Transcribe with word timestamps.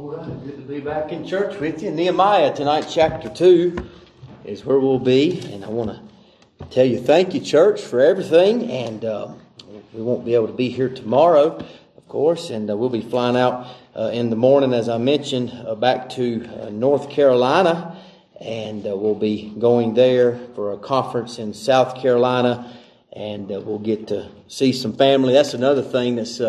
All 0.00 0.16
right, 0.16 0.44
good 0.46 0.56
to 0.56 0.62
be 0.62 0.80
back 0.80 1.12
in 1.12 1.26
church 1.26 1.60
with 1.60 1.82
you. 1.82 1.90
Nehemiah 1.90 2.56
tonight, 2.56 2.86
chapter 2.88 3.28
2, 3.28 3.76
is 4.46 4.64
where 4.64 4.80
we'll 4.80 4.98
be. 4.98 5.38
And 5.52 5.62
I 5.62 5.68
want 5.68 5.90
to 5.90 6.64
tell 6.70 6.86
you 6.86 6.98
thank 6.98 7.34
you, 7.34 7.40
church, 7.42 7.82
for 7.82 8.00
everything. 8.00 8.70
And 8.70 9.04
uh, 9.04 9.34
we 9.92 10.00
won't 10.00 10.24
be 10.24 10.34
able 10.34 10.46
to 10.46 10.54
be 10.54 10.70
here 10.70 10.88
tomorrow, 10.88 11.62
of 11.98 12.08
course. 12.08 12.48
And 12.48 12.70
uh, 12.70 12.78
we'll 12.78 12.88
be 12.88 13.02
flying 13.02 13.36
out 13.36 13.66
uh, 13.94 14.04
in 14.04 14.30
the 14.30 14.36
morning, 14.36 14.72
as 14.72 14.88
I 14.88 14.96
mentioned, 14.96 15.52
uh, 15.52 15.74
back 15.74 16.08
to 16.12 16.46
uh, 16.46 16.70
North 16.70 17.10
Carolina. 17.10 17.98
And 18.40 18.86
uh, 18.86 18.96
we'll 18.96 19.14
be 19.14 19.52
going 19.58 19.92
there 19.92 20.38
for 20.54 20.72
a 20.72 20.78
conference 20.78 21.38
in 21.38 21.52
South 21.52 22.00
Carolina. 22.00 22.74
And 23.12 23.48
we'll 23.50 23.78
get 23.78 24.08
to 24.08 24.30
see 24.48 24.72
some 24.72 24.94
family. 24.94 25.34
That's 25.34 25.52
another 25.52 25.82
thing 25.82 26.16
that's 26.16 26.40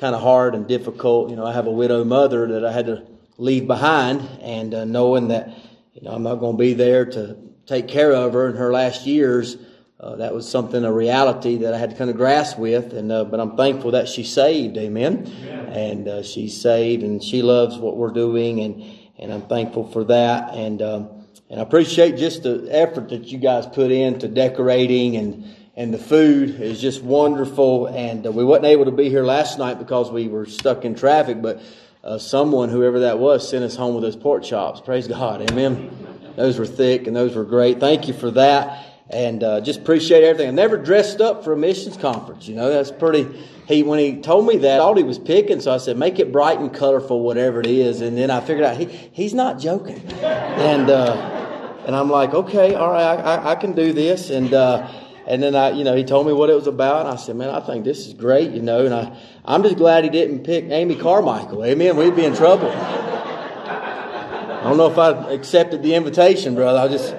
kind 0.00 0.14
of 0.14 0.22
hard 0.22 0.54
and 0.54 0.66
difficult. 0.66 1.28
You 1.28 1.36
know, 1.36 1.46
I 1.46 1.52
have 1.52 1.66
a 1.66 1.70
widow 1.70 2.02
mother 2.04 2.48
that 2.48 2.64
I 2.64 2.72
had 2.72 2.86
to 2.86 3.06
leave 3.36 3.66
behind, 3.66 4.26
and 4.40 4.74
uh, 4.74 4.84
knowing 4.86 5.28
that 5.28 5.50
you 5.92 6.02
know 6.02 6.12
I'm 6.12 6.22
not 6.22 6.36
going 6.36 6.56
to 6.56 6.58
be 6.58 6.72
there 6.72 7.04
to 7.04 7.36
take 7.66 7.86
care 7.86 8.12
of 8.12 8.32
her 8.32 8.48
in 8.48 8.56
her 8.56 8.72
last 8.72 9.06
years, 9.06 9.58
uh, 10.00 10.16
that 10.16 10.34
was 10.34 10.48
something 10.48 10.82
a 10.84 10.92
reality 10.92 11.58
that 11.58 11.74
I 11.74 11.78
had 11.78 11.90
to 11.90 11.96
kind 11.96 12.08
of 12.08 12.16
grasp 12.16 12.58
with. 12.58 12.94
And 12.94 13.12
uh, 13.12 13.24
but 13.24 13.38
I'm 13.38 13.56
thankful 13.56 13.90
that 13.90 14.08
she's 14.08 14.32
saved, 14.32 14.78
Amen. 14.78 15.30
Yeah. 15.44 15.60
And 15.60 16.08
uh, 16.08 16.22
she's 16.22 16.58
saved, 16.58 17.02
and 17.02 17.22
she 17.22 17.42
loves 17.42 17.76
what 17.76 17.98
we're 17.98 18.12
doing, 18.12 18.60
and 18.60 18.82
and 19.18 19.32
I'm 19.32 19.42
thankful 19.42 19.86
for 19.92 20.04
that. 20.04 20.54
And 20.54 20.80
um, 20.80 21.26
and 21.50 21.60
I 21.60 21.62
appreciate 21.62 22.16
just 22.16 22.44
the 22.44 22.68
effort 22.70 23.10
that 23.10 23.26
you 23.26 23.36
guys 23.36 23.66
put 23.66 23.90
into 23.92 24.28
decorating 24.28 25.16
and 25.16 25.44
and 25.80 25.94
the 25.94 25.98
food 25.98 26.60
is 26.60 26.78
just 26.78 27.02
wonderful. 27.02 27.86
And 27.86 28.26
uh, 28.26 28.32
we 28.32 28.44
wasn't 28.44 28.66
able 28.66 28.84
to 28.84 28.90
be 28.90 29.08
here 29.08 29.24
last 29.24 29.58
night 29.58 29.78
because 29.78 30.10
we 30.10 30.28
were 30.28 30.44
stuck 30.44 30.84
in 30.84 30.94
traffic, 30.94 31.40
but 31.40 31.62
uh, 32.04 32.18
someone, 32.18 32.68
whoever 32.68 33.00
that 33.00 33.18
was, 33.18 33.48
sent 33.48 33.64
us 33.64 33.76
home 33.76 33.94
with 33.94 34.04
those 34.04 34.14
pork 34.14 34.44
chops. 34.44 34.82
Praise 34.82 35.08
God, 35.08 35.50
Amen. 35.50 35.90
Those 36.36 36.58
were 36.58 36.66
thick 36.66 37.06
and 37.06 37.16
those 37.16 37.34
were 37.34 37.44
great. 37.44 37.80
Thank 37.80 38.08
you 38.08 38.12
for 38.12 38.30
that, 38.32 38.86
and 39.08 39.42
uh, 39.42 39.62
just 39.62 39.80
appreciate 39.80 40.22
everything. 40.22 40.48
I 40.48 40.50
never 40.50 40.76
dressed 40.76 41.22
up 41.22 41.44
for 41.44 41.54
a 41.54 41.56
missions 41.56 41.96
conference. 41.96 42.46
You 42.46 42.56
know, 42.56 42.70
that's 42.70 42.92
pretty. 42.92 43.26
He 43.66 43.82
when 43.82 43.98
he 43.98 44.20
told 44.20 44.46
me 44.46 44.58
that, 44.58 44.76
I 44.76 44.78
thought 44.78 44.98
he 44.98 45.02
was 45.02 45.18
picking, 45.18 45.60
so 45.60 45.72
I 45.72 45.78
said, 45.78 45.96
"Make 45.96 46.18
it 46.18 46.30
bright 46.30 46.58
and 46.58 46.72
colorful, 46.72 47.22
whatever 47.22 47.58
it 47.58 47.66
is." 47.66 48.00
And 48.00 48.16
then 48.16 48.30
I 48.30 48.40
figured 48.40 48.64
out 48.64 48.76
he 48.76 48.84
he's 49.12 49.34
not 49.34 49.58
joking, 49.58 50.00
and 50.22 50.88
uh, 50.88 51.82
and 51.86 51.96
I'm 51.96 52.10
like, 52.10 52.32
"Okay, 52.32 52.74
all 52.74 52.92
right, 52.92 53.02
I, 53.02 53.34
I, 53.34 53.50
I 53.52 53.54
can 53.56 53.72
do 53.72 53.92
this." 53.92 54.30
And 54.30 54.54
uh, 54.54 54.88
and 55.30 55.40
then 55.40 55.54
I, 55.54 55.70
you 55.70 55.84
know, 55.84 55.94
he 55.94 56.02
told 56.02 56.26
me 56.26 56.32
what 56.32 56.50
it 56.50 56.54
was 56.54 56.66
about. 56.66 57.06
And 57.06 57.08
I 57.08 57.14
said, 57.14 57.36
man, 57.36 57.50
I 57.50 57.60
think 57.60 57.84
this 57.84 58.08
is 58.08 58.14
great, 58.14 58.50
you 58.50 58.62
know. 58.62 58.84
And 58.84 58.92
I, 58.92 59.16
I'm 59.44 59.62
just 59.62 59.76
glad 59.76 60.02
he 60.02 60.10
didn't 60.10 60.42
pick 60.42 60.64
Amy 60.64 60.96
Carmichael. 60.96 61.64
Amen. 61.64 61.96
We'd 61.96 62.16
be 62.16 62.24
in 62.24 62.34
trouble. 62.34 62.68
I 62.68 64.60
don't 64.64 64.76
know 64.76 64.90
if 64.90 64.98
I 64.98 65.32
accepted 65.32 65.84
the 65.84 65.94
invitation, 65.94 66.56
brother. 66.56 66.80
I 66.80 66.88
just, 66.88 67.14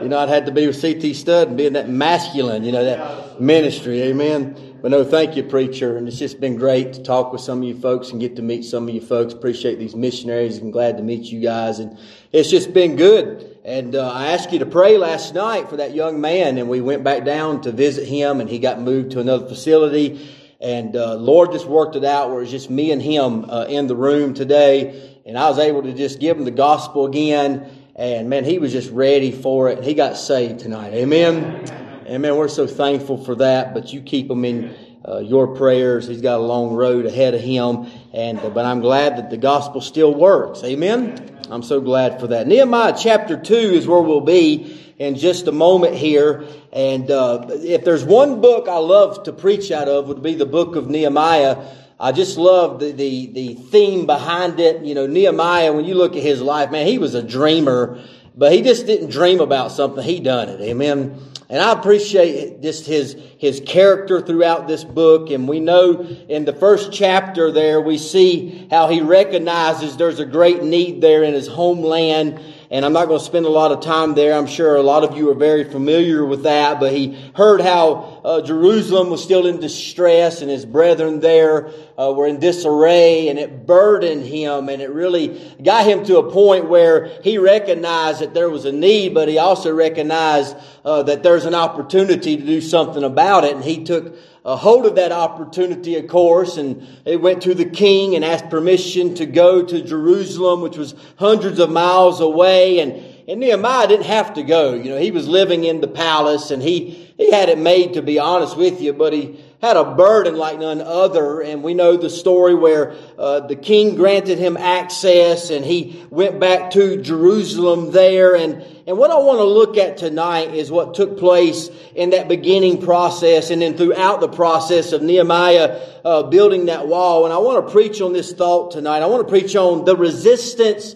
you 0.00 0.08
know, 0.08 0.16
I'd 0.16 0.28
had 0.28 0.46
to 0.46 0.52
be 0.52 0.68
with 0.68 0.80
CT 0.80 1.16
Studd 1.16 1.48
and 1.48 1.56
be 1.56 1.66
in 1.66 1.72
that 1.72 1.88
masculine, 1.88 2.62
you 2.62 2.70
know, 2.70 2.84
that 2.84 3.40
ministry. 3.40 4.00
Amen. 4.02 4.78
But 4.80 4.92
no, 4.92 5.02
thank 5.02 5.34
you, 5.34 5.42
preacher. 5.42 5.96
And 5.96 6.06
it's 6.06 6.20
just 6.20 6.38
been 6.38 6.54
great 6.54 6.92
to 6.92 7.02
talk 7.02 7.32
with 7.32 7.40
some 7.40 7.58
of 7.58 7.64
you 7.64 7.76
folks 7.76 8.10
and 8.10 8.20
get 8.20 8.36
to 8.36 8.42
meet 8.42 8.64
some 8.64 8.86
of 8.86 8.94
you 8.94 9.00
folks. 9.00 9.34
Appreciate 9.34 9.80
these 9.80 9.96
missionaries 9.96 10.58
and 10.58 10.72
glad 10.72 10.98
to 10.98 11.02
meet 11.02 11.24
you 11.24 11.40
guys. 11.40 11.80
And 11.80 11.98
it's 12.30 12.48
just 12.48 12.72
been 12.72 12.94
good. 12.94 13.55
And 13.66 13.96
uh, 13.96 14.08
I 14.08 14.28
asked 14.28 14.52
you 14.52 14.60
to 14.60 14.66
pray 14.66 14.96
last 14.96 15.34
night 15.34 15.68
for 15.68 15.78
that 15.78 15.92
young 15.92 16.20
man, 16.20 16.56
and 16.56 16.68
we 16.68 16.80
went 16.80 17.02
back 17.02 17.24
down 17.24 17.62
to 17.62 17.72
visit 17.72 18.06
him, 18.06 18.40
and 18.40 18.48
he 18.48 18.60
got 18.60 18.80
moved 18.80 19.10
to 19.10 19.18
another 19.18 19.48
facility. 19.48 20.30
And 20.60 20.94
uh, 20.94 21.16
Lord 21.16 21.50
just 21.50 21.66
worked 21.66 21.96
it 21.96 22.04
out 22.04 22.30
where 22.30 22.42
it's 22.42 22.52
just 22.52 22.70
me 22.70 22.92
and 22.92 23.02
him 23.02 23.44
uh, 23.50 23.64
in 23.68 23.88
the 23.88 23.96
room 23.96 24.34
today, 24.34 25.20
and 25.26 25.36
I 25.36 25.48
was 25.48 25.58
able 25.58 25.82
to 25.82 25.92
just 25.92 26.20
give 26.20 26.36
him 26.36 26.44
the 26.44 26.52
gospel 26.52 27.06
again. 27.06 27.68
And 27.96 28.30
man, 28.30 28.44
he 28.44 28.60
was 28.60 28.70
just 28.70 28.92
ready 28.92 29.32
for 29.32 29.68
it. 29.68 29.78
And 29.78 29.84
he 29.84 29.94
got 29.94 30.16
saved 30.16 30.60
tonight. 30.60 30.94
Amen. 30.94 32.04
Amen. 32.06 32.36
We're 32.36 32.46
so 32.46 32.68
thankful 32.68 33.24
for 33.24 33.34
that. 33.34 33.74
But 33.74 33.92
you 33.92 34.00
keep 34.00 34.30
him 34.30 34.44
in 34.44 34.76
uh, 35.04 35.18
your 35.18 35.56
prayers. 35.56 36.06
He's 36.06 36.20
got 36.20 36.38
a 36.38 36.42
long 36.42 36.72
road 36.72 37.04
ahead 37.04 37.34
of 37.34 37.40
him, 37.40 37.88
and 38.12 38.38
uh, 38.38 38.48
but 38.48 38.64
I'm 38.64 38.78
glad 38.78 39.18
that 39.18 39.30
the 39.30 39.36
gospel 39.36 39.80
still 39.80 40.14
works. 40.14 40.62
Amen. 40.62 41.35
I'm 41.50 41.62
so 41.62 41.80
glad 41.80 42.20
for 42.20 42.28
that. 42.28 42.46
Nehemiah 42.46 42.94
chapter 42.98 43.36
2 43.36 43.54
is 43.54 43.86
where 43.86 44.00
we'll 44.00 44.20
be 44.20 44.94
in 44.98 45.16
just 45.16 45.46
a 45.46 45.52
moment 45.52 45.94
here. 45.94 46.46
And 46.72 47.10
uh, 47.10 47.46
if 47.50 47.84
there's 47.84 48.04
one 48.04 48.40
book 48.40 48.68
I 48.68 48.78
love 48.78 49.24
to 49.24 49.32
preach 49.32 49.70
out 49.70 49.88
of, 49.88 50.08
would 50.08 50.22
be 50.22 50.34
the 50.34 50.46
book 50.46 50.76
of 50.76 50.88
Nehemiah. 50.88 51.56
I 51.98 52.12
just 52.12 52.36
love 52.36 52.80
the, 52.80 52.92
the, 52.92 53.26
the 53.26 53.54
theme 53.54 54.06
behind 54.06 54.60
it. 54.60 54.82
You 54.82 54.94
know, 54.94 55.06
Nehemiah, 55.06 55.72
when 55.72 55.84
you 55.84 55.94
look 55.94 56.16
at 56.16 56.22
his 56.22 56.42
life, 56.42 56.70
man, 56.70 56.86
he 56.86 56.98
was 56.98 57.14
a 57.14 57.22
dreamer, 57.22 58.02
but 58.36 58.52
he 58.52 58.62
just 58.62 58.86
didn't 58.86 59.10
dream 59.10 59.40
about 59.40 59.72
something. 59.72 60.02
He 60.02 60.20
done 60.20 60.48
it. 60.48 60.60
Amen. 60.60 61.20
And 61.48 61.62
I 61.62 61.72
appreciate 61.72 62.60
just 62.60 62.86
his, 62.86 63.16
his 63.38 63.62
character 63.64 64.20
throughout 64.20 64.66
this 64.66 64.82
book. 64.82 65.30
And 65.30 65.46
we 65.46 65.60
know 65.60 66.00
in 66.28 66.44
the 66.44 66.52
first 66.52 66.92
chapter 66.92 67.52
there, 67.52 67.80
we 67.80 67.98
see 67.98 68.66
how 68.68 68.88
he 68.88 69.00
recognizes 69.00 69.96
there's 69.96 70.18
a 70.18 70.26
great 70.26 70.64
need 70.64 71.00
there 71.00 71.22
in 71.22 71.34
his 71.34 71.46
homeland 71.46 72.40
and 72.70 72.84
I'm 72.84 72.92
not 72.92 73.06
going 73.06 73.18
to 73.18 73.24
spend 73.24 73.46
a 73.46 73.50
lot 73.50 73.72
of 73.72 73.80
time 73.80 74.14
there. 74.14 74.34
I'm 74.34 74.46
sure 74.46 74.76
a 74.76 74.82
lot 74.82 75.04
of 75.04 75.16
you 75.16 75.30
are 75.30 75.34
very 75.34 75.64
familiar 75.64 76.24
with 76.24 76.42
that, 76.42 76.80
but 76.80 76.92
he 76.92 77.30
heard 77.34 77.60
how 77.60 78.20
uh, 78.24 78.42
Jerusalem 78.42 79.10
was 79.10 79.22
still 79.22 79.46
in 79.46 79.60
distress 79.60 80.42
and 80.42 80.50
his 80.50 80.64
brethren 80.64 81.20
there 81.20 81.70
uh, 81.98 82.12
were 82.12 82.26
in 82.26 82.40
disarray 82.40 83.28
and 83.28 83.38
it 83.38 83.66
burdened 83.66 84.24
him 84.24 84.68
and 84.68 84.82
it 84.82 84.90
really 84.90 85.40
got 85.62 85.86
him 85.86 86.04
to 86.04 86.18
a 86.18 86.30
point 86.30 86.68
where 86.68 87.20
he 87.22 87.38
recognized 87.38 88.20
that 88.20 88.34
there 88.34 88.50
was 88.50 88.64
a 88.64 88.72
need, 88.72 89.14
but 89.14 89.28
he 89.28 89.38
also 89.38 89.72
recognized 89.72 90.56
uh, 90.84 91.02
that 91.04 91.22
there's 91.22 91.44
an 91.44 91.54
opportunity 91.54 92.36
to 92.36 92.42
do 92.44 92.60
something 92.60 93.04
about 93.04 93.44
it 93.44 93.54
and 93.54 93.64
he 93.64 93.84
took 93.84 94.16
a 94.46 94.56
hold 94.56 94.86
of 94.86 94.94
that 94.94 95.10
opportunity, 95.10 95.96
of 95.96 96.06
course, 96.06 96.56
and 96.56 96.86
they 97.04 97.16
went 97.16 97.42
to 97.42 97.52
the 97.52 97.64
king 97.64 98.14
and 98.14 98.24
asked 98.24 98.48
permission 98.48 99.12
to 99.16 99.26
go 99.26 99.66
to 99.66 99.82
Jerusalem, 99.82 100.60
which 100.60 100.76
was 100.76 100.94
hundreds 101.18 101.58
of 101.58 101.68
miles 101.68 102.20
away. 102.20 102.78
And, 102.78 102.92
and 103.28 103.40
Nehemiah 103.40 103.88
didn't 103.88 104.06
have 104.06 104.34
to 104.34 104.44
go. 104.44 104.74
You 104.74 104.90
know, 104.90 104.98
he 104.98 105.10
was 105.10 105.26
living 105.26 105.64
in 105.64 105.80
the 105.80 105.88
palace 105.88 106.52
and 106.52 106.62
he, 106.62 107.12
he 107.16 107.32
had 107.32 107.48
it 107.48 107.58
made, 107.58 107.94
to 107.94 108.02
be 108.02 108.20
honest 108.20 108.56
with 108.56 108.80
you, 108.80 108.92
but 108.92 109.12
he, 109.12 109.36
had 109.62 109.76
a 109.76 109.94
burden 109.94 110.36
like 110.36 110.58
none 110.58 110.80
other. 110.80 111.40
And 111.40 111.62
we 111.62 111.74
know 111.74 111.96
the 111.96 112.10
story 112.10 112.54
where 112.54 112.94
uh, 113.18 113.40
the 113.40 113.56
king 113.56 113.96
granted 113.96 114.38
him 114.38 114.56
access 114.56 115.50
and 115.50 115.64
he 115.64 116.04
went 116.10 116.38
back 116.38 116.70
to 116.72 117.00
Jerusalem 117.00 117.90
there. 117.90 118.36
And, 118.36 118.64
and 118.86 118.96
what 118.96 119.10
I 119.10 119.18
want 119.18 119.40
to 119.40 119.44
look 119.44 119.76
at 119.76 119.96
tonight 119.96 120.54
is 120.54 120.70
what 120.70 120.94
took 120.94 121.18
place 121.18 121.70
in 121.96 122.10
that 122.10 122.28
beginning 122.28 122.80
process 122.80 123.50
and 123.50 123.60
then 123.60 123.76
throughout 123.76 124.20
the 124.20 124.28
process 124.28 124.92
of 124.92 125.02
Nehemiah 125.02 125.80
uh, 126.04 126.22
building 126.22 126.66
that 126.66 126.86
wall. 126.86 127.24
And 127.24 127.34
I 127.34 127.38
want 127.38 127.66
to 127.66 127.72
preach 127.72 128.00
on 128.00 128.12
this 128.12 128.32
thought 128.32 128.70
tonight. 128.70 129.02
I 129.02 129.06
want 129.06 129.26
to 129.26 129.28
preach 129.28 129.56
on 129.56 129.84
the 129.84 129.96
resistance 129.96 130.94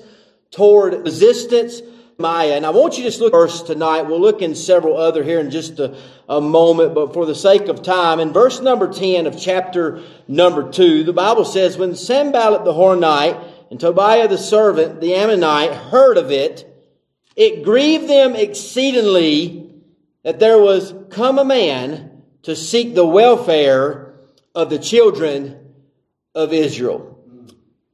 toward 0.53 1.05
resistance 1.05 1.83
Maya. 2.21 2.53
And 2.53 2.67
I 2.67 2.71
want 2.71 2.97
you 2.97 3.05
to 3.05 3.09
just 3.09 3.21
look 3.21 3.33
first 3.33 3.67
tonight. 3.67 4.03
We'll 4.03 4.21
look 4.21 4.43
in 4.43 4.55
several 4.55 4.97
other 4.97 5.25
here 5.25 5.41
in 5.41 5.51
just 5.51 5.81
a, 5.81 5.97
a 6.29 6.41
moment, 6.41 6.95
but 6.95 7.13
for 7.13 7.27
the 7.27 7.35
sake 7.35 7.69
of 7.69 7.83
time, 7.83 8.21
in 8.21 8.33
verse 8.33 8.61
number 8.61 8.93
10 8.93 9.27
of 9.27 9.41
chapter 9.41 10.03
number 10.29 10.71
2, 10.71 11.03
the 11.03 11.13
Bible 11.13 11.45
says, 11.45 11.77
When 11.77 11.97
Sanballat 11.97 12.65
the 12.65 12.73
Horonite 12.73 13.43
and 13.71 13.81
Tobiah 13.81 14.29
the 14.29 14.39
servant, 14.39 15.01
the 15.01 15.15
Ammonite, 15.15 15.73
heard 15.73 16.19
of 16.19 16.31
it, 16.31 16.70
it 17.41 17.63
grieved 17.63 18.07
them 18.07 18.37
exceedingly 18.37 19.73
that 20.25 20.39
there 20.39 20.59
was 20.59 20.93
come 21.09 21.39
a 21.39 21.45
man 21.45 22.23
to 22.43 22.55
seek 22.55 22.95
the 22.95 23.07
welfare 23.07 24.15
of 24.55 24.69
the 24.69 24.79
children 24.79 25.59
of 26.35 26.53
Israel. 26.53 27.19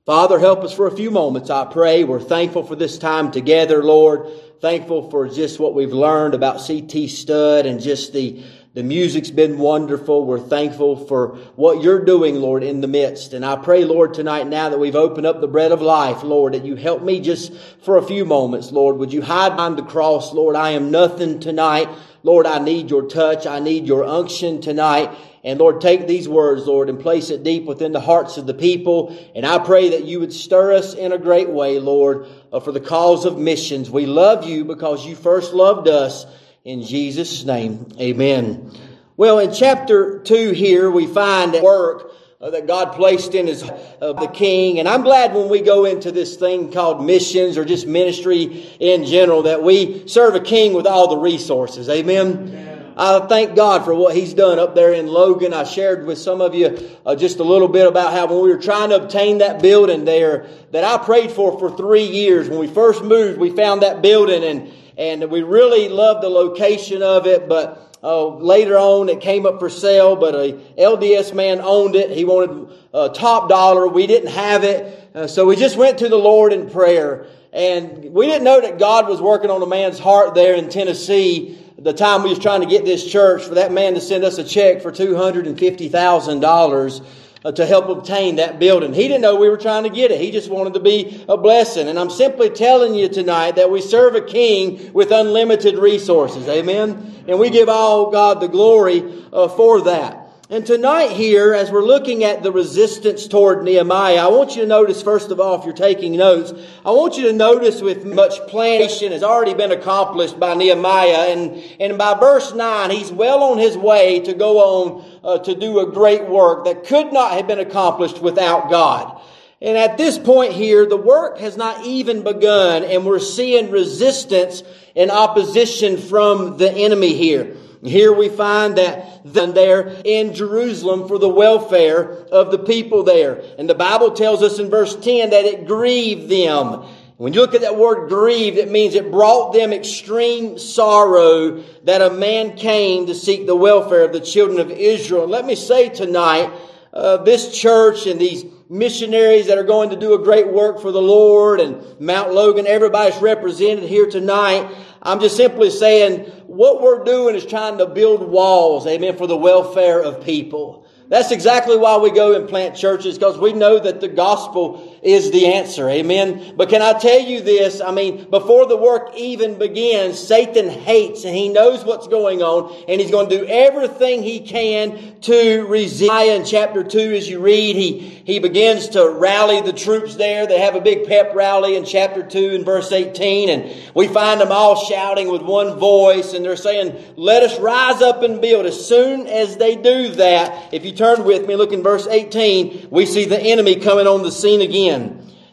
Father, 0.05 0.41
help 0.41 0.65
us 0.65 0.75
for 0.75 0.89
a 0.89 0.97
few 0.97 1.13
moments, 1.13 1.49
I 1.49 1.65
pray. 1.65 2.03
We're 2.03 2.19
thankful 2.19 2.65
for 2.65 2.75
this 2.75 2.99
time 2.99 3.31
together, 3.31 3.85
Lord. 3.85 4.27
Thankful 4.61 5.11
for 5.11 5.29
just 5.29 5.61
what 5.61 5.75
we've 5.75 5.93
learned 5.93 6.35
about 6.35 6.67
CT 6.67 7.09
Studd 7.09 7.67
and 7.67 7.81
just 7.81 8.13
the, 8.13 8.43
the 8.77 8.83
music's 8.83 9.31
been 9.31 9.57
wonderful. 9.57 10.27
We're 10.27 10.39
thankful 10.39 11.07
for 11.07 11.29
what 11.57 11.83
you're 11.83 12.05
doing, 12.05 12.35
Lord, 12.35 12.63
in 12.63 12.83
the 12.83 12.87
midst. 12.87 13.33
And 13.33 13.43
I 13.43 13.57
pray, 13.57 13.85
Lord, 13.87 14.13
tonight, 14.13 14.47
now 14.47 14.69
that 14.69 14.79
we've 14.79 14.95
opened 14.95 15.27
up 15.27 15.41
the 15.41 15.49
bread 15.49 15.73
of 15.73 15.81
life, 15.81 16.23
Lord, 16.23 16.53
that 16.53 16.67
you 16.67 16.77
help 16.77 17.03
me 17.03 17.23
just 17.23 17.55
for 17.85 17.97
a 17.97 18.03
few 18.03 18.27
moments, 18.27 18.71
Lord. 18.71 18.99
Would 18.99 19.15
you 19.15 19.23
hide 19.23 19.57
behind 19.57 19.79
the 19.79 19.83
cross, 19.83 20.35
Lord? 20.35 20.57
I 20.57 20.73
am 20.73 20.91
nothing 20.91 21.41
tonight. 21.41 21.89
Lord, 22.23 22.45
I 22.45 22.59
need 22.59 22.91
your 22.91 23.09
touch. 23.09 23.47
I 23.47 23.61
need 23.61 23.87
your 23.87 24.05
unction 24.05 24.61
tonight. 24.61 25.11
And 25.43 25.59
Lord, 25.59 25.81
take 25.81 26.07
these 26.07 26.29
words, 26.29 26.67
Lord, 26.67 26.91
and 26.91 27.01
place 27.01 27.31
it 27.31 27.43
deep 27.43 27.65
within 27.65 27.93
the 27.93 28.01
hearts 28.01 28.37
of 28.37 28.47
the 28.47 28.53
people. 28.53 29.17
And 29.35 29.47
I 29.47 29.59
pray 29.59 29.89
that 29.91 30.05
you 30.05 30.21
would 30.21 30.35
stir 30.35 30.75
us 30.75 30.93
in 30.93 31.13
a 31.13 31.19
great 31.19 31.49
way, 31.49 31.79
Lord, 31.79 32.27
uh, 32.53 32.61
for 32.61 32.73
the 32.73 32.81
cause 32.81 33.25
of 33.25 33.39
missions. 33.39 33.91
We 33.91 34.05
love 34.05 34.45
you 34.45 34.67
because 34.67 35.07
you 35.07 35.17
first 35.17 35.55
loved 35.55 35.89
us. 35.89 36.27
In 36.67 36.83
Jesus' 36.83 37.45
name, 37.45 37.87
amen. 38.01 38.73
Well, 39.17 39.39
in 39.39 39.55
chapter 39.55 40.19
2 40.19 40.51
here, 40.51 40.91
we 40.91 41.07
find 41.07 41.53
work 41.63 42.11
uh, 42.41 42.51
that 42.51 42.67
God 42.67 42.95
placed 42.95 43.37
in 43.37 43.47
his 43.47 43.63
uh, 43.63 44.15
the 44.15 44.27
king. 44.27 44.81
And 44.81 44.89
I'm 44.89 45.03
glad 45.03 45.33
when 45.33 45.49
we 45.49 45.61
go 45.61 45.85
into 45.85 46.11
this 46.11 46.35
thing 46.35 46.73
called 46.73 47.07
missions 47.07 47.57
or 47.57 47.65
just 47.65 47.87
ministry 47.87 48.67
in 48.81 49.05
general 49.05 49.45
that 49.45 49.63
we 49.63 50.09
serve 50.09 50.35
a 50.35 50.41
king 50.41 50.75
with 50.75 50.89
all 50.89 51.07
the 51.07 51.19
resources. 51.19 51.89
Amen. 51.89 52.49
Amen. 52.49 52.95
I 52.97 53.21
thank 53.29 53.55
God 53.55 53.85
for 53.85 53.95
what 53.95 54.17
He's 54.17 54.35
done 54.35 54.59
up 54.59 54.75
there 54.75 54.93
in 54.93 55.07
Logan. 55.07 55.55
I 55.55 55.63
shared 55.63 56.05
with 56.05 56.19
some 56.19 56.41
of 56.41 56.53
you 56.53 56.77
uh, 57.07 57.15
just 57.15 57.39
a 57.39 57.45
little 57.45 57.69
bit 57.69 57.87
about 57.87 58.13
how 58.13 58.27
when 58.27 58.43
we 58.43 58.49
were 58.53 58.61
trying 58.61 58.89
to 58.89 58.97
obtain 59.05 59.39
that 59.39 59.63
building 59.63 60.05
there 60.05 60.49
that 60.73 60.83
I 60.83 60.99
prayed 61.05 61.31
for 61.31 61.61
for 61.61 61.77
three 61.77 62.07
years. 62.07 62.49
When 62.49 62.59
we 62.59 62.67
first 62.67 63.05
moved, 63.05 63.39
we 63.39 63.51
found 63.51 63.83
that 63.83 64.03
building 64.03 64.43
and 64.43 64.73
and 64.97 65.31
we 65.31 65.43
really 65.43 65.89
loved 65.89 66.23
the 66.23 66.29
location 66.29 67.03
of 67.03 67.27
it, 67.27 67.49
but 67.49 67.99
uh, 68.03 68.37
later 68.37 68.79
on, 68.79 69.09
it 69.09 69.21
came 69.21 69.47
up 69.47 69.59
for 69.59 69.69
sale, 69.69 70.17
but 70.17 70.35
a 70.35 70.53
LDS 70.79 71.35
man 71.35 71.61
owned 71.61 71.97
it. 71.97 72.11
He 72.11 72.25
wanted 72.25 72.69
a 72.95 73.09
top 73.09 73.49
dollar. 73.49 73.89
We 73.89 74.07
didn't 74.07 74.31
have 74.31 74.65
it. 74.65 75.11
Uh, 75.15 75.27
so 75.27 75.47
we 75.47 75.57
just 75.57 75.77
went 75.77 75.99
to 75.99 76.09
the 76.09 76.17
Lord 76.17 76.53
in 76.53 76.71
prayer. 76.71 77.27
And 77.53 78.13
we 78.13 78.27
didn't 78.27 78.45
know 78.45 78.61
that 78.61 78.79
God 78.79 79.09
was 79.09 79.21
working 79.21 79.51
on 79.51 79.63
a 79.63 79.67
man's 79.67 79.99
heart 79.99 80.35
there 80.35 80.55
in 80.55 80.69
Tennessee 80.69 81.59
the 81.79 81.93
time 81.93 82.23
we 82.23 82.31
was 82.31 82.39
trying 82.39 82.63
to 82.63 82.67
get 82.67 82.85
this 82.85 83.07
church 83.07 83.45
for 83.45 83.55
that 83.55 83.71
man 83.71 83.95
to 83.95 84.01
send 84.01 84.25
us 84.25 84.39
a 84.39 84.45
check 84.45 84.83
for 84.83 84.91
$250,000 84.91 87.01
uh, 87.01 87.05
to 87.53 87.67
help 87.67 87.89
obtain 87.89 88.37
that 88.37 88.59
building. 88.59 88.93
He 88.93 89.09
didn't 89.09 89.23
know 89.23 89.37
we 89.37 89.49
were 89.49 89.57
trying 89.57 89.85
to 89.85 89.91
get 89.91 90.11
it. 90.11 90.21
He 90.21 90.31
just 90.31 90.51
wanted 90.51 90.75
to 90.75 90.81
be 90.81 91.25
a 91.29 91.37
blessing. 91.37 91.89
And 91.89 91.99
I'm 91.99 92.11
simply 92.11 92.51
telling 92.51 92.95
you 92.95 93.09
tonight 93.09 93.57
that 93.57 93.71
we 93.71 93.81
serve 93.81 94.15
a 94.15 94.21
king 94.21 94.93
with 94.93 95.11
unlimited 95.11 95.79
resources. 95.79 96.49
Amen. 96.49 97.25
And 97.29 97.39
we 97.39 97.51
give 97.51 97.69
all 97.69 98.11
God 98.11 98.41
the 98.41 98.49
glory 98.49 99.25
uh, 99.33 99.49
for 99.49 99.83
that. 99.83 100.26
And 100.49 100.65
tonight 100.65 101.11
here, 101.11 101.53
as 101.55 101.73
we're 101.73 101.85
looking 101.85 102.23
at 102.23 102.45
the 102.45 102.53
resistance 102.53 103.27
toward 103.27 103.65
Nehemiah, 103.65 104.19
I 104.19 104.29
want 104.29 104.55
you 104.55 104.63
to 104.63 104.69
notice, 104.69 105.03
first 105.03 105.33
of 105.33 105.41
all, 105.41 105.59
if 105.59 105.65
you're 105.65 105.75
taking 105.75 106.17
notes, 106.17 106.53
I 106.85 106.93
want 106.93 107.17
you 107.17 107.25
to 107.25 107.33
notice 107.33 107.81
with 107.81 108.05
much 108.05 108.39
planning 108.47 108.89
has 109.11 109.25
already 109.25 109.55
been 109.55 109.73
accomplished 109.73 110.39
by 110.39 110.55
Nehemiah. 110.55 111.33
And, 111.33 111.57
and 111.81 111.99
by 111.99 112.15
verse 112.15 112.55
9, 112.55 112.91
he's 112.91 113.11
well 113.11 113.43
on 113.43 113.59
his 113.59 113.77
way 113.77 114.21
to 114.21 114.35
go 114.35 114.59
on 114.59 115.05
uh, 115.25 115.39
to 115.41 115.57
do 115.57 115.81
a 115.81 115.91
great 115.91 116.29
work 116.29 116.67
that 116.67 116.87
could 116.87 117.13
not 117.13 117.33
have 117.33 117.49
been 117.49 117.59
accomplished 117.59 118.23
without 118.23 118.71
God. 118.71 119.21
And 119.61 119.77
at 119.77 119.99
this 119.99 120.17
point 120.17 120.53
here, 120.53 120.87
the 120.87 120.97
work 120.97 121.39
has 121.39 121.57
not 121.57 121.85
even 121.85 122.23
begun, 122.23 122.85
and 122.85 123.05
we're 123.05 123.19
seeing 123.19 123.73
resistance 123.73 124.63
and 124.95 125.11
opposition 125.11 125.97
from 125.97 126.57
the 126.57 126.71
enemy 126.71 127.15
here. 127.15 127.57
Here 127.87 128.13
we 128.13 128.29
find 128.29 128.77
that 128.77 129.23
there 129.25 130.01
in 130.05 130.35
Jerusalem 130.35 131.09
for 131.09 131.19
the 131.19 131.29
welfare 131.29 132.11
of 132.31 132.51
the 132.51 132.59
people 132.59 133.03
there. 133.03 133.43
And 133.59 133.69
the 133.69 133.75
Bible 133.75 134.13
tells 134.13 134.43
us 134.43 134.59
in 134.59 134.71
verse 134.71 134.97
10 134.97 135.31
that 135.31 135.45
it 135.45 135.67
grieved 135.67 136.29
them. 136.29 136.87
When 137.17 137.33
you 137.33 137.41
look 137.41 137.55
at 137.55 137.63
that 137.63 137.79
word 137.79 138.11
grieved, 138.11 138.59
it 138.59 138.71
means 138.71 138.95
it 138.95 139.11
brought 139.11 139.55
them 139.55 139.73
extreme 139.73 140.59
sorrow 140.59 141.63
that 141.85 142.03
a 142.03 142.11
man 142.11 142.57
came 142.57 143.07
to 143.07 143.15
seek 143.15 143.47
the 143.47 143.57
welfare 143.57 144.05
of 144.05 144.13
the 144.13 144.21
children 144.21 144.61
of 144.61 144.71
Israel. 144.71 145.27
Let 145.27 145.47
me 145.47 145.55
say 145.55 145.89
tonight, 145.89 146.53
uh, 146.93 147.19
this 147.19 147.57
church 147.57 148.07
and 148.07 148.21
these 148.21 148.45
missionaries 148.69 149.47
that 149.47 149.57
are 149.57 149.65
going 149.65 149.91
to 149.91 149.97
do 149.97 150.15
a 150.15 150.19
great 150.19 150.49
work 150.49 150.81
for 150.81 150.93
the 150.93 151.01
Lord 151.01 151.61
and 151.61 152.01
Mount 152.01 152.35
Logan, 152.35 152.67
everybody's 152.67 153.21
represented 153.23 153.85
here 153.85 154.11
tonight. 154.11 154.75
I'm 155.03 155.21
just 155.21 155.37
simply 155.37 155.71
saying 155.71 156.31
what 156.57 156.81
we're 156.81 157.05
doing 157.05 157.35
is 157.35 157.45
trying 157.45 157.79
to 157.79 157.87
build 157.87 158.29
walls, 158.29 158.87
amen, 158.87 159.17
for 159.17 159.27
the 159.27 159.37
welfare 159.37 160.03
of 160.03 160.25
people. 160.25 160.87
That's 161.09 161.31
exactly 161.31 161.77
why 161.77 161.99
we 161.99 162.11
go 162.11 162.35
and 162.35 162.49
plant 162.49 162.77
churches 162.77 163.17
because 163.17 163.39
we 163.39 163.53
know 163.53 163.79
that 163.79 164.01
the 164.01 164.09
gospel 164.09 164.96
is 165.03 165.31
the 165.31 165.47
answer. 165.55 165.89
Amen. 165.89 166.55
But 166.57 166.69
can 166.69 166.83
I 166.83 166.95
tell 166.95 167.21
you 167.21 167.41
this? 167.41 167.81
I 167.81 167.93
mean, 167.93 168.31
before 168.31 168.67
the 168.67 168.77
work 168.77 169.13
even 169.17 169.59
begins, 169.59 170.19
Satan 170.19 170.69
hates 170.69 171.25
and 171.25 171.35
he 171.35 171.49
knows 171.49 171.85
what's 171.85 172.09
going 172.09 172.43
on 172.43 172.75
and 172.89 173.01
he's 173.01 173.11
going 173.11 173.29
to 173.29 173.39
do 173.39 173.47
everything 173.47 174.23
he 174.23 174.41
can 174.41 175.21
to 175.23 175.67
resist. 175.67 176.13
In 176.17 176.45
chapter 176.45 176.83
2, 176.83 176.99
as 176.99 177.29
you 177.29 177.41
read, 177.41 177.77
he, 177.77 177.99
he 177.99 178.39
begins 178.39 178.91
to 178.91 179.09
rally 179.09 179.61
the 179.61 179.73
troops 179.73 180.17
there. 180.17 180.47
They 180.47 180.61
have 180.61 180.75
a 180.75 180.81
big 180.81 181.07
pep 181.07 181.35
rally 181.35 181.77
in 181.77 181.85
chapter 181.85 182.23
2 182.23 182.39
in 182.51 182.65
verse 182.65 182.91
18 182.91 183.49
and 183.49 183.93
we 183.95 184.09
find 184.09 184.41
them 184.41 184.51
all 184.51 184.77
shouting 184.77 185.31
with 185.31 185.43
one 185.43 185.79
voice 185.79 186.33
and 186.33 186.45
they're 186.45 186.57
saying, 186.57 186.97
let 187.17 187.43
us 187.43 187.59
rise 187.59 188.03
up 188.03 188.23
and 188.23 188.41
build. 188.41 188.67
As 188.67 188.87
soon 188.87 189.27
as 189.27 189.57
they 189.57 189.77
do 189.77 190.15
that, 190.17 190.73
if 190.73 190.85
you 190.85 190.93
turn 190.93 191.25
with 191.25 191.47
me, 191.47 191.57
look 191.57 191.73
in 191.73 191.83
verse 191.83 192.07
18, 192.07 192.89
we 192.91 193.07
see 193.07 193.25
the 193.25 193.41
enemy 193.41 193.77
coming 193.77 194.07
on 194.07 194.23
the 194.23 194.33
scene 194.33 194.61
again. 194.61 194.96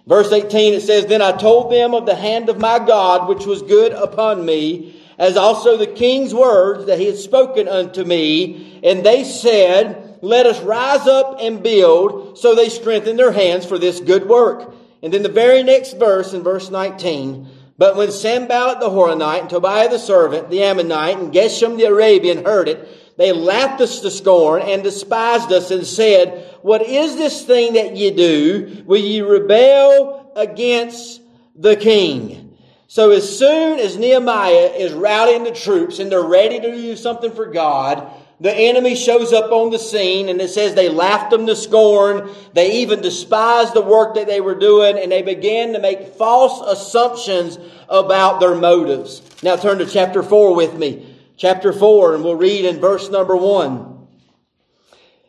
Verse 0.05 0.31
18, 0.31 0.73
it 0.73 0.81
says, 0.81 1.05
Then 1.05 1.21
I 1.21 1.31
told 1.31 1.71
them 1.71 1.93
of 1.93 2.05
the 2.05 2.15
hand 2.15 2.49
of 2.49 2.59
my 2.59 2.79
God, 2.79 3.29
which 3.29 3.45
was 3.45 3.61
good 3.61 3.93
upon 3.93 4.45
me, 4.45 5.01
as 5.17 5.37
also 5.37 5.77
the 5.77 5.87
king's 5.87 6.33
words 6.33 6.85
that 6.85 6.99
he 6.99 7.05
had 7.05 7.17
spoken 7.17 7.67
unto 7.67 8.03
me. 8.03 8.81
And 8.83 9.05
they 9.05 9.23
said, 9.23 10.19
Let 10.21 10.45
us 10.45 10.61
rise 10.61 11.07
up 11.07 11.37
and 11.39 11.63
build. 11.63 12.37
So 12.37 12.53
they 12.53 12.69
strengthened 12.69 13.17
their 13.17 13.31
hands 13.31 13.65
for 13.65 13.79
this 13.79 13.99
good 13.99 14.27
work. 14.27 14.73
And 15.01 15.13
then 15.13 15.23
the 15.23 15.29
very 15.29 15.63
next 15.63 15.93
verse, 15.93 16.33
in 16.33 16.43
verse 16.43 16.69
19, 16.69 17.47
But 17.77 17.95
when 17.95 18.11
Sanballat 18.11 18.79
the 18.79 18.89
Horonite, 18.89 19.41
and 19.41 19.49
Tobiah 19.49 19.89
the 19.89 19.99
servant, 19.99 20.49
the 20.49 20.63
Ammonite, 20.63 21.17
and 21.17 21.33
Geshem 21.33 21.77
the 21.77 21.85
Arabian 21.85 22.43
heard 22.45 22.67
it, 22.67 23.17
they 23.17 23.31
laughed 23.31 23.79
us 23.81 23.99
to 23.99 24.09
scorn 24.09 24.63
and 24.63 24.83
despised 24.83 25.51
us 25.51 25.71
and 25.71 25.85
said, 25.85 26.52
What 26.63 26.81
is 26.81 27.15
this 27.15 27.45
thing 27.45 27.74
that 27.74 27.95
ye 27.95 28.10
do? 28.12 28.83
Will 28.86 28.98
ye 28.98 29.21
rebel 29.21 30.31
against 30.36 31.21
the 31.56 31.75
king? 31.75 32.57
So 32.88 33.12
as 33.12 33.38
soon 33.38 33.80
as 33.80 33.98
Nehemiah 33.98 34.71
is 34.77 34.94
rallying 34.94 35.44
the 35.44 35.51
troops 35.51 36.00
and 36.00 36.12
they're 36.12 36.24
ready 36.24 36.60
to 36.60 36.71
do 36.71 36.95
something 36.95 37.31
for 37.31 37.48
God, 37.48 38.12
the 38.39 38.54
enemy 38.54 38.95
shows 38.95 39.33
up 39.33 39.51
on 39.51 39.71
the 39.71 39.80
scene 39.80 40.30
and 40.30 40.42
it 40.42 40.50
says 40.50 40.74
they 40.74 40.89
laughed 40.89 41.31
them 41.31 41.45
to 41.48 41.56
scorn. 41.56 42.30
They 42.54 42.81
even 42.81 43.01
despised 43.01 43.74
the 43.74 43.81
work 43.81 44.15
that 44.15 44.27
they 44.27 44.42
were 44.42 44.56
doing 44.56 44.98
and 44.98 45.12
they 45.12 45.21
began 45.21 45.74
to 45.74 45.80
make 45.80 46.15
false 46.15 46.62
assumptions 46.62 47.57
about 47.89 48.39
their 48.39 48.56
motives. 48.56 49.21
Now 49.44 49.56
turn 49.56 49.77
to 49.80 49.86
chapter 49.86 50.24
4 50.24 50.56
with 50.56 50.75
me 50.77 51.13
chapter 51.38 51.74
4, 51.74 52.15
and 52.15 52.24
we'll 52.24 52.36
read 52.36 52.65
in 52.65 52.80
verse 52.80 53.10
number 53.10 53.36
1. 53.36 53.92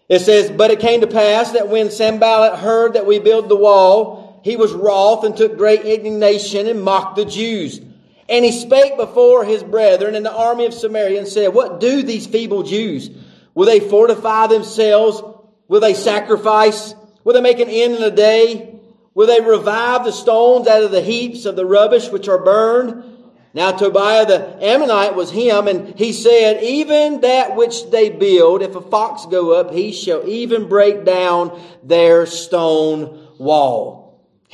It 0.08 0.20
says, 0.20 0.50
But 0.50 0.70
it 0.70 0.80
came 0.80 1.00
to 1.00 1.06
pass 1.06 1.52
that 1.52 1.68
when 1.68 1.90
Sanballat 1.90 2.58
heard 2.58 2.94
that 2.94 3.06
we 3.06 3.18
build 3.18 3.48
the 3.48 3.56
wall, 3.56 4.40
he 4.44 4.56
was 4.56 4.72
wroth 4.72 5.24
and 5.24 5.36
took 5.36 5.56
great 5.56 5.82
indignation 5.82 6.66
and 6.66 6.82
mocked 6.82 7.16
the 7.16 7.24
Jews. 7.24 7.80
And 8.28 8.44
he 8.44 8.52
spake 8.52 8.96
before 8.96 9.44
his 9.44 9.62
brethren 9.62 10.14
in 10.14 10.22
the 10.22 10.34
army 10.34 10.66
of 10.66 10.74
Samaria 10.74 11.18
and 11.18 11.28
said, 11.28 11.54
What 11.54 11.80
do 11.80 12.02
these 12.02 12.26
feeble 12.26 12.62
Jews? 12.62 13.10
Will 13.54 13.66
they 13.66 13.80
fortify 13.80 14.46
themselves? 14.46 15.22
Will 15.68 15.80
they 15.80 15.94
sacrifice? 15.94 16.94
Will 17.22 17.34
they 17.34 17.40
make 17.40 17.60
an 17.60 17.68
end 17.68 17.96
in 17.96 18.02
a 18.02 18.10
day? 18.10 18.80
Will 19.14 19.26
they 19.26 19.40
revive 19.40 20.04
the 20.04 20.12
stones 20.12 20.66
out 20.66 20.82
of 20.82 20.90
the 20.90 21.00
heaps 21.00 21.44
of 21.44 21.56
the 21.56 21.64
rubbish 21.64 22.08
which 22.08 22.28
are 22.28 22.42
burned? 22.42 23.13
Now 23.54 23.70
Tobiah 23.70 24.26
the 24.26 24.64
Ammonite 24.64 25.14
was 25.14 25.30
him, 25.30 25.68
and 25.68 25.96
he 25.96 26.12
said, 26.12 26.62
Even 26.62 27.20
that 27.20 27.54
which 27.54 27.88
they 27.90 28.10
build, 28.10 28.62
if 28.62 28.74
a 28.74 28.80
fox 28.80 29.26
go 29.26 29.52
up, 29.52 29.72
he 29.72 29.92
shall 29.92 30.28
even 30.28 30.68
break 30.68 31.04
down 31.04 31.62
their 31.84 32.26
stone 32.26 33.28
wall. 33.38 34.03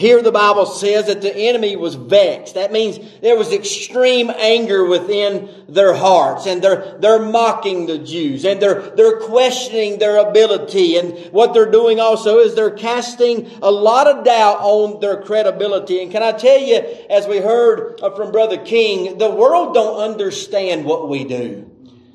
Here 0.00 0.22
the 0.22 0.32
Bible 0.32 0.64
says 0.64 1.08
that 1.08 1.20
the 1.20 1.36
enemy 1.36 1.76
was 1.76 1.94
vexed. 1.94 2.54
That 2.54 2.72
means 2.72 2.98
there 3.20 3.36
was 3.36 3.52
extreme 3.52 4.30
anger 4.30 4.82
within 4.86 5.50
their 5.68 5.92
hearts 5.92 6.46
and 6.46 6.62
they're, 6.62 6.96
they're 6.98 7.20
mocking 7.20 7.84
the 7.84 7.98
Jews 7.98 8.46
and 8.46 8.62
they're, 8.62 8.80
they're 8.96 9.20
questioning 9.20 9.98
their 9.98 10.16
ability. 10.16 10.96
And 10.96 11.30
what 11.32 11.52
they're 11.52 11.70
doing 11.70 12.00
also 12.00 12.38
is 12.38 12.54
they're 12.54 12.70
casting 12.70 13.50
a 13.60 13.70
lot 13.70 14.06
of 14.06 14.24
doubt 14.24 14.60
on 14.60 15.00
their 15.00 15.20
credibility. 15.20 16.02
And 16.02 16.10
can 16.10 16.22
I 16.22 16.32
tell 16.32 16.58
you, 16.58 16.76
as 17.10 17.26
we 17.26 17.36
heard 17.36 18.00
from 18.00 18.32
Brother 18.32 18.56
King, 18.56 19.18
the 19.18 19.30
world 19.30 19.74
don't 19.74 20.00
understand 20.00 20.86
what 20.86 21.10
we 21.10 21.24
do. 21.24 21.69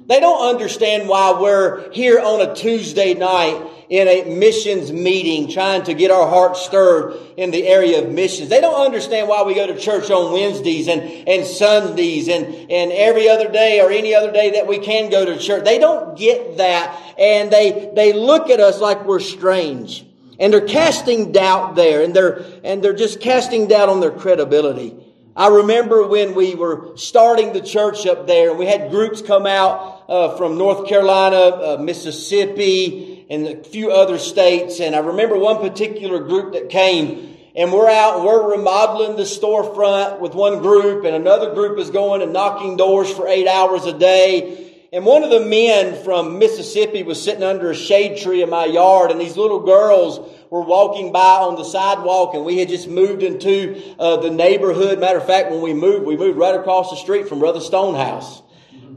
They 0.07 0.19
don't 0.19 0.53
understand 0.53 1.09
why 1.09 1.39
we're 1.39 1.91
here 1.91 2.19
on 2.19 2.41
a 2.41 2.53
Tuesday 2.53 3.15
night 3.15 3.71
in 3.89 4.07
a 4.07 4.35
missions 4.35 4.91
meeting 4.91 5.49
trying 5.49 5.83
to 5.83 5.93
get 5.93 6.11
our 6.11 6.27
hearts 6.27 6.63
stirred 6.63 7.17
in 7.37 7.51
the 7.51 7.67
area 7.67 8.03
of 8.03 8.11
missions. 8.11 8.49
They 8.49 8.61
don't 8.61 8.85
understand 8.85 9.27
why 9.27 9.43
we 9.43 9.55
go 9.55 9.65
to 9.65 9.77
church 9.77 10.11
on 10.11 10.31
Wednesdays 10.31 10.87
and, 10.87 11.01
and 11.01 11.45
Sundays 11.45 12.27
and, 12.27 12.45
and 12.45 12.91
every 12.91 13.29
other 13.29 13.51
day 13.51 13.81
or 13.81 13.89
any 13.89 14.13
other 14.13 14.31
day 14.31 14.51
that 14.51 14.67
we 14.67 14.79
can 14.79 15.09
go 15.09 15.25
to 15.25 15.39
church. 15.39 15.63
They 15.63 15.79
don't 15.79 16.17
get 16.17 16.57
that 16.57 16.95
and 17.17 17.49
they, 17.51 17.91
they 17.95 18.13
look 18.13 18.49
at 18.49 18.59
us 18.59 18.79
like 18.79 19.05
we're 19.05 19.19
strange. 19.19 20.05
And 20.39 20.51
they're 20.51 20.67
casting 20.67 21.31
doubt 21.31 21.75
there 21.75 22.03
and 22.03 22.13
they're, 22.13 22.43
and 22.63 22.83
they're 22.83 22.93
just 22.93 23.21
casting 23.21 23.67
doubt 23.67 23.89
on 23.89 24.01
their 24.01 24.11
credibility. 24.11 24.95
I 25.35 25.49
remember 25.49 26.07
when 26.07 26.33
we 26.33 26.55
were 26.55 26.95
starting 26.95 27.53
the 27.53 27.61
church 27.61 28.05
up 28.05 28.25
there 28.25 28.51
and 28.51 28.59
we 28.59 28.65
had 28.65 28.89
groups 28.89 29.21
come 29.21 29.45
out 29.45 29.94
uh, 30.07 30.35
from 30.37 30.57
North 30.57 30.87
Carolina, 30.87 31.37
uh, 31.37 31.77
Mississippi, 31.79 33.25
and 33.29 33.47
a 33.47 33.63
few 33.63 33.91
other 33.91 34.17
states. 34.17 34.79
And 34.79 34.95
I 34.95 34.99
remember 34.99 35.37
one 35.37 35.59
particular 35.59 36.19
group 36.19 36.53
that 36.53 36.69
came 36.69 37.35
and 37.55 37.71
we're 37.71 37.89
out 37.89 38.17
and 38.17 38.25
we're 38.25 38.57
remodeling 38.57 39.15
the 39.15 39.23
storefront 39.23 40.19
with 40.19 40.35
one 40.35 40.59
group 40.59 41.05
and 41.05 41.15
another 41.15 41.53
group 41.53 41.79
is 41.79 41.89
going 41.89 42.21
and 42.21 42.33
knocking 42.33 42.75
doors 42.75 43.09
for 43.09 43.27
eight 43.27 43.47
hours 43.47 43.85
a 43.85 43.97
day. 43.97 44.61
And 44.91 45.05
one 45.05 45.23
of 45.23 45.29
the 45.29 45.39
men 45.39 46.03
from 46.03 46.37
Mississippi 46.37 47.03
was 47.03 47.21
sitting 47.21 47.43
under 47.43 47.71
a 47.71 47.75
shade 47.75 48.21
tree 48.21 48.43
in 48.43 48.49
my 48.49 48.65
yard 48.65 49.09
and 49.09 49.19
these 49.19 49.37
little 49.37 49.61
girls 49.61 50.19
were 50.51 50.61
walking 50.61 51.11
by 51.11 51.37
on 51.39 51.55
the 51.55 51.63
sidewalk 51.63 52.33
and 52.33 52.45
we 52.45 52.59
had 52.59 52.69
just 52.69 52.87
moved 52.87 53.23
into 53.23 53.81
uh, 53.99 54.17
the 54.17 54.29
neighborhood. 54.29 54.99
Matter 54.99 55.17
of 55.17 55.25
fact, 55.25 55.49
when 55.49 55.61
we 55.61 55.73
moved, 55.73 56.05
we 56.05 56.17
moved 56.17 56.37
right 56.37 56.55
across 56.55 56.91
the 56.91 56.97
street 56.97 57.27
from 57.29 57.39
Brother 57.39 57.61
Stonehouse. 57.61 58.41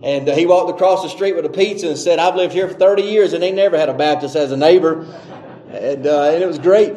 And 0.03 0.29
uh, 0.29 0.35
he 0.35 0.47
walked 0.47 0.71
across 0.71 1.03
the 1.03 1.09
street 1.09 1.35
with 1.35 1.45
a 1.45 1.51
pizza 1.51 1.89
and 1.89 1.99
said, 1.99 2.19
I've 2.19 2.37
lived 2.37 2.53
here 2.53 2.69
for 2.69 2.75
30 2.75 3.03
years 3.03 3.33
and 3.33 3.43
they 3.43 3.51
never 3.51 3.77
had 3.77 3.89
a 3.89 3.95
Baptist 3.95 4.37
as 4.37 4.53
a 4.53 4.57
neighbor. 4.57 5.03
And, 5.71 6.07
uh, 6.07 6.31
and 6.31 6.43
it 6.43 6.47
was 6.47 6.59
great. 6.59 6.95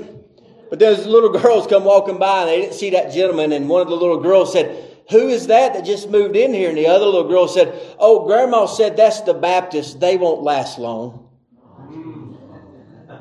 But 0.70 0.80
those 0.80 1.06
little 1.06 1.30
girls 1.42 1.68
come 1.68 1.84
walking 1.84 2.20
by 2.20 2.42
and 2.42 2.50
they 2.50 2.62
didn't 2.62 2.76
see 2.76 2.92
that 2.92 3.12
gentleman. 3.12 3.52
And 3.52 3.68
one 3.68 3.82
of 3.82 3.88
the 3.88 3.96
little 3.96 4.22
girls 4.22 4.54
said, 4.54 4.92
who 5.12 5.28
is 5.28 5.48
that 5.48 5.74
that 5.74 5.84
just 5.84 6.10
moved 6.10 6.36
in 6.36 6.54
here? 6.54 6.70
And 6.70 6.78
the 6.78 6.88
other 6.88 7.06
little 7.06 7.28
girl 7.28 7.48
said, 7.48 7.74
Oh, 8.00 8.26
grandma 8.26 8.66
said 8.66 8.96
that's 8.96 9.22
the 9.22 9.34
Baptist. 9.34 10.00
They 10.00 10.16
won't 10.16 10.42
last 10.42 10.80
long. 10.80 11.28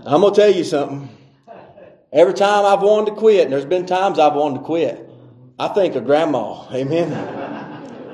I'm 0.07 0.21
going 0.21 0.33
to 0.33 0.41
tell 0.41 0.51
you 0.51 0.65
something. 0.65 1.09
Every 2.13 2.35
time 2.35 2.65
I've 2.65 2.83
wanted 2.83 3.13
to 3.13 3.17
quit, 3.17 3.45
and 3.45 3.53
there's 3.53 3.65
been 3.65 3.87
times 3.87 4.19
I've 4.19 4.35
wanted 4.35 4.61
to 4.61 4.65
quit, 4.65 5.11
I 5.59 5.69
think 5.69 5.95
of 5.97 6.05
grandma. 6.05 6.67
Amen. 6.73 7.13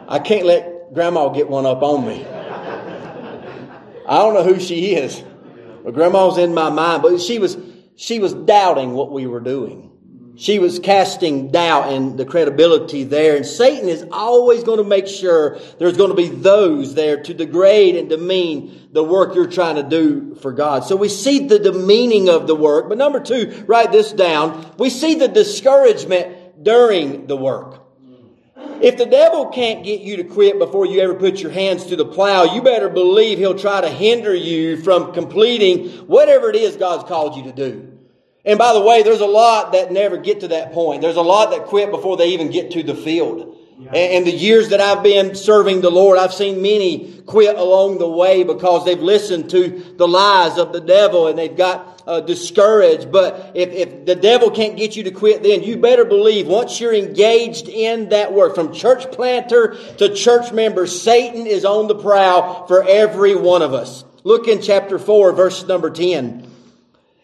I 0.08 0.18
can't 0.18 0.46
let 0.46 0.75
grandma 0.93 1.25
will 1.25 1.35
get 1.35 1.49
one 1.49 1.66
up 1.66 1.83
on 1.83 2.07
me. 2.07 2.25
I 4.09 4.19
don't 4.19 4.35
know 4.35 4.45
who 4.45 4.61
she 4.61 4.95
is, 4.95 5.23
but 5.85 5.95
grandma's 5.95 6.38
in 6.38 6.55
my 6.55 6.71
mind. 6.71 7.02
But 7.02 7.21
she 7.21 7.38
was, 7.38 7.57
she 7.97 8.19
was 8.19 8.33
doubting 8.35 8.93
what 8.93 9.11
we 9.11 9.26
were 9.26 9.40
doing. 9.40 9.87
She 10.38 10.59
was 10.59 10.78
casting 10.78 11.50
doubt 11.50 11.95
in 11.95 12.16
the 12.16 12.26
credibility 12.26 13.05
there. 13.05 13.37
And 13.37 13.47
Satan 13.47 13.88
is 13.88 14.05
always 14.12 14.64
going 14.64 14.76
to 14.78 14.85
make 14.85 15.07
sure 15.07 15.59
there's 15.78 15.97
going 15.97 16.11
to 16.11 16.16
be 16.16 16.28
those 16.28 16.95
there 16.95 17.23
to 17.23 17.33
degrade 17.33 17.97
and 17.97 18.11
demean 18.11 18.90
the 18.93 19.02
work 19.02 19.35
you're 19.35 19.50
trying 19.50 19.76
to 19.76 19.83
do 19.83 20.35
for 20.35 20.52
God. 20.52 20.85
So 20.85 20.95
we 20.95 21.09
see 21.09 21.47
the 21.47 21.59
demeaning 21.59 22.28
of 22.28 22.47
the 22.47 22.55
work. 22.55 22.90
But 22.90 22.99
number 22.99 23.19
two, 23.19 23.64
write 23.66 23.93
this 23.93 24.12
down. 24.12 24.75
We 24.78 24.90
see 24.90 25.14
the 25.14 25.28
discouragement 25.28 26.62
during 26.62 27.26
the 27.26 27.37
work. 27.37 27.86
If 28.83 28.97
the 28.97 29.06
devil 29.06 29.47
can't 29.47 29.85
get 29.85 30.00
you 30.00 30.16
to 30.16 30.25
quit 30.25 30.59
before 30.59 30.87
you 30.87 31.00
ever 31.00 31.14
put 31.14 31.40
your 31.40 31.50
hands 31.50 31.87
to 31.87 31.97
the 31.97 32.04
plow, 32.04 32.45
you 32.45 32.62
better 32.62 32.88
believe 32.88 33.38
he'll 33.38 33.59
try 33.59 33.80
to 33.80 33.88
hinder 33.88 34.35
you 34.35 34.76
from 34.83 35.12
completing 35.12 35.88
whatever 36.06 36.50
it 36.50 36.56
is 36.56 36.76
God's 36.76 37.09
called 37.09 37.37
you 37.37 37.45
to 37.45 37.52
do. 37.52 37.92
And 38.45 38.59
by 38.59 38.73
the 38.73 38.80
way, 38.80 39.02
there's 39.02 39.21
a 39.21 39.26
lot 39.26 39.73
that 39.73 39.90
never 39.90 40.16
get 40.16 40.40
to 40.40 40.49
that 40.49 40.73
point. 40.73 41.02
There's 41.02 41.16
a 41.16 41.23
lot 41.23 41.50
that 41.50 41.64
quit 41.64 41.90
before 41.90 42.16
they 42.16 42.28
even 42.28 42.50
get 42.50 42.71
to 42.73 42.83
the 42.83 42.95
field. 42.95 43.55
And 43.78 44.26
the 44.26 44.33
years 44.33 44.71
that 44.71 44.80
I've 44.80 45.02
been 45.02 45.35
serving 45.35 45.83
the 45.83 45.90
Lord, 45.90 46.18
I've 46.18 46.33
seen 46.33 46.62
many 46.62 47.21
quit 47.26 47.56
along 47.56 47.99
the 47.99 48.09
way 48.09 48.42
because 48.42 48.87
they've 48.87 49.00
listened 49.00 49.50
to 49.50 49.95
the 49.97 50.09
lies 50.09 50.56
of 50.56 50.73
the 50.73 50.80
devil 50.80 51.26
and 51.26 51.38
they've 51.38 51.56
got 51.56 52.02
uh, 52.06 52.21
discouraged. 52.21 53.12
But 53.12 53.52
if, 53.54 53.71
if 53.71 54.06
the 54.06 54.14
devil 54.14 54.50
can't 54.50 54.78
get 54.78 54.97
you 54.97 55.02
to 55.04 55.11
quit, 55.11 55.42
then 55.42 55.62
you 55.62 55.76
better 55.76 56.06
believe 56.06 56.47
once 56.47 56.80
you're 56.80 56.95
engaged 56.95 57.68
in 57.68 58.09
that 58.09 58.33
work, 58.33 58.54
from 58.54 58.73
church 58.73 59.12
planter 59.12 59.76
to 59.99 60.14
church 60.14 60.52
member, 60.52 60.87
Satan 60.87 61.47
is 61.47 61.66
on 61.66 61.87
the 61.87 61.97
prowl 61.97 62.66
for 62.66 62.83
every 62.83 63.35
one 63.35 63.61
of 63.61 63.75
us. 63.75 64.04
Look 64.25 64.49
in 64.49 64.62
chapter 64.62 64.99
4, 64.99 65.33
verse 65.33 65.66
number 65.66 65.90
10. 65.90 66.46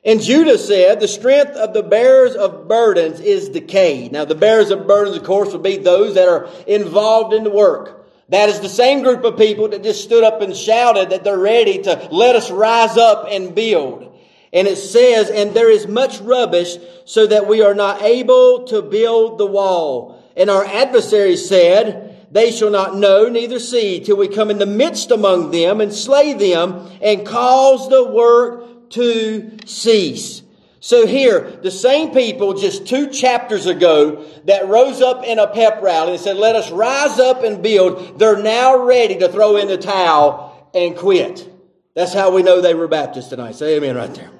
And 0.04 0.21
Judah 0.21 0.59
said, 0.59 0.99
the 0.99 1.06
strength 1.06 1.52
of 1.52 1.75
the 1.75 1.82
bearers 1.82 2.35
of 2.35 2.66
burdens 2.66 3.21
is 3.21 3.49
decayed. 3.49 4.11
Now, 4.11 4.25
the 4.25 4.35
bearers 4.35 4.71
of 4.71 4.87
burdens, 4.87 5.16
of 5.16 5.23
course, 5.23 5.52
would 5.52 5.62
be 5.62 5.76
those 5.76 6.16
that 6.16 6.28
are 6.28 6.49
involved 6.66 7.32
in 7.35 7.44
the 7.44 7.50
work. 7.50 8.04
That 8.28 8.49
is 8.49 8.61
the 8.61 8.68
same 8.68 9.02
group 9.02 9.23
of 9.25 9.37
people 9.37 9.68
that 9.68 9.85
just 9.85 10.02
stood 10.02 10.25
up 10.25 10.40
and 10.40 10.56
shouted 10.56 11.11
that 11.11 11.23
they're 11.23 11.38
ready 11.38 11.82
to 11.82 12.09
let 12.11 12.35
us 12.35 12.50
rise 12.50 12.97
up 12.97 13.26
and 13.30 13.54
build. 13.54 14.18
And 14.52 14.66
it 14.66 14.76
says, 14.76 15.30
and 15.30 15.54
there 15.54 15.71
is 15.71 15.87
much 15.87 16.21
rubbish 16.21 16.76
so 17.04 17.26
that 17.26 17.47
we 17.47 17.62
are 17.62 17.75
not 17.75 18.02
able 18.02 18.64
to 18.66 18.82
build 18.82 19.38
the 19.38 19.47
wall. 19.47 20.21
And 20.37 20.50
our 20.50 20.64
adversaries 20.64 21.49
said, 21.49 22.26
they 22.32 22.50
shall 22.50 22.71
not 22.71 22.97
know, 22.97 23.28
neither 23.28 23.59
see, 23.59 24.00
till 24.00 24.16
we 24.16 24.26
come 24.26 24.50
in 24.50 24.59
the 24.59 24.66
midst 24.66 25.11
among 25.11 25.50
them 25.50 25.80
and 25.80 25.92
slay 25.92 26.32
them 26.32 26.90
and 27.02 27.26
cause 27.26 27.88
the 27.88 28.11
work 28.11 28.72
to 28.92 29.58
cease. 29.66 30.42
So 30.80 31.06
here, 31.06 31.58
the 31.62 31.70
same 31.70 32.12
people 32.12 32.54
just 32.54 32.87
two 32.87 33.08
chapters 33.11 33.66
ago 33.66 34.25
that 34.46 34.66
rose 34.66 35.00
up 35.00 35.25
in 35.25 35.38
a 35.38 35.46
pep 35.46 35.80
rally 35.80 36.14
and 36.14 36.20
said, 36.20 36.37
let 36.37 36.56
us 36.56 36.72
rise 36.72 37.20
up 37.20 37.44
and 37.44 37.62
build, 37.62 38.18
they're 38.18 38.42
now 38.42 38.84
ready 38.84 39.16
to 39.18 39.28
throw 39.28 39.56
in 39.58 39.68
the 39.68 39.78
towel 39.78 40.70
and 40.75 40.96
quit. 40.96 41.49
That's 41.94 42.12
how 42.12 42.34
we 42.34 42.42
know 42.42 42.61
they 42.61 42.75
were 42.75 42.88
Baptists 42.88 43.28
tonight. 43.28 43.54
Say 43.54 43.76
amen 43.76 43.94
right 43.94 44.12
there. 44.12 44.30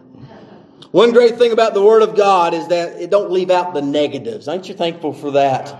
One 0.91 1.13
great 1.13 1.39
thing 1.39 1.53
about 1.53 1.75
the 1.75 1.83
Word 1.83 2.03
of 2.03 2.17
God 2.17 2.55
is 2.55 2.69
that 2.69 3.01
it 3.01 3.11
don't 3.11 3.31
leave 3.31 3.51
out 3.51 3.73
the 3.73 3.81
negatives. 3.81 4.49
Aren't 4.49 4.69
you 4.69 4.75
thankful 4.75 5.13
for 5.13 5.33
that? 5.33 5.73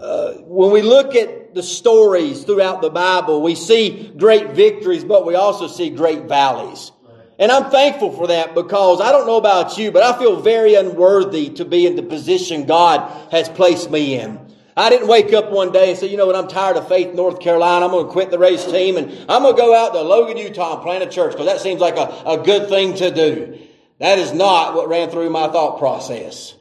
Uh, 0.00 0.34
when 0.44 0.70
we 0.70 0.82
look 0.82 1.16
at 1.16 1.54
the 1.54 1.62
stories 1.62 2.44
throughout 2.44 2.80
the 2.80 2.90
Bible, 2.90 3.42
we 3.42 3.54
see 3.56 4.12
great 4.16 4.52
victories, 4.52 5.04
but 5.04 5.26
we 5.26 5.34
also 5.34 5.66
see 5.66 5.90
great 5.90 6.22
valleys. 6.24 6.92
And 7.38 7.52
I'm 7.52 7.70
thankful 7.70 8.12
for 8.12 8.26
that 8.28 8.54
because 8.54 9.00
I 9.00 9.12
don't 9.12 9.26
know 9.26 9.36
about 9.36 9.78
you, 9.78 9.92
but 9.92 10.02
I 10.02 10.18
feel 10.18 10.40
very 10.40 10.74
unworthy 10.74 11.50
to 11.50 11.64
be 11.64 11.86
in 11.86 11.94
the 11.94 12.02
position 12.02 12.66
God 12.66 13.30
has 13.30 13.48
placed 13.48 13.90
me 13.90 14.18
in. 14.18 14.40
I 14.76 14.90
didn't 14.90 15.08
wake 15.08 15.32
up 15.32 15.50
one 15.50 15.72
day 15.72 15.90
and 15.90 15.98
say, 15.98 16.08
you 16.08 16.16
know 16.16 16.26
what, 16.26 16.36
I'm 16.36 16.48
tired 16.48 16.76
of 16.76 16.88
Faith, 16.88 17.14
North 17.14 17.40
Carolina. 17.40 17.84
I'm 17.84 17.90
going 17.90 18.06
to 18.06 18.12
quit 18.12 18.30
the 18.30 18.38
race 18.38 18.64
team 18.64 18.96
and 18.96 19.10
I'm 19.28 19.42
going 19.42 19.54
to 19.54 19.60
go 19.60 19.74
out 19.74 19.92
to 19.92 20.02
Logan, 20.02 20.36
Utah 20.36 20.74
and 20.74 20.82
plant 20.82 21.02
a 21.02 21.08
church 21.08 21.32
because 21.32 21.46
that 21.46 21.60
seems 21.60 21.80
like 21.80 21.96
a, 21.96 22.22
a 22.26 22.38
good 22.44 22.68
thing 22.68 22.94
to 22.96 23.12
do. 23.12 23.58
That 23.98 24.18
is 24.18 24.32
not 24.32 24.74
what 24.74 24.88
ran 24.88 25.10
through 25.10 25.30
my 25.30 25.48
thought 25.48 25.78
process. 25.78 26.54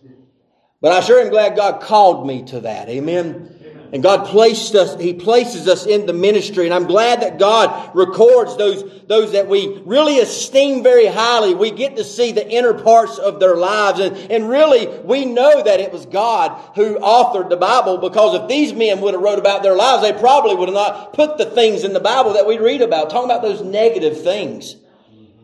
But 0.81 0.91
I 0.91 1.01
sure 1.01 1.19
am 1.19 1.29
glad 1.29 1.55
God 1.55 1.81
called 1.81 2.25
me 2.25 2.43
to 2.45 2.61
that. 2.61 2.89
Amen. 2.89 3.56
And 3.93 4.03
God 4.03 4.27
placed 4.27 4.75
us, 4.75 4.99
He 4.99 5.13
places 5.13 5.67
us 5.67 5.85
in 5.85 6.05
the 6.05 6.13
ministry. 6.13 6.65
And 6.65 6.73
I'm 6.73 6.87
glad 6.87 7.21
that 7.21 7.39
God 7.39 7.95
records 7.95 8.57
those, 8.57 8.83
those 9.07 9.31
that 9.31 9.47
we 9.47 9.81
really 9.85 10.19
esteem 10.19 10.83
very 10.83 11.05
highly. 11.05 11.55
We 11.55 11.71
get 11.71 11.95
to 11.95 12.03
see 12.03 12.33
the 12.33 12.47
inner 12.47 12.73
parts 12.73 13.17
of 13.17 13.39
their 13.39 13.55
lives. 13.55 13.99
And, 13.99 14.15
and 14.31 14.49
really, 14.49 14.87
we 14.87 15.25
know 15.25 15.63
that 15.63 15.79
it 15.79 15.93
was 15.93 16.05
God 16.05 16.59
who 16.75 16.99
authored 16.99 17.49
the 17.49 17.57
Bible 17.57 17.97
because 17.97 18.41
if 18.41 18.49
these 18.49 18.73
men 18.73 18.99
would 19.01 19.13
have 19.13 19.23
wrote 19.23 19.39
about 19.39 19.63
their 19.63 19.75
lives, 19.75 20.03
they 20.03 20.13
probably 20.13 20.55
would 20.55 20.67
have 20.67 20.75
not 20.75 21.13
put 21.13 21.37
the 21.37 21.45
things 21.45 21.83
in 21.83 21.93
the 21.93 21.99
Bible 21.99 22.33
that 22.33 22.47
we 22.47 22.57
read 22.57 22.81
about, 22.81 23.09
talking 23.09 23.29
about 23.29 23.41
those 23.41 23.61
negative 23.61 24.21
things. 24.21 24.75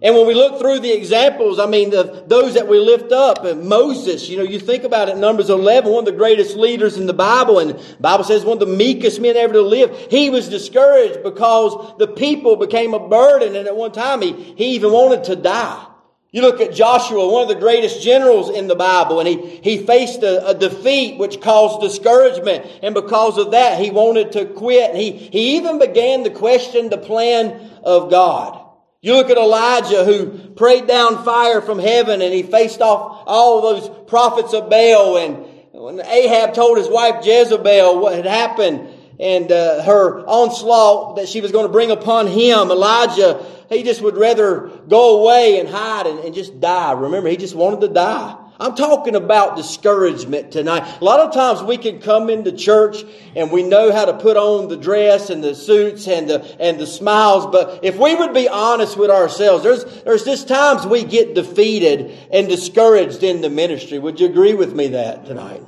And 0.04 0.14
when 0.16 0.28
we 0.28 0.34
look 0.34 0.60
through 0.60 0.82
the 0.82 0.92
examples, 0.92 1.60
I 1.60 1.66
mean, 1.66 1.90
the, 1.90 2.26
those 2.28 2.56
that 2.56 2.68
we 2.68 2.78
lift 2.78 3.14
up, 3.14 3.46
uh, 3.46 3.56
Moses, 3.56 4.28
you 4.28 4.36
know, 4.36 4.44
you 4.44 4.60
think 4.60 4.84
about 4.84 5.08
it, 5.08 5.16
Numbers 5.16 5.50
11, 5.50 5.90
one 5.90 6.00
of 6.00 6.06
the 6.06 6.12
greatest 6.12 6.58
leaders 6.58 6.98
in 6.98 7.06
the 7.06 7.14
Bible, 7.14 7.60
and 7.60 7.80
Bible 8.02 8.26
says 8.26 8.44
one 8.44 8.62
of 8.62 8.68
the 8.68 8.76
meekest 8.76 9.22
men 9.22 9.38
ever 9.38 9.54
to 9.54 9.62
live. 9.62 10.08
He 10.10 10.30
was 10.30 10.50
discouraged 10.50 11.24
because 11.24 11.98
the 12.00 12.08
people 12.08 12.58
became 12.58 12.94
a 12.94 13.08
burden, 13.08 13.56
and 13.56 13.66
at 13.66 13.78
one 13.78 13.94
time 13.94 14.22
he, 14.22 14.34
he 14.34 14.76
even 14.76 14.92
wanted 14.92 15.24
to 15.26 15.38
die. 15.38 15.88
You 16.34 16.42
look 16.42 16.60
at 16.60 16.74
Joshua, 16.74 17.30
one 17.32 17.44
of 17.44 17.48
the 17.48 17.56
greatest 17.56 18.02
generals 18.02 18.50
in 18.50 18.68
the 18.68 18.76
Bible, 18.76 19.22
and 19.22 19.30
he, 19.30 19.62
he 19.64 19.86
faced 19.86 20.22
a, 20.24 20.50
a, 20.50 20.54
defeat 20.54 21.18
which 21.18 21.40
caused 21.40 21.80
discouragement. 21.80 22.66
And 22.82 22.94
because 22.94 23.38
of 23.38 23.52
that, 23.52 23.80
he 23.80 23.92
wanted 23.92 24.34
to 24.34 24.48
quit. 24.48 24.96
He, 24.96 25.12
he 25.12 25.58
even 25.58 25.80
began 25.80 26.24
to 26.24 26.32
question 26.32 26.90
the 26.90 26.98
plan 26.98 27.72
of 27.84 28.10
God. 28.10 28.63
You 29.04 29.16
look 29.16 29.30
at 29.30 29.38
Elijah 29.38 30.06
who 30.06 30.30
prayed 30.52 30.88
down 30.88 31.26
fire 31.26 31.60
from 31.60 31.78
heaven 31.78 32.22
and 32.22 32.34
he 32.34 32.42
faced 32.42 32.80
off 32.80 33.24
all 33.28 33.62
those 33.62 33.90
prophets 34.08 34.54
of 34.54 34.70
Baal. 34.70 35.18
And 35.18 35.46
when 35.74 36.00
Ahab 36.00 36.54
told 36.54 36.78
his 36.78 36.88
wife 36.88 37.26
Jezebel 37.26 38.00
what 38.00 38.16
had 38.16 38.26
happened 38.26 38.88
and 39.20 39.52
uh, 39.52 39.84
her 39.84 40.22
onslaught 40.26 41.18
that 41.18 41.28
she 41.28 41.42
was 41.42 41.52
going 41.52 41.66
to 41.66 41.72
bring 41.72 41.92
upon 41.92 42.28
him, 42.28 42.72
Elijah, 42.72 43.46
he 43.68 43.84
just 43.84 44.02
would 44.02 44.16
rather 44.16 44.72
go 44.88 45.20
away 45.20 45.60
and 45.60 45.68
hide 45.68 46.08
and, 46.08 46.20
and 46.20 46.34
just 46.34 46.62
die. 46.62 46.94
Remember, 46.94 47.28
he 47.28 47.36
just 47.36 47.56
wanted 47.56 47.82
to 47.82 47.90
die. 47.90 48.38
I'm 48.60 48.76
talking 48.76 49.16
about 49.16 49.58
discouragement 49.58 50.52
tonight. 50.52 50.84
A 51.02 51.04
lot 51.04 51.20
of 51.20 51.34
times 51.34 51.64
we 51.64 51.78
can 51.78 52.00
come 52.00 52.30
into 52.30 52.52
church 52.52 53.04
and 53.36 53.52
we 53.52 53.64
know 53.64 53.92
how 53.92 54.06
to 54.06 54.14
put 54.14 54.38
on 54.38 54.70
the 54.70 54.78
dress 54.78 55.30
and 55.30 55.44
the 55.44 55.56
suits 55.56 56.08
and 56.08 56.30
the, 56.30 56.62
and 56.62 56.80
the 56.80 56.86
smiles, 56.86 57.48
but 57.48 57.84
if 57.84 57.98
we 57.98 58.14
would 58.14 58.34
be 58.34 58.48
honest 58.48 58.96
with 58.96 59.10
ourselves, 59.10 59.64
there's, 59.64 59.84
there's 60.04 60.24
just 60.24 60.48
times 60.48 60.86
we 60.86 61.04
get 61.04 61.34
defeated 61.34 62.18
and 62.32 62.48
discouraged 62.48 63.24
in 63.24 63.42
the 63.42 63.50
ministry. 63.50 63.98
Would 63.98 64.20
you 64.20 64.28
agree 64.28 64.54
with 64.54 64.74
me 64.74 64.90
that 64.90 65.26
tonight? 65.26 65.64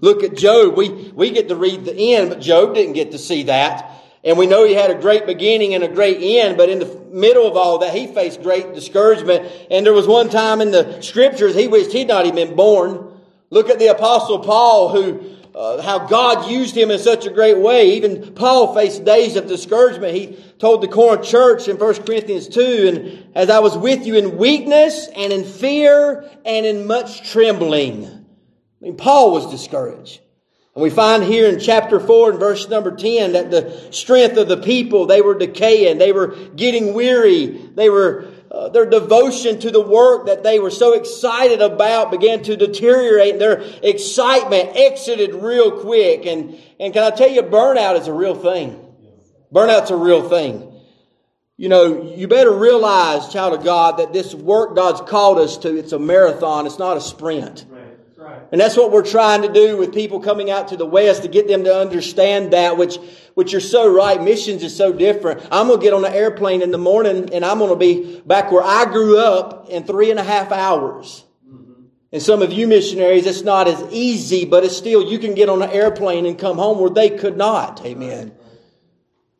Look 0.00 0.22
at 0.22 0.34
Job. 0.34 0.76
We, 0.76 0.88
we 0.88 1.30
get 1.30 1.48
to 1.48 1.56
read 1.56 1.84
the 1.84 2.14
end, 2.14 2.30
but 2.30 2.40
Job 2.40 2.74
didn't 2.74 2.94
get 2.94 3.12
to 3.12 3.18
see 3.18 3.44
that. 3.44 3.89
And 4.22 4.36
we 4.36 4.46
know 4.46 4.66
he 4.66 4.74
had 4.74 4.90
a 4.90 5.00
great 5.00 5.24
beginning 5.24 5.74
and 5.74 5.82
a 5.82 5.88
great 5.88 6.18
end, 6.20 6.58
but 6.58 6.68
in 6.68 6.78
the 6.78 7.00
middle 7.10 7.46
of 7.46 7.56
all 7.56 7.78
that, 7.78 7.94
he 7.94 8.06
faced 8.06 8.42
great 8.42 8.74
discouragement. 8.74 9.50
And 9.70 9.86
there 9.86 9.94
was 9.94 10.06
one 10.06 10.28
time 10.28 10.60
in 10.60 10.70
the 10.70 11.00
scriptures 11.00 11.54
he 11.54 11.68
wished 11.68 11.92
he'd 11.92 12.08
not 12.08 12.26
even 12.26 12.48
been 12.48 12.56
born. 12.56 13.18
Look 13.48 13.70
at 13.70 13.78
the 13.78 13.88
apostle 13.88 14.40
Paul 14.40 14.90
who, 14.90 15.36
uh, 15.54 15.80
how 15.80 16.06
God 16.06 16.50
used 16.50 16.76
him 16.76 16.90
in 16.90 16.98
such 16.98 17.26
a 17.26 17.30
great 17.30 17.58
way. 17.58 17.92
Even 17.94 18.34
Paul 18.34 18.74
faced 18.74 19.06
days 19.06 19.36
of 19.36 19.48
discouragement. 19.48 20.14
He 20.14 20.36
told 20.58 20.82
the 20.82 20.88
Corinth 20.88 21.24
church 21.24 21.66
in 21.66 21.78
1 21.78 21.94
Corinthians 22.04 22.46
2, 22.48 22.88
and 22.88 23.34
as 23.34 23.48
I 23.48 23.60
was 23.60 23.76
with 23.76 24.06
you 24.06 24.16
in 24.16 24.36
weakness 24.36 25.08
and 25.16 25.32
in 25.32 25.44
fear 25.44 26.30
and 26.44 26.66
in 26.66 26.86
much 26.86 27.30
trembling. 27.30 28.04
I 28.04 28.84
mean, 28.84 28.96
Paul 28.96 29.32
was 29.32 29.50
discouraged. 29.50 30.20
And 30.74 30.82
we 30.84 30.90
find 30.90 31.24
here 31.24 31.48
in 31.48 31.58
chapter 31.58 31.98
4 31.98 32.30
and 32.30 32.38
verse 32.38 32.68
number 32.68 32.94
10 32.94 33.32
that 33.32 33.50
the 33.50 33.88
strength 33.90 34.36
of 34.36 34.46
the 34.48 34.56
people, 34.56 35.06
they 35.06 35.20
were 35.20 35.36
decaying, 35.36 35.98
they 35.98 36.12
were 36.12 36.28
getting 36.54 36.94
weary, 36.94 37.46
they 37.74 37.90
were, 37.90 38.28
uh, 38.52 38.68
their 38.68 38.86
devotion 38.86 39.58
to 39.60 39.72
the 39.72 39.80
work 39.80 40.26
that 40.26 40.44
they 40.44 40.60
were 40.60 40.70
so 40.70 40.92
excited 40.92 41.60
about 41.60 42.12
began 42.12 42.42
to 42.44 42.56
deteriorate. 42.56 43.40
Their 43.40 43.62
excitement 43.82 44.76
exited 44.76 45.34
real 45.34 45.80
quick. 45.80 46.24
And, 46.26 46.56
and 46.78 46.92
can 46.92 47.02
I 47.02 47.10
tell 47.10 47.30
you, 47.30 47.42
burnout 47.42 47.98
is 47.98 48.06
a 48.06 48.12
real 48.12 48.36
thing. 48.36 48.80
Burnout's 49.52 49.90
a 49.90 49.96
real 49.96 50.28
thing. 50.28 50.68
You 51.56 51.68
know, 51.68 52.14
you 52.14 52.28
better 52.28 52.52
realize, 52.52 53.32
child 53.32 53.58
of 53.58 53.64
God, 53.64 53.98
that 53.98 54.12
this 54.12 54.34
work 54.34 54.76
God's 54.76 55.00
called 55.00 55.38
us 55.38 55.58
to, 55.58 55.76
it's 55.76 55.92
a 55.92 55.98
marathon, 55.98 56.66
it's 56.66 56.78
not 56.78 56.96
a 56.96 57.00
sprint. 57.00 57.66
And 58.52 58.60
that's 58.60 58.76
what 58.76 58.90
we're 58.90 59.04
trying 59.04 59.42
to 59.42 59.52
do 59.52 59.76
with 59.76 59.94
people 59.94 60.20
coming 60.20 60.50
out 60.50 60.68
to 60.68 60.76
the 60.76 60.86
West 60.86 61.22
to 61.22 61.28
get 61.28 61.46
them 61.46 61.64
to 61.64 61.74
understand 61.74 62.52
that, 62.52 62.76
which, 62.76 62.96
which 63.34 63.52
you're 63.52 63.60
so 63.60 63.92
right. 63.92 64.20
Missions 64.20 64.62
is 64.62 64.76
so 64.76 64.92
different. 64.92 65.46
I'm 65.52 65.68
going 65.68 65.78
to 65.78 65.82
get 65.82 65.94
on 65.94 66.04
an 66.04 66.12
airplane 66.12 66.62
in 66.62 66.70
the 66.70 66.78
morning 66.78 67.32
and 67.32 67.44
I'm 67.44 67.58
going 67.58 67.70
to 67.70 67.76
be 67.76 68.20
back 68.20 68.50
where 68.50 68.62
I 68.62 68.86
grew 68.86 69.18
up 69.18 69.68
in 69.68 69.84
three 69.84 70.10
and 70.10 70.18
a 70.18 70.24
half 70.24 70.50
hours. 70.50 71.24
Mm-hmm. 71.48 71.84
And 72.12 72.22
some 72.22 72.42
of 72.42 72.52
you 72.52 72.66
missionaries, 72.66 73.26
it's 73.26 73.42
not 73.42 73.68
as 73.68 73.80
easy, 73.92 74.44
but 74.44 74.64
it's 74.64 74.76
still, 74.76 75.08
you 75.08 75.18
can 75.18 75.34
get 75.34 75.48
on 75.48 75.62
an 75.62 75.70
airplane 75.70 76.26
and 76.26 76.38
come 76.38 76.58
home 76.58 76.80
where 76.80 76.90
they 76.90 77.10
could 77.10 77.36
not. 77.36 77.84
Amen. 77.84 78.32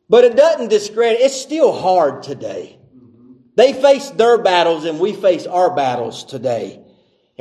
But 0.09 0.23
it 0.23 0.35
doesn't 0.35 0.69
discredit, 0.69 1.21
it's 1.21 1.39
still 1.39 1.71
hard 1.71 2.23
today. 2.23 2.77
Mm-hmm. 2.95 3.33
They 3.55 3.73
face 3.73 4.09
their 4.11 4.37
battles 4.37 4.85
and 4.85 4.99
we 4.99 5.13
face 5.13 5.45
our 5.45 5.75
battles 5.75 6.23
today. 6.23 6.80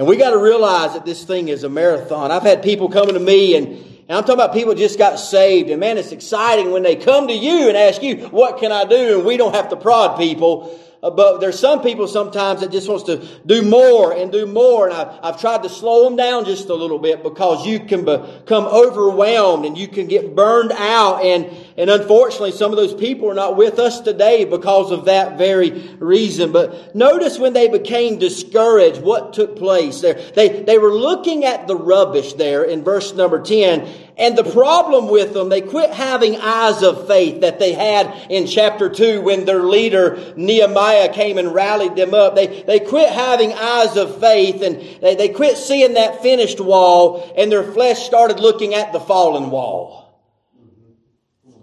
And 0.00 0.08
we 0.08 0.16
got 0.16 0.30
to 0.30 0.38
realize 0.38 0.94
that 0.94 1.04
this 1.04 1.24
thing 1.24 1.48
is 1.48 1.62
a 1.62 1.68
marathon. 1.68 2.30
I've 2.30 2.42
had 2.42 2.62
people 2.62 2.88
coming 2.88 3.12
to 3.12 3.20
me 3.20 3.54
and, 3.54 3.68
and 3.68 4.16
I'm 4.16 4.22
talking 4.22 4.32
about 4.32 4.54
people 4.54 4.74
just 4.74 4.96
got 4.96 5.16
saved. 5.16 5.68
And 5.68 5.78
man, 5.78 5.98
it's 5.98 6.10
exciting 6.10 6.70
when 6.70 6.82
they 6.82 6.96
come 6.96 7.28
to 7.28 7.34
you 7.34 7.68
and 7.68 7.76
ask 7.76 8.02
you, 8.02 8.28
what 8.28 8.60
can 8.60 8.72
I 8.72 8.86
do? 8.86 9.18
And 9.18 9.26
we 9.26 9.36
don't 9.36 9.54
have 9.54 9.68
to 9.68 9.76
prod 9.76 10.18
people. 10.18 10.74
But 11.00 11.38
there's 11.38 11.58
some 11.58 11.82
people 11.82 12.06
sometimes 12.06 12.60
that 12.60 12.70
just 12.70 12.86
wants 12.86 13.04
to 13.04 13.26
do 13.46 13.62
more 13.62 14.12
and 14.12 14.30
do 14.30 14.44
more. 14.44 14.86
And 14.86 14.94
I've, 14.94 15.18
I've 15.22 15.40
tried 15.40 15.62
to 15.62 15.70
slow 15.70 16.04
them 16.04 16.14
down 16.14 16.44
just 16.44 16.68
a 16.68 16.74
little 16.74 16.98
bit 16.98 17.22
because 17.22 17.66
you 17.66 17.80
can 17.80 18.04
become 18.04 18.66
overwhelmed 18.66 19.64
and 19.64 19.78
you 19.78 19.88
can 19.88 20.08
get 20.08 20.36
burned 20.36 20.72
out. 20.72 21.24
And, 21.24 21.46
and 21.78 21.88
unfortunately, 21.88 22.52
some 22.52 22.70
of 22.70 22.76
those 22.76 22.92
people 22.92 23.30
are 23.30 23.34
not 23.34 23.56
with 23.56 23.78
us 23.78 24.00
today 24.00 24.44
because 24.44 24.90
of 24.90 25.06
that 25.06 25.38
very 25.38 25.70
reason. 25.98 26.52
But 26.52 26.94
notice 26.94 27.38
when 27.38 27.54
they 27.54 27.68
became 27.68 28.18
discouraged, 28.18 29.00
what 29.00 29.32
took 29.32 29.56
place 29.56 30.02
there. 30.02 30.20
They, 30.34 30.64
they 30.64 30.76
were 30.76 30.92
looking 30.92 31.46
at 31.46 31.66
the 31.66 31.76
rubbish 31.76 32.34
there 32.34 32.62
in 32.62 32.84
verse 32.84 33.14
number 33.14 33.40
10 33.40 33.88
and 34.20 34.36
the 34.36 34.44
problem 34.44 35.08
with 35.08 35.32
them, 35.32 35.48
they 35.48 35.62
quit 35.62 35.94
having 35.94 36.36
eyes 36.36 36.82
of 36.82 37.06
faith 37.06 37.40
that 37.40 37.58
they 37.58 37.72
had 37.72 38.30
in 38.30 38.46
chapter 38.46 38.90
2 38.90 39.22
when 39.22 39.46
their 39.46 39.62
leader 39.62 40.34
Nehemiah 40.36 41.10
came 41.10 41.38
and 41.38 41.54
rallied 41.54 41.96
them 41.96 42.12
up. 42.12 42.34
They, 42.34 42.62
they 42.64 42.80
quit 42.80 43.08
having 43.10 43.54
eyes 43.54 43.96
of 43.96 44.20
faith 44.20 44.60
and 44.60 44.76
they, 45.00 45.14
they 45.14 45.30
quit 45.30 45.56
seeing 45.56 45.94
that 45.94 46.20
finished 46.20 46.60
wall 46.60 47.32
and 47.34 47.50
their 47.50 47.64
flesh 47.64 48.04
started 48.04 48.40
looking 48.40 48.74
at 48.74 48.92
the 48.92 49.00
fallen 49.00 49.50
wall. 49.50 50.22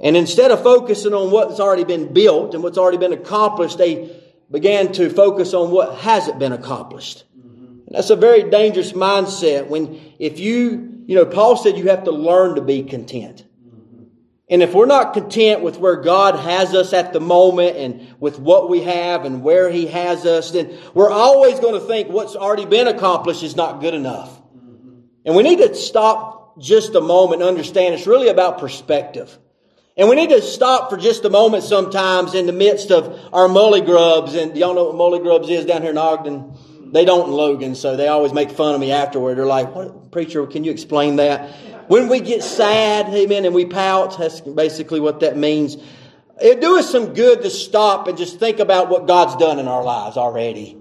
And 0.01 0.17
instead 0.17 0.49
of 0.49 0.63
focusing 0.63 1.13
on 1.13 1.29
what's 1.29 1.60
already 1.60 1.84
been 1.84 2.12
built 2.12 2.55
and 2.55 2.63
what's 2.63 2.79
already 2.79 2.97
been 2.97 3.13
accomplished, 3.13 3.77
they 3.77 4.19
began 4.49 4.91
to 4.93 5.12
focus 5.12 5.53
on 5.53 5.69
what 5.69 5.99
hasn't 5.99 6.39
been 6.39 6.53
accomplished. 6.53 7.23
And 7.36 7.95
that's 7.95 8.10
a 8.10 8.15
very 8.15 8.49
dangerous 8.49 8.93
mindset 8.93 9.67
when 9.67 10.01
if 10.17 10.39
you 10.39 10.96
you 11.08 11.15
know, 11.15 11.26
Paul 11.26 11.56
said 11.56 11.78
you 11.78 11.88
have 11.88 12.04
to 12.04 12.12
learn 12.12 12.56
to 12.56 12.62
be 12.62 12.84
content. 12.84 13.46
And 14.50 14.62
if 14.62 14.74
we're 14.74 14.86
not 14.86 15.13
content 15.13 15.62
with 15.62 15.78
where 15.78 15.96
God 15.96 16.36
has 16.38 16.76
us 16.76 16.91
at 16.91 17.13
the 17.13 17.22
moment 17.22 17.78
and 17.78 18.15
with 18.20 18.39
what 18.39 18.70
we 18.70 18.84
have 18.84 19.24
and 19.24 19.41
where 19.41 19.70
He 19.70 19.88
has 19.88 20.26
us, 20.26 20.52
then 20.52 20.78
we're 20.93 21.10
always 21.10 21.60
going 21.62 21.80
to 21.80 21.88
think 21.88 22.10
what's 22.10 22.36
already 22.36 22.65
been 22.65 22.88
accomplished 22.88 23.41
is 23.41 23.56
not 23.56 23.80
good 23.80 23.93
enough. 23.93 24.41
And 25.26 25.34
we 25.36 25.43
need 25.43 25.60
to 25.60 25.74
stop 25.76 26.60
just 26.60 26.93
a 26.96 27.02
moment 27.02 27.41
and 27.41 27.48
understand 27.50 27.96
it's 27.96 28.08
really 28.08 28.28
about 28.28 28.60
perspective. 28.60 29.38
And 29.96 30.10
we 30.10 30.15
need 30.15 30.30
to 30.30 30.41
stop 30.41 30.89
for 30.89 30.98
just 30.98 31.24
a 31.24 31.30
moment 31.30 31.63
sometimes 31.63 32.36
in 32.36 32.48
the 32.48 32.54
midst 32.54 32.91
of 32.91 33.17
our 33.34 33.48
mully 33.48 33.84
grubs. 33.84 34.36
And 34.36 34.58
y'all 34.58 34.76
know 34.76 34.91
what 34.91 34.96
mully 34.96 35.24
grubs 35.24 35.50
is 35.50 35.65
down 35.65 35.82
here 35.82 35.91
in 35.91 35.98
Ogden? 35.98 36.54
They 36.91 37.06
don't 37.06 37.30
Logan, 37.30 37.76
so 37.76 37.95
they 37.95 38.08
always 38.08 38.34
make 38.34 38.52
fun 38.52 38.76
of 38.76 38.82
me 38.82 38.91
afterward. 38.91 39.38
They're 39.38 39.45
like, 39.45 39.73
what, 39.73 40.12
preacher, 40.12 40.45
can 40.47 40.63
you 40.63 40.71
explain 40.71 41.17
that? 41.17 41.50
When 41.88 42.10
we 42.10 42.19
get 42.19 42.43
sad, 42.43 43.13
amen, 43.13 43.45
and 43.45 43.56
we 43.56 43.65
pout, 43.65 44.17
that's 44.17 44.41
basically 44.41 45.00
what 45.00 45.21
that 45.21 45.38
means. 45.38 45.78
It'd 46.41 46.60
do 46.60 46.78
us 46.78 46.91
some 46.91 47.13
good 47.13 47.41
to 47.41 47.50
stop 47.50 48.08
and 48.08 48.17
just 48.17 48.39
think 48.39 48.60
about 48.60 48.89
what 48.89 49.08
God's 49.08 49.36
done 49.38 49.60
in 49.60 49.67
our 49.67 49.84
lives 49.84 50.17
already. 50.17 50.78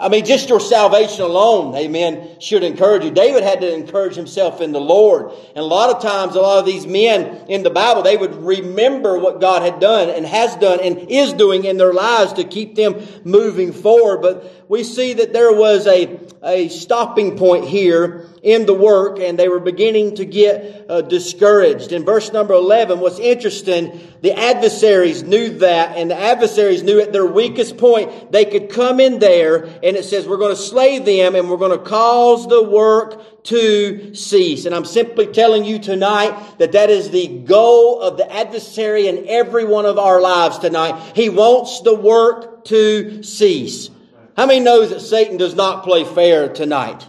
I 0.00 0.08
mean, 0.08 0.24
just 0.24 0.48
your 0.48 0.60
salvation 0.60 1.20
alone, 1.20 1.76
amen, 1.76 2.40
should 2.40 2.64
encourage 2.64 3.04
you. 3.04 3.10
David 3.10 3.42
had 3.42 3.60
to 3.60 3.70
encourage 3.70 4.14
himself 4.14 4.62
in 4.62 4.72
the 4.72 4.80
Lord. 4.80 5.30
And 5.48 5.58
a 5.58 5.62
lot 5.62 5.94
of 5.94 6.02
times, 6.02 6.36
a 6.36 6.40
lot 6.40 6.58
of 6.58 6.64
these 6.64 6.86
men 6.86 7.44
in 7.48 7.62
the 7.62 7.68
Bible, 7.68 8.00
they 8.00 8.16
would 8.16 8.34
remember 8.34 9.18
what 9.18 9.42
God 9.42 9.60
had 9.60 9.78
done 9.78 10.08
and 10.08 10.24
has 10.24 10.56
done 10.56 10.80
and 10.80 10.96
is 11.10 11.34
doing 11.34 11.64
in 11.64 11.76
their 11.76 11.92
lives 11.92 12.32
to 12.34 12.44
keep 12.44 12.76
them 12.76 13.06
moving 13.24 13.74
forward. 13.74 14.22
But 14.22 14.59
we 14.70 14.84
see 14.84 15.14
that 15.14 15.32
there 15.32 15.52
was 15.52 15.84
a, 15.88 16.20
a 16.44 16.68
stopping 16.68 17.36
point 17.36 17.66
here 17.66 18.28
in 18.40 18.66
the 18.66 18.72
work 18.72 19.18
and 19.18 19.36
they 19.36 19.48
were 19.48 19.58
beginning 19.58 20.14
to 20.14 20.24
get 20.24 20.86
uh, 20.88 21.00
discouraged. 21.00 21.90
In 21.90 22.04
verse 22.04 22.32
number 22.32 22.54
11, 22.54 23.00
what's 23.00 23.18
interesting, 23.18 24.00
the 24.20 24.32
adversaries 24.38 25.24
knew 25.24 25.58
that 25.58 25.96
and 25.96 26.08
the 26.08 26.16
adversaries 26.16 26.84
knew 26.84 27.00
at 27.00 27.12
their 27.12 27.26
weakest 27.26 27.78
point 27.78 28.30
they 28.30 28.44
could 28.44 28.70
come 28.70 29.00
in 29.00 29.18
there 29.18 29.64
and 29.64 29.96
it 29.96 30.04
says 30.04 30.28
we're 30.28 30.36
going 30.36 30.54
to 30.54 30.62
slay 30.62 31.00
them 31.00 31.34
and 31.34 31.50
we're 31.50 31.56
going 31.56 31.76
to 31.76 31.84
cause 31.84 32.46
the 32.46 32.62
work 32.62 33.42
to 33.46 34.14
cease. 34.14 34.66
And 34.66 34.74
I'm 34.74 34.84
simply 34.84 35.26
telling 35.26 35.64
you 35.64 35.80
tonight 35.80 36.58
that 36.58 36.70
that 36.72 36.90
is 36.90 37.10
the 37.10 37.26
goal 37.26 38.00
of 38.00 38.18
the 38.18 38.32
adversary 38.32 39.08
in 39.08 39.26
every 39.26 39.64
one 39.64 39.84
of 39.84 39.98
our 39.98 40.20
lives 40.20 40.58
tonight. 40.58 41.16
He 41.16 41.28
wants 41.28 41.80
the 41.80 41.96
work 41.96 42.66
to 42.66 43.24
cease. 43.24 43.90
How 44.36 44.46
many 44.46 44.60
knows 44.60 44.90
that 44.90 45.00
Satan 45.00 45.36
does 45.36 45.54
not 45.54 45.84
play 45.84 46.04
fair 46.04 46.48
tonight? 46.48 47.06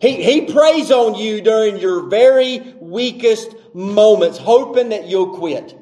He, 0.00 0.22
he 0.22 0.52
preys 0.52 0.90
on 0.90 1.14
you 1.14 1.40
during 1.40 1.78
your 1.78 2.08
very 2.08 2.58
weakest 2.80 3.54
moments, 3.72 4.36
hoping 4.36 4.88
that 4.88 5.06
you'll 5.06 5.36
quit. 5.38 5.78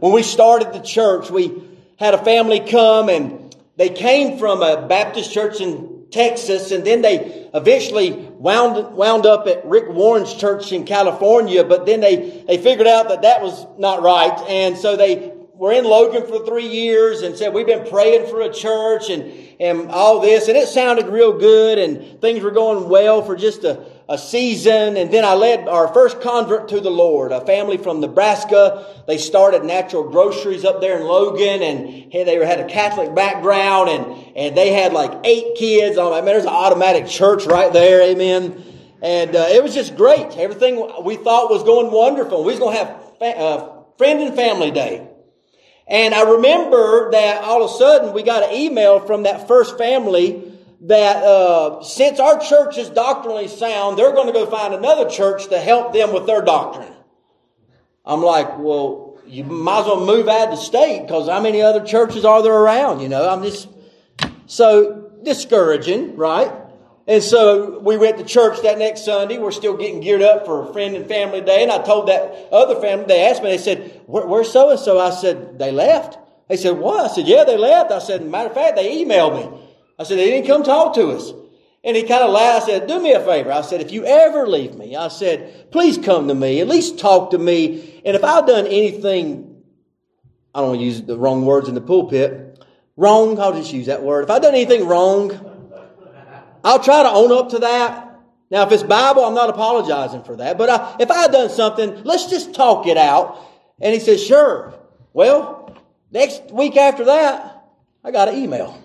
When 0.00 0.12
we 0.12 0.22
started 0.22 0.72
the 0.72 0.80
church, 0.80 1.30
we 1.30 1.62
had 1.96 2.14
a 2.14 2.24
family 2.24 2.60
come 2.60 3.08
and 3.08 3.54
they 3.76 3.90
came 3.90 4.38
from 4.38 4.62
a 4.62 4.86
Baptist 4.88 5.32
church 5.32 5.60
in 5.60 6.06
Texas 6.10 6.72
and 6.72 6.84
then 6.84 7.02
they 7.02 7.48
eventually 7.54 8.10
wound, 8.10 8.94
wound 8.96 9.26
up 9.26 9.46
at 9.46 9.64
Rick 9.64 9.88
Warren's 9.90 10.34
church 10.34 10.72
in 10.72 10.84
California, 10.84 11.62
but 11.62 11.86
then 11.86 12.00
they, 12.00 12.42
they 12.46 12.58
figured 12.58 12.88
out 12.88 13.10
that 13.10 13.22
that 13.22 13.42
was 13.42 13.66
not 13.78 14.02
right. 14.02 14.36
And 14.48 14.76
so 14.76 14.96
they 14.96 15.32
were 15.60 15.72
in 15.72 15.84
Logan 15.84 16.26
for 16.26 16.42
three 16.46 16.68
years 16.68 17.20
and 17.20 17.36
said, 17.36 17.52
we've 17.52 17.66
been 17.66 17.86
praying 17.86 18.26
for 18.30 18.40
a 18.40 18.50
church 18.50 19.10
and, 19.10 19.30
and 19.60 19.90
all 19.90 20.20
this. 20.20 20.48
And 20.48 20.56
it 20.56 20.68
sounded 20.68 21.08
real 21.08 21.38
good 21.38 21.78
and 21.78 22.18
things 22.18 22.42
were 22.42 22.50
going 22.50 22.88
well 22.88 23.20
for 23.20 23.36
just 23.36 23.64
a, 23.64 23.84
a 24.08 24.16
season. 24.16 24.96
And 24.96 25.12
then 25.12 25.22
I 25.22 25.34
led 25.34 25.68
our 25.68 25.92
first 25.92 26.22
convert 26.22 26.70
to 26.70 26.80
the 26.80 26.88
Lord, 26.88 27.30
a 27.30 27.44
family 27.44 27.76
from 27.76 28.00
Nebraska. 28.00 29.02
They 29.06 29.18
started 29.18 29.62
natural 29.64 30.08
groceries 30.08 30.64
up 30.64 30.80
there 30.80 30.98
in 30.98 31.04
Logan 31.04 31.62
and 31.62 32.10
they 32.10 32.36
had 32.36 32.60
a 32.60 32.66
Catholic 32.66 33.14
background 33.14 33.90
and, 33.90 34.36
and 34.38 34.56
they 34.56 34.72
had 34.72 34.94
like 34.94 35.12
eight 35.24 35.56
kids. 35.58 35.98
I 35.98 36.10
mean, 36.10 36.24
there's 36.24 36.44
an 36.44 36.48
automatic 36.48 37.06
church 37.06 37.44
right 37.44 37.70
there. 37.70 38.00
Amen. 38.00 38.64
And 39.02 39.36
uh, 39.36 39.48
it 39.50 39.62
was 39.62 39.74
just 39.74 39.94
great. 39.94 40.38
Everything 40.38 41.04
we 41.04 41.16
thought 41.16 41.50
was 41.50 41.64
going 41.64 41.92
wonderful. 41.92 42.44
We 42.44 42.52
was 42.52 42.60
going 42.60 42.78
to 42.78 42.82
have 42.82 43.18
fa- 43.18 43.38
uh, 43.38 43.82
friend 43.98 44.22
and 44.22 44.34
family 44.34 44.70
day. 44.70 45.09
And 45.90 46.14
I 46.14 46.22
remember 46.22 47.10
that 47.10 47.42
all 47.42 47.64
of 47.64 47.70
a 47.70 47.74
sudden 47.74 48.12
we 48.14 48.22
got 48.22 48.44
an 48.44 48.54
email 48.54 49.00
from 49.00 49.24
that 49.24 49.48
first 49.48 49.76
family 49.76 50.50
that 50.82 51.16
uh, 51.16 51.82
since 51.82 52.20
our 52.20 52.38
church 52.38 52.78
is 52.78 52.88
doctrinally 52.88 53.48
sound, 53.48 53.98
they're 53.98 54.12
going 54.12 54.28
to 54.28 54.32
go 54.32 54.46
find 54.46 54.72
another 54.72 55.10
church 55.10 55.48
to 55.48 55.58
help 55.58 55.92
them 55.92 56.14
with 56.14 56.26
their 56.26 56.42
doctrine. 56.42 56.92
I'm 58.06 58.22
like, 58.22 58.56
well, 58.58 59.18
you 59.26 59.44
might 59.44 59.80
as 59.80 59.86
well 59.86 60.06
move 60.06 60.28
out 60.28 60.48
of 60.48 60.50
the 60.50 60.56
state 60.56 61.02
because 61.02 61.28
how 61.28 61.40
many 61.40 61.60
other 61.60 61.84
churches 61.84 62.24
are 62.24 62.42
there 62.42 62.54
around? 62.54 63.00
You 63.00 63.08
know, 63.08 63.28
I'm 63.28 63.42
just 63.42 63.68
so 64.46 65.10
discouraging, 65.22 66.16
right? 66.16 66.52
And 67.06 67.22
so 67.22 67.80
we 67.80 67.96
went 67.96 68.18
to 68.18 68.24
church 68.24 68.62
that 68.62 68.78
next 68.78 69.04
Sunday. 69.04 69.38
We're 69.38 69.50
still 69.50 69.76
getting 69.76 70.00
geared 70.00 70.22
up 70.22 70.44
for 70.46 70.68
a 70.68 70.72
friend 70.72 70.94
and 70.94 71.06
family 71.08 71.40
day. 71.40 71.62
And 71.62 71.72
I 71.72 71.82
told 71.82 72.08
that 72.08 72.48
other 72.52 72.80
family, 72.80 73.06
they 73.06 73.26
asked 73.26 73.42
me, 73.42 73.50
they 73.50 73.58
said, 73.58 74.02
Where, 74.06 74.26
where's 74.26 74.52
so 74.52 74.70
and 74.70 74.78
so? 74.78 74.98
I 74.98 75.10
said, 75.10 75.58
They 75.58 75.72
left. 75.72 76.18
They 76.48 76.56
said, 76.56 76.78
What? 76.78 77.10
I 77.10 77.14
said, 77.14 77.26
Yeah, 77.26 77.44
they 77.44 77.56
left. 77.56 77.90
I 77.90 77.98
said, 77.98 78.24
Matter 78.24 78.50
of 78.50 78.54
fact, 78.54 78.76
they 78.76 79.04
emailed 79.04 79.34
me. 79.36 79.60
I 79.98 80.04
said, 80.04 80.18
They 80.18 80.30
didn't 80.30 80.46
come 80.46 80.62
talk 80.62 80.94
to 80.94 81.08
us. 81.10 81.32
And 81.82 81.96
he 81.96 82.02
kind 82.02 82.22
of 82.22 82.30
laughed. 82.30 82.64
I 82.64 82.66
said, 82.66 82.86
Do 82.86 83.00
me 83.00 83.12
a 83.12 83.24
favor. 83.24 83.50
I 83.50 83.62
said, 83.62 83.80
If 83.80 83.92
you 83.92 84.04
ever 84.04 84.46
leave 84.46 84.74
me, 84.74 84.94
I 84.94 85.08
said, 85.08 85.72
Please 85.72 85.98
come 85.98 86.28
to 86.28 86.34
me. 86.34 86.60
At 86.60 86.68
least 86.68 86.98
talk 86.98 87.30
to 87.30 87.38
me. 87.38 88.02
And 88.04 88.14
if 88.14 88.22
I've 88.22 88.46
done 88.46 88.66
anything, 88.66 89.62
I 90.54 90.60
don't 90.60 90.68
want 90.68 90.80
to 90.80 90.84
use 90.84 91.02
the 91.02 91.18
wrong 91.18 91.46
words 91.46 91.68
in 91.68 91.74
the 91.74 91.80
pulpit, 91.80 92.64
wrong, 92.96 93.38
I'll 93.40 93.54
just 93.54 93.72
use 93.72 93.86
that 93.86 94.02
word. 94.02 94.24
If 94.24 94.30
I've 94.30 94.42
done 94.42 94.54
anything 94.54 94.86
wrong, 94.86 95.49
I'll 96.64 96.82
try 96.82 97.02
to 97.02 97.08
own 97.08 97.32
up 97.32 97.50
to 97.50 97.58
that. 97.60 98.06
Now, 98.50 98.66
if 98.66 98.72
it's 98.72 98.82
Bible, 98.82 99.24
I'm 99.24 99.34
not 99.34 99.48
apologizing 99.48 100.24
for 100.24 100.36
that. 100.36 100.58
But 100.58 100.70
I, 100.70 100.96
if 101.00 101.10
I 101.10 101.22
had 101.22 101.32
done 101.32 101.50
something, 101.50 102.02
let's 102.04 102.26
just 102.26 102.54
talk 102.54 102.86
it 102.86 102.96
out. 102.96 103.38
And 103.80 103.94
he 103.94 104.00
says, 104.00 104.22
Sure. 104.22 104.74
Well, 105.12 105.76
next 106.10 106.50
week 106.52 106.76
after 106.76 107.04
that, 107.06 107.64
I 108.04 108.10
got 108.10 108.28
an 108.28 108.36
email 108.36 108.80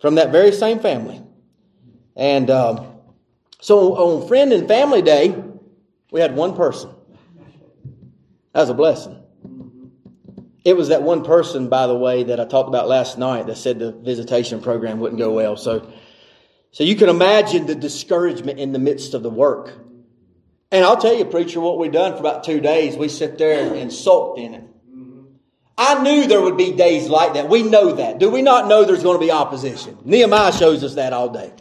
from 0.00 0.16
that 0.16 0.32
very 0.32 0.52
same 0.52 0.80
family. 0.80 1.22
And 2.16 2.50
um, 2.50 2.86
so 3.60 3.94
on 3.94 4.28
Friend 4.28 4.52
and 4.52 4.68
Family 4.68 5.02
Day, 5.02 5.34
we 6.10 6.20
had 6.20 6.34
one 6.34 6.54
person. 6.56 6.90
That 8.52 8.60
was 8.60 8.68
a 8.68 8.74
blessing. 8.74 9.18
It 10.64 10.76
was 10.76 10.88
that 10.88 11.02
one 11.02 11.24
person, 11.24 11.68
by 11.68 11.86
the 11.86 11.96
way, 11.96 12.24
that 12.24 12.38
I 12.38 12.44
talked 12.44 12.68
about 12.68 12.86
last 12.86 13.18
night 13.18 13.46
that 13.46 13.56
said 13.56 13.78
the 13.78 13.92
visitation 13.92 14.60
program 14.60 15.00
wouldn't 15.00 15.18
go 15.18 15.32
well. 15.32 15.56
So, 15.56 15.90
so 16.72 16.84
you 16.84 16.96
can 16.96 17.08
imagine 17.08 17.66
the 17.66 17.74
discouragement 17.74 18.58
in 18.58 18.72
the 18.72 18.78
midst 18.78 19.14
of 19.14 19.22
the 19.22 19.30
work. 19.30 19.72
And 20.70 20.84
I'll 20.84 20.96
tell 20.96 21.14
you, 21.14 21.26
preacher, 21.26 21.60
what 21.60 21.78
we 21.78 21.88
done 21.88 22.14
for 22.14 22.20
about 22.20 22.44
two 22.44 22.60
days, 22.60 22.96
we 22.96 23.08
sit 23.08 23.36
there 23.38 23.74
and 23.74 23.92
sulked 23.92 24.38
in 24.38 24.54
it. 24.54 24.64
I 25.76 26.02
knew 26.02 26.26
there 26.26 26.40
would 26.40 26.56
be 26.56 26.72
days 26.72 27.08
like 27.08 27.34
that. 27.34 27.48
We 27.48 27.62
know 27.62 27.92
that. 27.96 28.18
Do 28.18 28.30
we 28.30 28.42
not 28.42 28.68
know 28.68 28.84
there's 28.84 29.02
going 29.02 29.18
to 29.18 29.24
be 29.24 29.30
opposition? 29.30 29.98
Nehemiah 30.04 30.52
shows 30.52 30.82
us 30.82 30.94
that 30.94 31.12
all 31.12 31.28
day. 31.28 31.52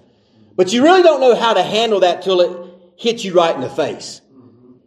But 0.56 0.72
you 0.72 0.84
really 0.84 1.02
don't 1.02 1.22
know 1.22 1.36
how 1.36 1.54
to 1.54 1.64
handle 1.64 2.02
that 2.02 2.22
till 2.22 2.42
it 2.42 2.74
hits 2.98 3.24
you 3.26 3.34
right 3.34 3.54
in 3.54 3.62
the 3.62 3.70
face. 3.70 4.22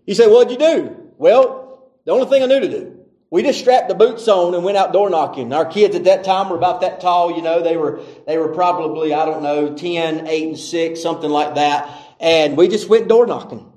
You 0.06 0.14
say, 0.14 0.26
what'd 0.26 0.52
you 0.52 0.58
do? 0.58 0.96
Well, 1.18 1.90
the 2.04 2.12
only 2.12 2.26
thing 2.26 2.42
I 2.42 2.46
knew 2.46 2.60
to 2.60 2.68
do. 2.68 3.03
We 3.30 3.42
just 3.42 3.58
strapped 3.58 3.88
the 3.88 3.94
boots 3.94 4.28
on 4.28 4.54
and 4.54 4.62
went 4.62 4.76
out 4.76 4.92
door 4.92 5.10
knocking. 5.10 5.52
Our 5.52 5.64
kids 5.64 5.96
at 5.96 6.04
that 6.04 6.24
time 6.24 6.50
were 6.50 6.56
about 6.56 6.82
that 6.82 7.00
tall, 7.00 7.34
you 7.34 7.42
know, 7.42 7.62
they 7.62 7.76
were, 7.76 8.00
they 8.26 8.38
were 8.38 8.48
probably, 8.48 9.12
I 9.12 9.24
don't 9.24 9.42
know, 9.42 9.74
10, 9.74 10.26
8, 10.28 10.48
and 10.48 10.58
6, 10.58 11.02
something 11.02 11.30
like 11.30 11.56
that. 11.56 11.88
And 12.20 12.56
we 12.56 12.68
just 12.68 12.88
went 12.88 13.08
door 13.08 13.26
knocking. 13.26 13.72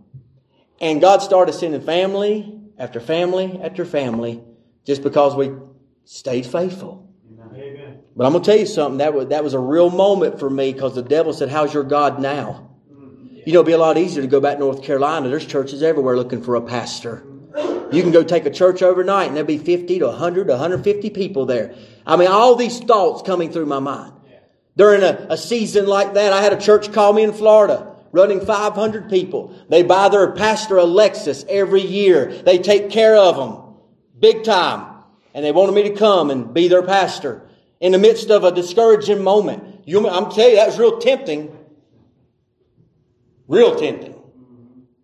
And 0.79 1.01
God 1.01 1.23
started 1.23 1.53
sending 1.53 1.81
family 1.81 2.53
after 2.77 2.99
family 2.99 3.59
after 3.63 3.83
family 3.83 4.43
just 4.85 5.01
because 5.01 5.35
we 5.35 5.51
stayed 6.05 6.45
faithful. 6.45 7.09
But 8.15 8.25
I'm 8.25 8.31
going 8.31 8.43
to 8.43 8.51
tell 8.51 8.59
you 8.59 8.65
something. 8.65 8.97
That 8.99 9.13
was, 9.13 9.27
that 9.27 9.43
was 9.43 9.53
a 9.53 9.59
real 9.59 9.89
moment 9.89 10.39
for 10.39 10.49
me 10.49 10.73
because 10.73 10.95
the 10.95 11.01
devil 11.01 11.33
said, 11.33 11.49
How's 11.49 11.73
your 11.73 11.83
God 11.83 12.19
now? 12.19 12.69
You 13.45 13.53
know, 13.53 13.59
it'd 13.59 13.67
be 13.67 13.71
a 13.73 13.77
lot 13.77 13.97
easier 13.97 14.21
to 14.21 14.27
go 14.27 14.41
back 14.41 14.55
to 14.55 14.59
North 14.59 14.83
Carolina. 14.83 15.29
There's 15.29 15.45
churches 15.45 15.81
everywhere 15.81 16.15
looking 16.15 16.43
for 16.43 16.55
a 16.55 16.61
pastor. 16.61 17.23
You 17.91 18.01
can 18.01 18.11
go 18.11 18.23
take 18.23 18.45
a 18.45 18.51
church 18.51 18.81
overnight 18.81 19.27
and 19.27 19.35
there'll 19.35 19.47
be 19.47 19.57
50 19.57 19.99
to 19.99 20.07
100 20.07 20.47
to 20.47 20.53
150 20.53 21.09
people 21.11 21.45
there. 21.45 21.75
I 22.05 22.15
mean, 22.15 22.27
all 22.27 22.55
these 22.55 22.79
thoughts 22.79 23.21
coming 23.21 23.51
through 23.51 23.65
my 23.65 23.79
mind. 23.79 24.13
During 24.75 25.01
a, 25.01 25.27
a 25.31 25.37
season 25.37 25.87
like 25.87 26.13
that, 26.13 26.33
I 26.33 26.41
had 26.41 26.53
a 26.53 26.59
church 26.59 26.91
call 26.93 27.13
me 27.13 27.23
in 27.23 27.33
Florida 27.33 27.95
running 28.11 28.45
500 28.45 29.09
people. 29.09 29.55
They 29.69 29.83
buy 29.83 30.09
their 30.09 30.31
pastor 30.31 30.77
a 30.77 30.83
Lexus 30.83 31.45
every 31.47 31.81
year. 31.81 32.31
They 32.31 32.59
take 32.59 32.89
care 32.89 33.15
of 33.15 33.35
them 33.35 33.67
big 34.19 34.43
time. 34.43 34.93
And 35.33 35.45
they 35.45 35.51
wanted 35.51 35.75
me 35.75 35.83
to 35.83 35.95
come 35.95 36.31
and 36.31 36.53
be 36.53 36.67
their 36.67 36.83
pastor 36.83 37.47
in 37.79 37.91
the 37.91 37.99
midst 37.99 38.31
of 38.31 38.43
a 38.43 38.51
discouraging 38.51 39.23
moment. 39.23 39.81
You, 39.85 40.07
I'm 40.09 40.31
telling 40.31 40.51
you, 40.51 40.55
that 40.57 40.67
was 40.67 40.79
real 40.79 40.99
tempting. 40.99 41.55
Real 43.47 43.75
tempting. 43.75 44.16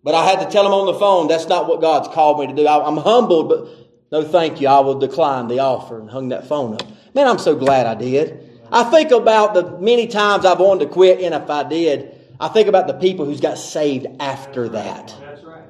But 0.04 0.14
I 0.14 0.28
had 0.28 0.40
to 0.40 0.50
tell 0.50 0.66
him 0.66 0.72
on 0.72 0.84
the 0.84 0.94
phone, 0.94 1.28
that's 1.28 1.48
not 1.48 1.66
what 1.66 1.80
God's 1.80 2.08
called 2.08 2.38
me 2.38 2.46
to 2.46 2.52
do. 2.52 2.66
I, 2.66 2.86
I'm 2.86 2.98
humbled, 2.98 3.48
but 3.48 3.68
no 4.12 4.22
thank 4.22 4.60
you. 4.60 4.68
I 4.68 4.80
will 4.80 4.98
decline 4.98 5.48
the 5.48 5.60
offer 5.60 5.98
and 5.98 6.10
hung 6.10 6.28
that 6.28 6.46
phone 6.46 6.74
up. 6.74 6.86
Man, 7.14 7.26
I'm 7.26 7.38
so 7.38 7.56
glad 7.56 7.86
I 7.86 7.94
did. 7.94 8.60
I 8.70 8.84
think 8.84 9.12
about 9.12 9.54
the 9.54 9.78
many 9.78 10.06
times 10.06 10.44
I've 10.44 10.60
wanted 10.60 10.86
to 10.86 10.90
quit, 10.90 11.20
and 11.20 11.34
if 11.34 11.48
I 11.48 11.62
did, 11.62 12.14
I 12.38 12.48
think 12.48 12.68
about 12.68 12.86
the 12.86 12.94
people 12.94 13.24
who's 13.24 13.40
got 13.40 13.56
saved 13.56 14.06
after 14.20 14.68
that. 14.68 15.14
That's 15.20 15.42
right. 15.42 15.62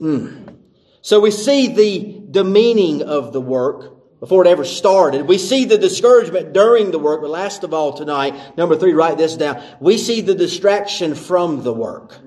Mm. 0.00 0.56
So 1.02 1.18
we 1.18 1.32
see 1.32 1.74
the 1.74 2.22
demeaning 2.30 3.02
of 3.02 3.32
the 3.32 3.40
work 3.40 4.20
before 4.20 4.44
it 4.44 4.48
ever 4.48 4.64
started. 4.64 5.26
We 5.26 5.38
see 5.38 5.64
the 5.64 5.78
discouragement 5.78 6.52
during 6.52 6.92
the 6.92 6.98
work, 6.98 7.22
but 7.22 7.30
last 7.30 7.64
of 7.64 7.74
all 7.74 7.94
tonight, 7.94 8.56
number 8.56 8.76
three, 8.76 8.92
write 8.92 9.18
this 9.18 9.36
down. 9.36 9.62
We 9.80 9.98
see 9.98 10.20
the 10.20 10.34
distraction 10.34 11.14
from 11.14 11.64
the 11.64 11.72
work. 11.72 12.18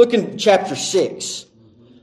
Look 0.00 0.14
in 0.14 0.38
chapter 0.38 0.76
6. 0.76 1.44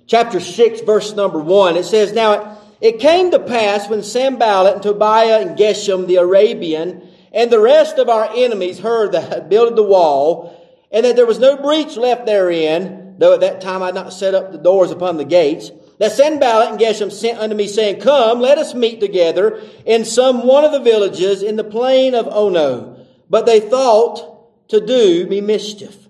Chapter 0.06 0.40
6, 0.40 0.82
verse 0.82 1.16
number 1.16 1.40
1. 1.40 1.78
It 1.78 1.84
says, 1.84 2.14
Now 2.14 2.60
it 2.80 3.00
came 3.00 3.32
to 3.32 3.40
pass 3.40 3.90
when 3.90 4.04
Sanballat 4.04 4.76
and 4.76 4.84
Tobiah 4.84 5.42
and 5.42 5.58
Geshem 5.58 6.06
the 6.06 6.18
Arabian 6.18 7.10
and 7.34 7.50
the 7.50 7.60
rest 7.60 7.98
of 7.98 8.08
our 8.08 8.30
enemies 8.36 8.78
heard 8.78 9.14
that 9.14 9.50
builded 9.50 9.76
the 9.76 9.82
wall, 9.82 10.56
and 10.92 11.08
that 11.08 11.16
there 11.16 11.26
was 11.26 11.40
no 11.40 11.58
breach 11.58 11.98
left 11.98 12.28
therein, 12.28 13.16
though 13.18 13.34
at 13.34 13.40
that 13.40 13.62
time 13.62 13.82
I 13.82 13.88
had 13.88 13.96
not 13.96 14.14
set 14.14 14.36
up 14.36 14.52
the 14.52 14.60
doors 14.60 14.92
upon 14.92 15.18
the 15.18 15.26
gates, 15.26 15.72
that 15.98 16.12
Sanballat 16.12 16.70
and 16.70 16.80
Geshem 16.80 17.12
sent 17.12 17.40
unto 17.40 17.56
me, 17.56 17.66
saying, 17.66 18.02
Come, 18.02 18.40
let 18.40 18.60
us 18.60 18.76
meet 18.76 19.00
together 19.00 19.60
in 19.88 20.06
some 20.06 20.46
one 20.46 20.64
of 20.64 20.72
the 20.72 20.82
villages 20.82 21.42
in 21.42 21.56
the 21.56 21.64
plain 21.64 22.14
of 22.14 22.28
Ono. 22.28 23.04
But 23.28 23.48
they 23.48 23.60
thought 23.60 24.68
to 24.70 24.86
do 24.86 25.26
me 25.26 25.42
mischief. 25.42 26.07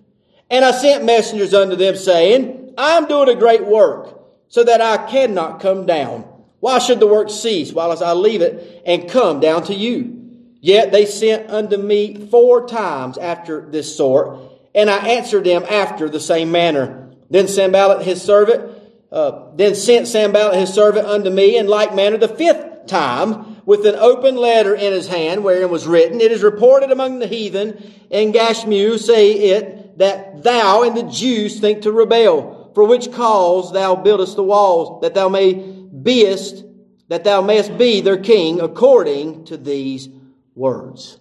And 0.49 0.63
I 0.63 0.71
sent 0.71 1.03
messengers 1.03 1.53
unto 1.53 1.75
them, 1.75 1.95
saying, 1.95 2.73
I 2.77 2.91
am 2.91 3.07
doing 3.07 3.29
a 3.29 3.36
great 3.36 3.65
work, 3.65 4.19
so 4.47 4.63
that 4.63 4.81
I 4.81 5.10
cannot 5.10 5.60
come 5.60 5.86
down. 5.86 6.23
Why 6.60 6.79
should 6.79 6.99
the 6.99 7.07
work 7.07 7.29
cease 7.29 7.71
while 7.71 7.91
I 8.03 8.13
leave 8.13 8.41
it 8.41 8.83
and 8.86 9.10
come 9.10 9.39
down 9.39 9.63
to 9.63 9.73
you? 9.73 10.13
Yet 10.62 10.91
they 10.91 11.05
sent 11.05 11.49
unto 11.49 11.77
me 11.77 12.27
four 12.27 12.67
times 12.67 13.17
after 13.17 13.62
this 13.69 13.95
sort, 13.95 14.39
and 14.73 14.89
I 14.89 14.97
answered 14.97 15.43
them 15.43 15.63
after 15.69 16.10
the 16.10 16.19
same 16.19 16.51
manner. 16.51 17.10
Then 17.29 17.47
Sanballat 17.47 18.05
his 18.05 18.21
servant 18.21 18.77
uh, 19.12 19.51
then 19.55 19.75
sent 19.75 20.07
Sanballat 20.07 20.60
his 20.60 20.73
servant 20.73 21.07
unto 21.07 21.29
me 21.29 21.57
in 21.57 21.67
like 21.67 21.95
manner 21.95 22.17
the 22.17 22.27
fifth 22.27 22.88
time 22.88 23.62
with 23.65 23.86
an 23.86 23.95
open 23.95 24.36
letter 24.36 24.73
in 24.73 24.93
his 24.93 25.07
hand 25.07 25.43
wherein 25.43 25.69
was 25.69 25.88
written, 25.88 26.21
It 26.21 26.31
is 26.31 26.43
reported 26.43 26.91
among 26.91 27.19
the 27.19 27.27
heathen 27.27 27.93
in 28.10 28.31
Gashmu, 28.31 28.97
say 28.97 29.31
it, 29.31 29.87
that 29.97 30.43
thou 30.43 30.83
and 30.83 30.95
the 30.95 31.03
Jews 31.03 31.60
think 31.60 31.81
to 31.81 31.91
rebel, 31.91 32.71
for 32.73 32.86
which 32.86 33.12
cause 33.12 33.73
thou 33.73 33.95
buildest 33.95 34.36
the 34.36 34.43
walls, 34.43 35.01
that 35.01 35.13
thou 35.13 35.29
may 35.29 35.53
beest, 35.53 36.63
that 37.10 37.23
thou 37.23 37.41
mayest 37.41 37.77
be 37.77 38.01
their 38.01 38.17
king 38.17 38.62
according 38.62 39.45
to 39.45 39.57
these 39.57 40.10
words. 40.55 41.19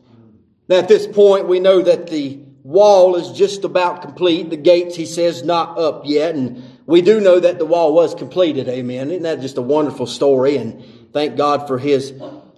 Now 0.69 0.77
at 0.77 0.89
this 0.89 1.07
point 1.07 1.49
we 1.49 1.61
know 1.61 1.83
that 1.83 2.09
the 2.09 2.41
wall 2.62 3.15
is 3.15 3.31
just 3.31 3.65
about 3.65 4.03
complete. 4.03 4.51
The 4.51 4.57
gates, 4.57 4.97
he 4.97 5.07
says, 5.07 5.45
not 5.45 5.79
up 5.79 6.03
yet. 6.05 6.35
And 6.35 6.62
we 6.85 7.01
do 7.01 7.21
know 7.21 7.39
that 7.39 7.59
the 7.59 7.67
wall 7.67 7.95
was 7.95 8.15
completed. 8.15 8.69
Amen. 8.69 9.11
Isn't 9.11 9.23
that 9.23 9.41
just 9.41 9.57
a 9.57 9.62
wonderful 9.62 10.07
story? 10.07 10.57
And 10.57 10.85
thank 11.12 11.37
God 11.37 11.69
for 11.69 11.79
his 11.79 12.12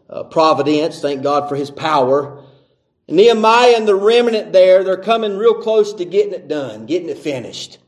uh, 0.08 0.24
providence. 0.24 1.00
Thank 1.00 1.22
God 1.22 1.48
for 1.48 1.56
his 1.56 1.70
power. 1.70 2.42
And 3.08 3.16
Nehemiah 3.16 3.74
and 3.76 3.88
the 3.88 3.96
remnant 3.96 4.52
there, 4.52 4.84
they're 4.84 4.96
coming 4.96 5.36
real 5.36 5.60
close 5.60 5.94
to 5.94 6.04
getting 6.04 6.34
it 6.34 6.46
done, 6.46 6.86
getting 6.86 7.08
it 7.08 7.18
finished. 7.18 7.78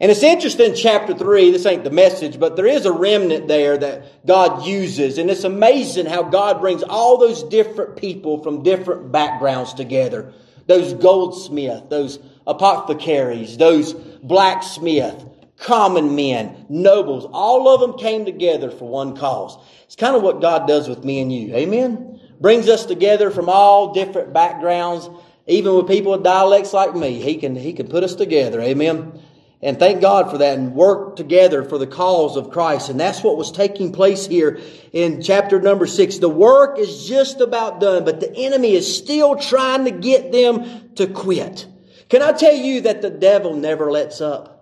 And 0.00 0.10
it's 0.10 0.22
interesting, 0.22 0.74
chapter 0.74 1.14
3, 1.14 1.50
this 1.50 1.66
ain't 1.66 1.84
the 1.84 1.90
message, 1.90 2.40
but 2.40 2.56
there 2.56 2.66
is 2.66 2.86
a 2.86 2.92
remnant 2.92 3.48
there 3.48 3.76
that 3.76 4.26
God 4.26 4.64
uses. 4.64 5.18
And 5.18 5.30
it's 5.30 5.44
amazing 5.44 6.06
how 6.06 6.22
God 6.22 6.62
brings 6.62 6.82
all 6.82 7.18
those 7.18 7.42
different 7.42 7.96
people 7.96 8.42
from 8.42 8.62
different 8.62 9.12
backgrounds 9.12 9.74
together 9.74 10.32
those 10.66 10.94
goldsmith, 10.94 11.90
those 11.90 12.20
apothecaries, 12.46 13.56
those 13.58 13.92
blacksmith, 13.92 15.24
common 15.56 16.14
men, 16.14 16.64
nobles, 16.68 17.26
all 17.32 17.68
of 17.74 17.80
them 17.80 17.98
came 17.98 18.24
together 18.24 18.70
for 18.70 18.88
one 18.88 19.16
cause. 19.16 19.58
It's 19.84 19.96
kind 19.96 20.14
of 20.14 20.22
what 20.22 20.40
God 20.40 20.68
does 20.68 20.88
with 20.88 21.04
me 21.04 21.20
and 21.20 21.32
you. 21.32 21.56
Amen? 21.56 22.19
Brings 22.40 22.68
us 22.68 22.86
together 22.86 23.30
from 23.30 23.48
all 23.48 23.92
different 23.92 24.32
backgrounds, 24.32 25.08
even 25.46 25.74
with 25.74 25.88
people 25.88 26.12
with 26.12 26.22
dialects 26.22 26.72
like 26.72 26.94
me. 26.94 27.20
He 27.20 27.36
can, 27.36 27.54
he 27.54 27.72
can 27.72 27.88
put 27.88 28.02
us 28.02 28.14
together. 28.14 28.60
Amen? 28.60 29.20
and 29.62 29.78
thank 29.78 30.00
God 30.00 30.30
for 30.30 30.38
that 30.38 30.58
and 30.58 30.74
work 30.74 31.16
together 31.16 31.62
for 31.62 31.76
the 31.76 31.86
cause 31.86 32.36
of 32.36 32.50
Christ. 32.50 32.88
And 32.88 32.98
that's 32.98 33.22
what 33.22 33.36
was 33.36 33.52
taking 33.52 33.92
place 33.92 34.26
here 34.26 34.58
in 34.92 35.22
chapter 35.22 35.60
number 35.60 35.86
six. 35.86 36.18
The 36.18 36.30
work 36.30 36.78
is 36.78 37.06
just 37.06 37.40
about 37.40 37.78
done, 37.78 38.04
but 38.04 38.20
the 38.20 38.34
enemy 38.34 38.72
is 38.72 38.96
still 38.96 39.36
trying 39.36 39.84
to 39.84 39.90
get 39.90 40.32
them 40.32 40.90
to 40.94 41.06
quit. 41.06 41.66
Can 42.08 42.22
I 42.22 42.32
tell 42.32 42.54
you 42.54 42.82
that 42.82 43.02
the 43.02 43.10
devil 43.10 43.54
never 43.54 43.90
lets 43.90 44.20
up? 44.20 44.56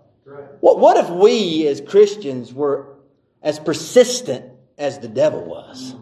What, 0.61 0.81
what 0.81 0.97
if 0.97 1.09
we 1.09 1.67
as 1.69 1.81
Christians 1.81 2.53
were 2.53 2.97
as 3.41 3.61
persistent 3.61 4.53
as 4.77 4.99
the 4.99 5.09
devil 5.09 5.45
was? 5.45 5.95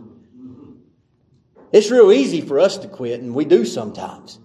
It's 1.72 1.90
real 1.90 2.12
easy 2.12 2.40
for 2.40 2.60
us 2.60 2.78
to 2.78 2.88
quit, 2.88 3.20
and 3.20 3.34
we 3.34 3.44
do 3.44 3.64
sometimes. 3.64 4.38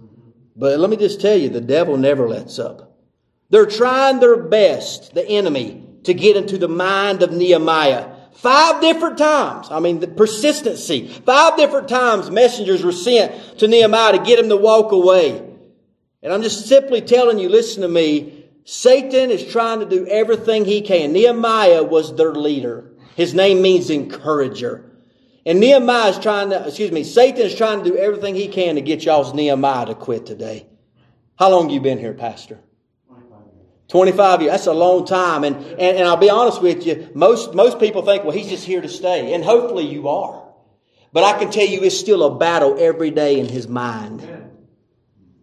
But 0.55 0.79
let 0.79 0.89
me 0.89 0.97
just 0.97 1.21
tell 1.21 1.37
you, 1.37 1.49
the 1.49 1.61
devil 1.61 1.97
never 1.97 2.27
lets 2.27 2.59
up. 2.59 2.97
They're 3.49 3.65
trying 3.65 4.19
their 4.19 4.37
best, 4.37 5.13
the 5.13 5.27
enemy, 5.27 5.85
to 6.03 6.13
get 6.13 6.37
into 6.37 6.57
the 6.57 6.67
mind 6.67 7.21
of 7.21 7.31
Nehemiah. 7.31 8.09
Five 8.33 8.81
different 8.81 9.17
times. 9.17 9.69
I 9.69 9.79
mean, 9.79 9.99
the 9.99 10.07
persistency. 10.07 11.07
Five 11.07 11.57
different 11.57 11.89
times 11.89 12.31
messengers 12.31 12.83
were 12.83 12.91
sent 12.91 13.59
to 13.59 13.67
Nehemiah 13.67 14.13
to 14.13 14.23
get 14.23 14.39
him 14.39 14.49
to 14.49 14.57
walk 14.57 14.91
away. 14.91 15.47
And 16.23 16.31
I'm 16.31 16.41
just 16.41 16.67
simply 16.67 17.01
telling 17.01 17.39
you, 17.39 17.49
listen 17.49 17.81
to 17.81 17.87
me. 17.87 18.45
Satan 18.63 19.31
is 19.31 19.51
trying 19.51 19.79
to 19.79 19.85
do 19.85 20.07
everything 20.07 20.65
he 20.65 20.81
can. 20.81 21.13
Nehemiah 21.13 21.83
was 21.83 22.15
their 22.15 22.33
leader. 22.33 22.91
His 23.15 23.33
name 23.33 23.61
means 23.61 23.89
encourager. 23.89 24.90
And 25.45 25.59
Nehemiah 25.59 26.09
is 26.09 26.19
trying 26.19 26.51
to, 26.51 26.67
excuse 26.67 26.91
me, 26.91 27.03
Satan 27.03 27.41
is 27.41 27.55
trying 27.55 27.83
to 27.83 27.89
do 27.89 27.97
everything 27.97 28.35
he 28.35 28.47
can 28.47 28.75
to 28.75 28.81
get 28.81 29.03
y'all's 29.03 29.33
Nehemiah 29.33 29.87
to 29.87 29.95
quit 29.95 30.25
today. 30.25 30.67
How 31.37 31.49
long 31.49 31.69
you 31.69 31.81
been 31.81 31.97
here, 31.97 32.13
Pastor? 32.13 32.59
25 33.87 34.41
years. 34.41 34.51
That's 34.51 34.67
a 34.67 34.73
long 34.73 35.05
time. 35.05 35.43
And, 35.43 35.57
and, 35.57 35.97
and 35.97 36.07
I'll 36.07 36.15
be 36.15 36.29
honest 36.29 36.61
with 36.61 36.85
you, 36.85 37.09
most, 37.13 37.53
most 37.53 37.79
people 37.79 38.03
think, 38.03 38.23
well, 38.23 38.31
he's 38.31 38.47
just 38.47 38.65
here 38.65 38.81
to 38.81 38.87
stay. 38.87 39.33
And 39.33 39.43
hopefully 39.43 39.85
you 39.85 40.07
are. 40.07 40.41
But 41.11 41.23
I 41.23 41.37
can 41.37 41.51
tell 41.51 41.65
you 41.65 41.81
it's 41.81 41.97
still 41.97 42.23
a 42.23 42.37
battle 42.37 42.77
every 42.79 43.11
day 43.11 43.39
in 43.39 43.47
his 43.47 43.67
mind. 43.67 44.25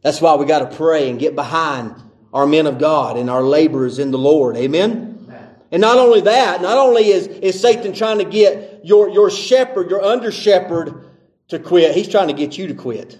That's 0.00 0.20
why 0.20 0.36
we 0.36 0.46
got 0.46 0.70
to 0.70 0.76
pray 0.76 1.10
and 1.10 1.18
get 1.18 1.34
behind 1.34 1.94
our 2.32 2.46
men 2.46 2.66
of 2.66 2.78
God 2.78 3.18
and 3.18 3.28
our 3.28 3.42
laborers 3.42 3.98
in 3.98 4.12
the 4.12 4.18
Lord. 4.18 4.56
Amen? 4.56 5.07
And 5.70 5.80
not 5.80 5.98
only 5.98 6.22
that, 6.22 6.62
not 6.62 6.78
only 6.78 7.08
is, 7.08 7.26
is 7.26 7.60
Satan 7.60 7.92
trying 7.92 8.18
to 8.18 8.24
get 8.24 8.80
your, 8.84 9.10
your 9.10 9.30
shepherd, 9.30 9.90
your 9.90 10.02
under 10.02 10.32
shepherd 10.32 11.04
to 11.48 11.58
quit, 11.58 11.94
he's 11.94 12.08
trying 12.08 12.28
to 12.28 12.34
get 12.34 12.56
you 12.56 12.68
to 12.68 12.74
quit. 12.74 13.18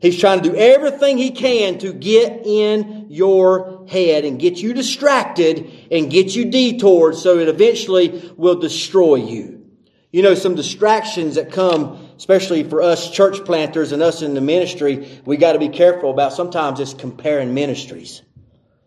He's 0.00 0.18
trying 0.18 0.40
to 0.40 0.50
do 0.50 0.56
everything 0.56 1.18
he 1.18 1.30
can 1.30 1.78
to 1.78 1.92
get 1.92 2.46
in 2.46 3.06
your 3.10 3.86
head 3.88 4.24
and 4.24 4.40
get 4.40 4.56
you 4.56 4.72
distracted 4.72 5.70
and 5.90 6.10
get 6.10 6.34
you 6.34 6.50
detoured 6.50 7.16
so 7.16 7.38
it 7.38 7.48
eventually 7.48 8.32
will 8.36 8.58
destroy 8.58 9.16
you. 9.16 9.66
You 10.10 10.22
know, 10.22 10.34
some 10.34 10.54
distractions 10.54 11.34
that 11.34 11.52
come, 11.52 12.08
especially 12.16 12.64
for 12.64 12.82
us 12.82 13.10
church 13.10 13.44
planters 13.44 13.92
and 13.92 14.02
us 14.02 14.22
in 14.22 14.34
the 14.34 14.40
ministry, 14.40 15.20
we 15.24 15.36
got 15.36 15.52
to 15.52 15.58
be 15.58 15.68
careful 15.68 16.10
about. 16.10 16.32
Sometimes 16.32 16.80
it's 16.80 16.94
comparing 16.94 17.52
ministries. 17.52 18.22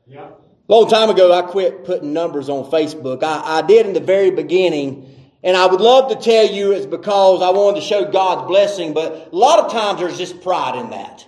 Yeah. 0.07 0.31
Long 0.67 0.89
time 0.89 1.09
ago, 1.09 1.33
I 1.33 1.41
quit 1.41 1.83
putting 1.83 2.13
numbers 2.13 2.49
on 2.49 2.69
Facebook. 2.71 3.23
I, 3.23 3.59
I 3.59 3.61
did 3.61 3.85
in 3.85 3.93
the 3.93 3.99
very 3.99 4.31
beginning 4.31 5.13
and 5.43 5.57
I 5.57 5.65
would 5.65 5.81
love 5.81 6.09
to 6.09 6.15
tell 6.15 6.47
you 6.47 6.71
it's 6.71 6.85
because 6.85 7.41
I 7.41 7.49
wanted 7.49 7.81
to 7.81 7.85
show 7.85 8.09
God's 8.09 8.47
blessing, 8.47 8.93
but 8.93 9.29
a 9.31 9.35
lot 9.35 9.59
of 9.59 9.71
times 9.71 9.99
there's 9.99 10.17
just 10.17 10.41
pride 10.41 10.77
in 10.77 10.91
that. 10.91 11.27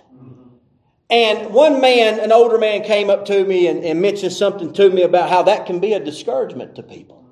And 1.10 1.52
one 1.52 1.80
man, 1.80 2.18
an 2.18 2.32
older 2.32 2.58
man, 2.58 2.82
came 2.82 3.10
up 3.10 3.26
to 3.26 3.44
me 3.44 3.68
and, 3.68 3.84
and, 3.84 4.00
mentioned 4.00 4.32
something 4.32 4.72
to 4.72 4.90
me 4.90 5.02
about 5.02 5.28
how 5.28 5.44
that 5.44 5.66
can 5.66 5.78
be 5.78 5.92
a 5.92 6.00
discouragement 6.00 6.74
to 6.76 6.82
people. 6.82 7.24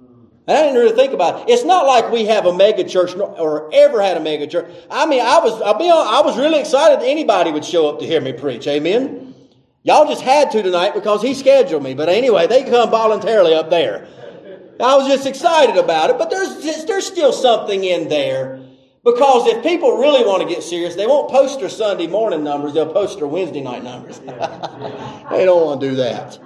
And 0.47 0.57
I 0.57 0.63
didn't 0.63 0.77
really 0.77 0.95
think 0.95 1.13
about 1.13 1.41
it. 1.41 1.53
It's 1.53 1.65
not 1.65 1.87
like 1.87 2.13
we 2.13 2.27
have 2.27 2.47
a 2.47 2.53
mega 2.55 2.85
church 2.85 3.17
or 3.17 3.75
ever 3.75 4.01
had 4.01 4.17
a 4.17 4.21
mega 4.21 4.47
church. 4.47 4.71
I 4.91 5.07
mean, 5.07 5.23
I 5.23 5.39
was, 5.41 5.61
I'll 5.63 5.79
be 5.79 5.91
honest, 5.91 6.13
I 6.13 6.21
was 6.21 6.37
really 6.37 6.61
excited 6.61 7.05
anybody 7.05 7.51
would 7.51 7.65
show 7.65 7.89
up 7.89 7.99
to 8.01 8.07
hear 8.07 8.21
me 8.21 8.33
preach. 8.33 8.69
Amen. 8.69 9.34
Y'all 9.85 10.09
just 10.09 10.23
had 10.23 10.51
to 10.51 10.63
tonight 10.63 10.95
because 10.95 11.21
he 11.21 11.35
scheduled 11.35 11.83
me. 11.83 11.93
But 11.93 12.09
anyway, 12.09 12.47
they 12.47 12.65
come 12.65 12.91
voluntarily 12.91 13.53
up 13.55 13.69
there. 13.69 14.09
I 14.81 14.97
was 14.97 15.07
just 15.07 15.27
excited 15.27 15.77
about 15.77 16.09
it, 16.11 16.19
but 16.19 16.31
there's, 16.31 16.85
there's 16.87 17.07
still 17.07 17.33
something 17.33 17.85
in 17.85 18.09
there. 18.09 18.61
Because 19.05 19.47
if 19.47 19.63
people 19.63 19.99
really 19.99 20.25
want 20.25 20.43
to 20.43 20.49
get 20.49 20.63
serious, 20.63 20.95
they 20.95 21.07
won't 21.07 21.31
post 21.31 21.61
their 21.61 21.69
Sunday 21.69 22.07
morning 22.07 22.43
numbers, 22.43 22.73
they'll 22.73 22.93
post 22.93 23.19
their 23.19 23.27
Wednesday 23.27 23.61
night 23.61 23.85
numbers. 23.85 24.19
they 24.21 25.45
don't 25.45 25.67
want 25.67 25.83
to 25.83 25.91
do 25.91 25.97
that. 25.97 26.41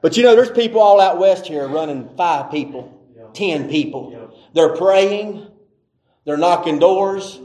But 0.00 0.16
you 0.16 0.22
know, 0.22 0.36
there's 0.36 0.52
people 0.52 0.80
all 0.80 1.00
out 1.00 1.18
west 1.18 1.48
here 1.48 1.66
running 1.66 2.08
five 2.16 2.52
people, 2.52 3.02
ten 3.34 3.68
people. 3.68 4.32
They're 4.54 4.76
praying, 4.76 5.48
they're 6.24 6.36
knocking 6.36 6.78
doors, 6.78 7.40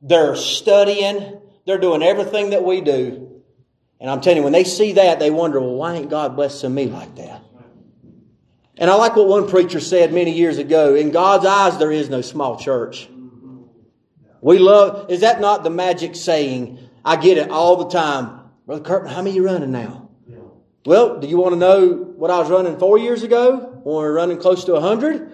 they're 0.00 0.36
studying, 0.36 1.42
they're 1.66 1.78
doing 1.78 2.02
everything 2.02 2.50
that 2.50 2.64
we 2.64 2.80
do. 2.80 3.27
And 4.00 4.10
I'm 4.10 4.20
telling 4.20 4.38
you, 4.38 4.42
when 4.44 4.52
they 4.52 4.64
see 4.64 4.92
that, 4.92 5.18
they 5.18 5.30
wonder, 5.30 5.60
well, 5.60 5.74
why 5.74 5.94
ain't 5.94 6.10
God 6.10 6.36
blessing 6.36 6.74
me 6.74 6.86
like 6.86 7.16
that? 7.16 7.42
And 8.76 8.90
I 8.90 8.94
like 8.94 9.16
what 9.16 9.26
one 9.26 9.48
preacher 9.48 9.80
said 9.80 10.12
many 10.12 10.30
years 10.32 10.58
ago 10.58 10.94
in 10.94 11.10
God's 11.10 11.44
eyes, 11.44 11.78
there 11.78 11.90
is 11.90 12.08
no 12.08 12.20
small 12.20 12.56
church. 12.58 13.08
We 14.40 14.58
love, 14.58 15.10
is 15.10 15.22
that 15.22 15.40
not 15.40 15.64
the 15.64 15.70
magic 15.70 16.14
saying? 16.14 16.78
I 17.04 17.16
get 17.16 17.38
it 17.38 17.50
all 17.50 17.76
the 17.76 17.88
time. 17.88 18.40
Brother 18.66 18.84
Kirkman, 18.84 19.12
how 19.12 19.22
many 19.22 19.34
you 19.34 19.44
running 19.44 19.72
now? 19.72 20.08
Well, 20.86 21.18
do 21.18 21.26
you 21.26 21.36
want 21.38 21.54
to 21.54 21.58
know 21.58 21.90
what 21.92 22.30
I 22.30 22.38
was 22.38 22.48
running 22.48 22.78
four 22.78 22.98
years 22.98 23.24
ago 23.24 23.80
when 23.82 23.96
we 23.96 24.04
are 24.04 24.12
running 24.12 24.38
close 24.38 24.64
to 24.64 24.72
100? 24.72 25.32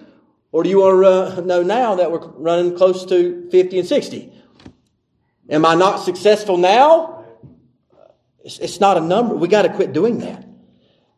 Or 0.53 0.62
do 0.62 0.70
you 0.70 0.81
want 0.81 1.37
to 1.37 1.42
know 1.42 1.62
now 1.62 1.96
that 1.96 2.11
we're 2.11 2.27
running 2.27 2.77
close 2.77 3.05
to 3.07 3.48
50 3.50 3.79
and 3.81 3.87
60? 3.87 4.33
Am 5.50 5.66
I 5.66 5.74
not 5.74 5.98
successful 5.98 6.57
now? 6.57 7.23
It's, 8.44 8.59
it's 8.59 8.80
not 8.80 8.96
a 8.96 9.00
number. 9.00 9.35
We 9.35 9.48
got 9.48 9.62
to 9.62 9.72
quit 9.72 9.92
doing 9.92 10.18
that. 10.18 10.46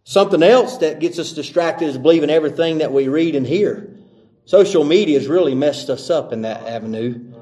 Something 0.04 0.42
else 0.42 0.78
that 0.78 1.00
gets 1.00 1.18
us 1.18 1.32
distracted 1.32 1.88
is 1.88 1.98
believing 1.98 2.30
everything 2.30 2.78
that 2.78 2.92
we 2.92 3.08
read 3.08 3.34
and 3.34 3.44
hear. 3.44 3.98
Social 4.44 4.84
media 4.84 5.18
has 5.18 5.26
really 5.26 5.56
messed 5.56 5.90
us 5.90 6.08
up 6.08 6.32
in 6.32 6.42
that 6.42 6.64
avenue. 6.64 7.32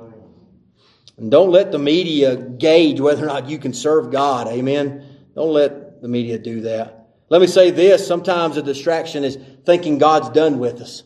And 1.19 1.31
don't 1.31 1.51
let 1.51 1.71
the 1.71 1.79
media 1.79 2.35
gauge 2.35 2.99
whether 2.99 3.23
or 3.23 3.27
not 3.27 3.51
you 3.51 3.59
can 3.59 3.75
serve 3.75 4.11
God. 4.11 4.49
Amen. 4.49 5.07
Don't 5.35 5.53
let 5.53 6.01
the 6.01 6.09
media 6.09 6.39
do 6.39 6.63
that. 6.63 7.11
Let 7.29 7.41
me 7.41 7.47
say 7.47 7.71
this. 7.71 8.07
Sometimes 8.07 8.57
a 8.57 8.63
distraction 8.63 9.25
is 9.25 9.39
thinking 9.67 9.99
God's 9.99 10.31
done 10.31 10.59
with 10.59 10.81
us. 10.81 11.03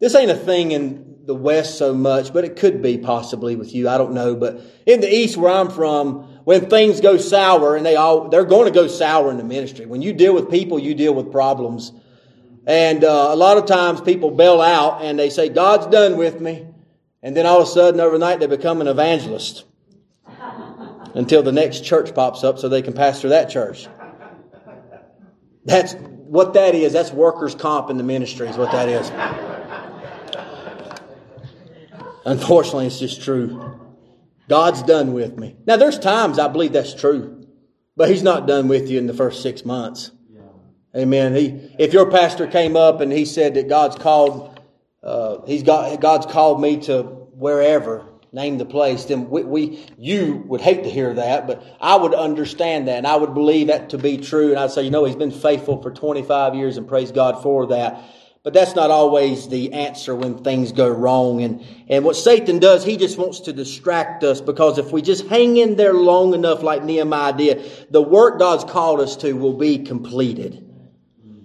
This 0.00 0.14
ain't 0.14 0.30
a 0.30 0.36
thing 0.36 0.72
in 0.72 1.20
the 1.26 1.34
West 1.34 1.78
so 1.78 1.94
much, 1.94 2.32
but 2.32 2.44
it 2.44 2.56
could 2.56 2.82
be 2.82 2.98
possibly 2.98 3.54
with 3.54 3.74
you. 3.74 3.88
I 3.88 3.98
don't 3.98 4.12
know. 4.12 4.34
But 4.34 4.60
in 4.86 5.00
the 5.00 5.12
East 5.12 5.36
where 5.36 5.52
I'm 5.52 5.70
from, 5.70 6.39
when 6.50 6.68
things 6.68 7.00
go 7.00 7.16
sour, 7.16 7.76
and 7.76 7.86
they 7.86 7.94
all, 7.94 8.28
they're 8.28 8.44
going 8.44 8.64
to 8.64 8.72
go 8.72 8.88
sour 8.88 9.30
in 9.30 9.36
the 9.36 9.44
ministry. 9.44 9.86
When 9.86 10.02
you 10.02 10.12
deal 10.12 10.34
with 10.34 10.50
people, 10.50 10.80
you 10.80 10.96
deal 10.96 11.14
with 11.14 11.30
problems. 11.30 11.92
And 12.66 13.04
uh, 13.04 13.28
a 13.30 13.36
lot 13.36 13.56
of 13.56 13.66
times 13.66 14.00
people 14.00 14.32
bail 14.32 14.60
out 14.60 15.00
and 15.00 15.16
they 15.16 15.30
say, 15.30 15.48
God's 15.48 15.86
done 15.86 16.16
with 16.16 16.40
me. 16.40 16.66
And 17.22 17.36
then 17.36 17.46
all 17.46 17.62
of 17.62 17.68
a 17.68 17.70
sudden, 17.70 18.00
overnight, 18.00 18.40
they 18.40 18.48
become 18.48 18.80
an 18.80 18.88
evangelist 18.88 19.62
until 21.14 21.44
the 21.44 21.52
next 21.52 21.84
church 21.84 22.16
pops 22.16 22.42
up 22.42 22.58
so 22.58 22.68
they 22.68 22.82
can 22.82 22.94
pastor 22.94 23.28
that 23.28 23.48
church. 23.50 23.86
That's 25.64 25.94
what 25.94 26.54
that 26.54 26.74
is. 26.74 26.92
That's 26.92 27.12
workers' 27.12 27.54
comp 27.54 27.90
in 27.90 27.96
the 27.96 28.02
ministry, 28.02 28.48
is 28.48 28.56
what 28.56 28.72
that 28.72 28.88
is. 28.88 29.08
Unfortunately, 32.24 32.86
it's 32.88 32.98
just 32.98 33.22
true. 33.22 33.79
God's 34.50 34.82
done 34.82 35.12
with 35.12 35.38
me. 35.38 35.56
Now, 35.64 35.76
there's 35.76 35.98
times 35.98 36.38
I 36.38 36.48
believe 36.48 36.72
that's 36.72 36.92
true, 36.92 37.46
but 37.96 38.10
He's 38.10 38.24
not 38.24 38.48
done 38.48 38.66
with 38.66 38.90
you 38.90 38.98
in 38.98 39.06
the 39.06 39.14
first 39.14 39.42
six 39.42 39.64
months. 39.64 40.10
Amen. 40.96 41.36
He, 41.36 41.70
if 41.78 41.92
your 41.92 42.10
pastor 42.10 42.48
came 42.48 42.76
up 42.76 43.00
and 43.00 43.12
he 43.12 43.24
said 43.24 43.54
that 43.54 43.68
God's 43.68 43.94
called, 43.94 44.58
uh, 45.04 45.38
he's 45.46 45.62
got 45.62 46.00
God's 46.00 46.26
called 46.26 46.60
me 46.60 46.78
to 46.82 47.04
wherever, 47.04 48.04
name 48.32 48.58
the 48.58 48.64
place, 48.64 49.04
then 49.04 49.30
we, 49.30 49.44
we, 49.44 49.86
you 49.96 50.42
would 50.46 50.60
hate 50.60 50.82
to 50.82 50.90
hear 50.90 51.14
that, 51.14 51.46
but 51.46 51.62
I 51.80 51.94
would 51.94 52.12
understand 52.12 52.88
that 52.88 52.98
and 52.98 53.06
I 53.06 53.14
would 53.14 53.34
believe 53.34 53.68
that 53.68 53.90
to 53.90 53.98
be 53.98 54.18
true. 54.18 54.50
And 54.50 54.58
I'd 54.58 54.72
say, 54.72 54.82
you 54.82 54.90
know, 54.90 55.04
he's 55.04 55.14
been 55.14 55.30
faithful 55.30 55.80
for 55.80 55.92
25 55.92 56.56
years 56.56 56.76
and 56.76 56.88
praise 56.88 57.12
God 57.12 57.40
for 57.40 57.68
that. 57.68 58.02
But 58.42 58.54
that's 58.54 58.74
not 58.74 58.90
always 58.90 59.48
the 59.48 59.74
answer 59.74 60.14
when 60.14 60.42
things 60.42 60.72
go 60.72 60.88
wrong. 60.88 61.42
And, 61.42 61.62
and 61.88 62.04
what 62.06 62.16
Satan 62.16 62.58
does, 62.58 62.82
he 62.84 62.96
just 62.96 63.18
wants 63.18 63.40
to 63.40 63.52
distract 63.52 64.24
us 64.24 64.40
because 64.40 64.78
if 64.78 64.92
we 64.92 65.02
just 65.02 65.26
hang 65.26 65.58
in 65.58 65.76
there 65.76 65.92
long 65.92 66.32
enough 66.32 66.62
like 66.62 66.82
Nehemiah 66.82 67.34
did, 67.36 67.86
the 67.90 68.00
work 68.00 68.38
God's 68.38 68.64
called 68.64 69.00
us 69.00 69.16
to 69.16 69.34
will 69.34 69.58
be 69.58 69.80
completed. 69.80 70.66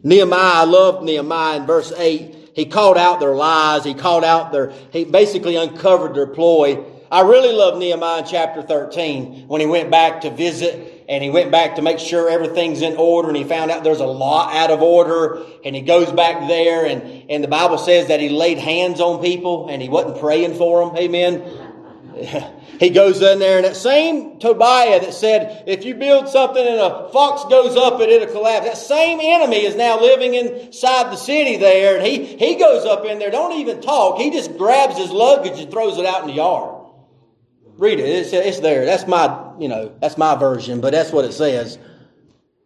Nehemiah, 0.03 0.61
I 0.61 0.63
love 0.63 1.03
Nehemiah 1.03 1.57
in 1.57 1.65
verse 1.65 1.91
8. 1.91 2.51
He 2.55 2.65
called 2.65 2.97
out 2.97 3.19
their 3.19 3.35
lies. 3.35 3.83
He 3.83 3.93
called 3.93 4.23
out 4.23 4.53
their, 4.53 4.71
he 4.91 5.03
basically 5.03 5.57
uncovered 5.57 6.15
their 6.15 6.27
ploy. 6.27 6.81
I 7.11 7.21
really 7.21 7.51
love 7.51 7.77
Nehemiah 7.77 8.19
in 8.19 8.25
chapter 8.25 8.61
13 8.61 9.49
when 9.49 9.59
he 9.59 9.67
went 9.67 9.91
back 9.91 10.21
to 10.21 10.29
visit 10.29 10.94
and 11.07 11.23
he 11.23 11.29
went 11.29 11.51
back 11.51 11.75
to 11.75 11.81
make 11.81 11.99
sure 11.99 12.29
everything's 12.29 12.81
in 12.81 12.95
order 12.97 13.27
and 13.27 13.37
he 13.37 13.43
found 13.43 13.71
out 13.71 13.83
there's 13.83 13.99
a 13.99 14.05
lot 14.05 14.55
out 14.55 14.71
of 14.71 14.81
order 14.81 15.43
and 15.63 15.75
he 15.75 15.81
goes 15.81 16.11
back 16.11 16.47
there 16.47 16.85
and, 16.85 17.29
and 17.29 17.43
the 17.43 17.47
Bible 17.47 17.77
says 17.77 18.07
that 18.07 18.19
he 18.19 18.29
laid 18.29 18.57
hands 18.57 18.99
on 18.99 19.21
people 19.21 19.69
and 19.69 19.81
he 19.81 19.89
wasn't 19.89 20.19
praying 20.19 20.55
for 20.55 20.85
them. 20.85 20.97
Amen. 20.97 22.51
He 22.79 22.89
goes 22.89 23.21
in 23.21 23.39
there, 23.39 23.57
and 23.57 23.65
that 23.65 23.75
same 23.75 24.39
Tobiah 24.39 24.99
that 24.99 25.13
said, 25.13 25.63
if 25.67 25.85
you 25.85 25.95
build 25.95 26.27
something 26.27 26.65
and 26.65 26.79
a 26.79 27.09
fox 27.11 27.45
goes 27.49 27.77
up 27.77 28.01
it, 28.01 28.09
it'll 28.09 28.33
collapse. 28.33 28.65
That 28.65 28.77
same 28.77 29.19
enemy 29.21 29.65
is 29.65 29.75
now 29.75 29.99
living 29.99 30.33
inside 30.33 31.11
the 31.11 31.15
city 31.15 31.57
there, 31.57 31.97
and 31.97 32.05
he, 32.05 32.25
he 32.25 32.55
goes 32.55 32.85
up 32.85 33.05
in 33.05 33.19
there, 33.19 33.31
don't 33.31 33.59
even 33.59 33.81
talk. 33.81 34.19
He 34.19 34.29
just 34.29 34.57
grabs 34.57 34.97
his 34.97 35.09
luggage 35.09 35.59
and 35.59 35.71
throws 35.71 35.97
it 35.97 36.05
out 36.05 36.21
in 36.21 36.27
the 36.27 36.33
yard. 36.33 36.74
Read 37.77 37.99
it. 37.99 38.03
It's, 38.03 38.33
it's 38.33 38.59
there. 38.59 38.85
That's 38.85 39.07
my, 39.07 39.53
you 39.59 39.67
know, 39.67 39.93
that's 39.99 40.17
my 40.17 40.35
version, 40.35 40.81
but 40.81 40.91
that's 40.93 41.11
what 41.11 41.25
it 41.25 41.33
says. 41.33 41.77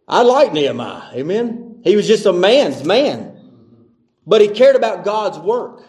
I 0.06 0.22
like 0.22 0.52
Nehemiah. 0.52 1.14
Amen. 1.14 1.80
He 1.84 1.96
was 1.96 2.06
just 2.06 2.26
a 2.26 2.32
man's 2.32 2.84
man. 2.84 3.36
But 4.26 4.40
he 4.40 4.48
cared 4.48 4.76
about 4.76 5.04
God's 5.04 5.38
work. 5.38 5.82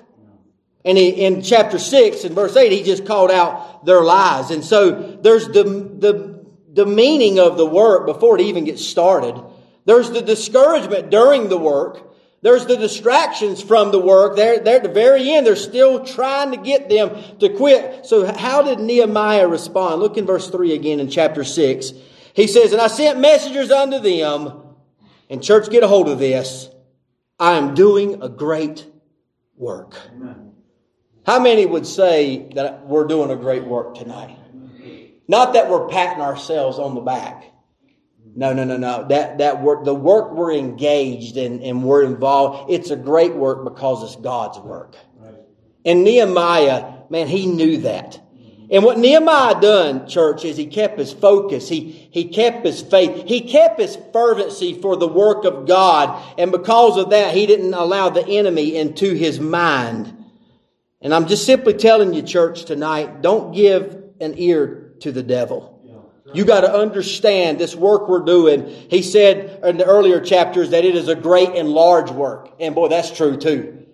And 0.84 0.98
he, 0.98 1.10
in 1.10 1.42
chapter 1.44 1.78
6 1.78 2.24
and 2.24 2.34
verse 2.34 2.56
8, 2.56 2.72
he 2.72 2.84
just 2.84 3.06
called 3.06 3.30
out 3.30 3.86
their 3.86 4.02
lies. 4.02 4.50
And 4.50 4.64
so 4.64 5.18
there's 5.22 5.48
the, 5.48 5.64
the, 5.64 6.46
the 6.74 6.86
meaning 6.86 7.40
of 7.40 7.58
the 7.58 7.66
work 7.66 8.08
before 8.08 8.40
it 8.40 8.42
even 8.42 8.64
gets 8.64 8.84
started. 8.84 9.40
There's 9.86 10.10
the 10.10 10.22
discouragement 10.22 11.12
during 11.12 11.50
the 11.50 11.58
work. 11.58 12.11
There's 12.44 12.66
the 12.66 12.76
distractions 12.76 13.62
from 13.62 13.92
the 13.92 14.00
work. 14.00 14.36
They're, 14.36 14.60
they're 14.60 14.78
at 14.78 14.84
the 14.84 14.90
very 14.90 15.30
end. 15.32 15.46
They're 15.46 15.56
still 15.56 16.04
trying 16.04 16.52
to 16.52 16.58
get 16.58 16.90
them 16.90 17.38
to 17.40 17.50
quit. 17.50 18.06
So 18.06 18.32
how 18.36 18.64
did 18.64 18.80
Nehemiah 18.80 19.48
respond? 19.48 20.02
Look 20.02 20.18
in 20.18 20.26
verse 20.26 20.50
3 20.50 20.74
again 20.74 21.00
in 21.00 21.10
chapter 21.10 21.44
6. 21.44 21.94
He 22.34 22.48
says, 22.48 22.72
And 22.72 22.82
I 22.82 22.88
sent 22.88 23.20
messengers 23.20 23.70
unto 23.70 24.00
them, 24.00 24.64
and 25.30 25.44
church, 25.44 25.70
get 25.70 25.84
a 25.84 25.88
hold 25.88 26.10
of 26.10 26.18
this. 26.18 26.70
I 27.40 27.58
am 27.58 27.76
doing 27.76 28.24
a 28.24 28.30
great 28.30 28.88
work. 29.56 29.96
Amen. 30.14 30.54
How 31.26 31.40
many 31.40 31.68
would 31.68 31.86
say 31.86 32.50
that 32.56 32.88
we're 32.88 33.06
doing 33.06 33.30
a 33.30 33.36
great 33.36 33.66
work 33.66 33.96
tonight? 33.96 34.38
Not 35.28 35.54
that 35.54 35.70
we're 35.70 35.88
patting 35.88 36.22
ourselves 36.22 36.80
on 36.80 36.96
the 36.96 37.02
back. 37.02 37.51
No, 38.36 38.54
no, 38.54 38.64
no, 38.64 38.78
no. 38.78 39.08
That, 39.10 39.40
that 39.40 39.62
work, 39.62 39.84
the 39.84 39.94
work 39.94 40.32
we're 40.34 40.54
engaged 40.54 41.38
in 41.38 41.62
and 41.62 41.84
we're 41.84 42.04
involved, 42.04 42.72
it's 42.72 42.90
a 42.90 42.96
great 42.96 43.34
work 43.34 43.64
because 43.64 44.04
it's 44.04 44.22
God's 44.22 44.60
work. 44.60 44.96
And 45.84 46.04
Nehemiah, 46.04 46.94
man, 47.10 47.28
he 47.28 47.48
knew 47.48 47.78
that. 47.80 48.20
And 48.72 48.86
what 48.86 48.98
Nehemiah 48.98 49.60
done, 49.60 50.08
church, 50.08 50.46
is 50.46 50.56
he 50.56 50.68
kept 50.68 50.98
his 50.98 51.12
focus. 51.12 51.68
He, 51.68 52.08
he 52.12 52.30
kept 52.30 52.66
his 52.66 52.82
faith. 52.82 53.28
He 53.28 53.42
kept 53.42 53.82
his 53.82 53.98
fervency 54.14 54.80
for 54.80 54.96
the 54.96 55.10
work 55.10 55.44
of 55.44 55.68
God. 55.68 56.24
And 56.38 56.54
because 56.54 56.98
of 56.98 57.10
that, 57.10 57.36
he 57.36 57.46
didn't 57.48 57.74
allow 57.74 58.10
the 58.10 58.26
enemy 58.26 58.78
into 58.78 59.14
his 59.14 59.42
mind. 59.42 60.16
And 61.02 61.14
I'm 61.14 61.28
just 61.28 61.46
simply 61.46 61.74
telling 61.74 62.14
you, 62.14 62.22
church, 62.22 62.64
tonight, 62.64 63.22
don't 63.22 63.54
give 63.54 64.04
an 64.22 64.36
ear 64.38 64.94
to 65.02 65.12
the 65.12 65.24
devil. 65.24 65.81
You 66.34 66.46
got 66.46 66.62
to 66.62 66.74
understand 66.74 67.60
this 67.60 67.76
work 67.76 68.08
we're 68.08 68.26
doing. 68.26 68.68
He 68.90 69.02
said 69.02 69.60
in 69.64 69.78
the 69.78 69.86
earlier 69.86 70.20
chapters 70.20 70.72
that 70.72 70.86
it 70.86 70.96
is 70.96 71.08
a 71.08 71.16
great 71.16 71.50
and 71.56 71.70
large 71.70 72.12
work. 72.12 72.54
And 72.60 72.76
boy, 72.76 72.88
that's 72.88 73.12
true 73.12 73.38
too. 73.38 73.86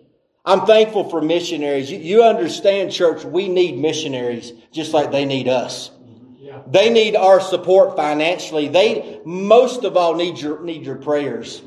I'm 0.46 0.66
thankful 0.66 1.10
for 1.10 1.22
missionaries. 1.22 1.92
You, 1.92 2.24
understand, 2.24 2.94
church, 2.94 3.26
we 3.26 3.50
need 3.50 3.78
missionaries 3.78 4.54
just 4.72 4.94
like 4.94 5.12
they 5.12 5.26
need 5.26 5.50
us. 5.50 5.92
They 6.66 6.90
need 6.90 7.16
our 7.16 7.42
support 7.42 7.96
financially. 7.98 8.70
They 8.70 9.20
most 9.26 9.84
of 9.84 9.98
all 9.98 10.16
need 10.16 10.40
your 10.40 10.64
need 10.64 10.84
your 10.86 10.96
prayers. 10.96 11.62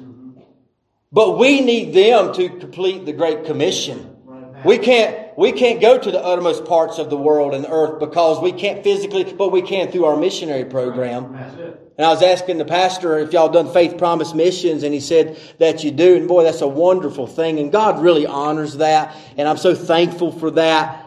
But 1.13 1.39
we 1.39 1.61
need 1.61 1.93
them 1.93 2.33
to 2.35 2.49
complete 2.49 3.05
the 3.05 3.13
Great 3.13 3.45
Commission. 3.45 4.17
We 4.65 4.79
can't, 4.79 5.20
we 5.41 5.53
can't 5.53 5.81
go 5.81 5.97
to 5.97 6.11
the 6.11 6.23
uttermost 6.23 6.67
parts 6.67 6.99
of 6.99 7.09
the 7.09 7.17
world 7.17 7.55
and 7.55 7.65
the 7.65 7.71
earth 7.73 7.99
because 7.99 8.43
we 8.43 8.53
can't 8.53 8.85
physically, 8.85 9.25
but 9.25 9.51
we 9.51 9.63
can 9.63 9.91
through 9.91 10.05
our 10.05 10.19
missionary 10.19 10.67
program. 10.67 11.35
And 11.97 12.05
I 12.05 12.11
was 12.11 12.23
asking 12.23 12.59
the 12.59 12.67
pastor 12.67 13.19
if 13.19 13.33
y'all 13.33 13.49
done 13.49 13.73
faith 13.73 13.97
promise 13.97 14.35
missions, 14.35 14.83
and 14.83 14.93
he 14.93 15.01
said 15.01 15.41
that 15.57 15.83
you 15.83 15.93
do. 15.93 16.15
And 16.15 16.29
boy, 16.29 16.45
that's 16.45 16.61
a 16.61 16.69
wonderful 16.69 17.27
thing. 17.27 17.59
And 17.59 17.73
God 17.73 18.03
really 18.03 18.27
honors 18.27 18.77
that. 18.77 19.17
And 19.39 19.49
I'm 19.49 19.57
so 19.57 19.75
thankful 19.75 20.31
for 20.31 20.51
that. 20.51 21.07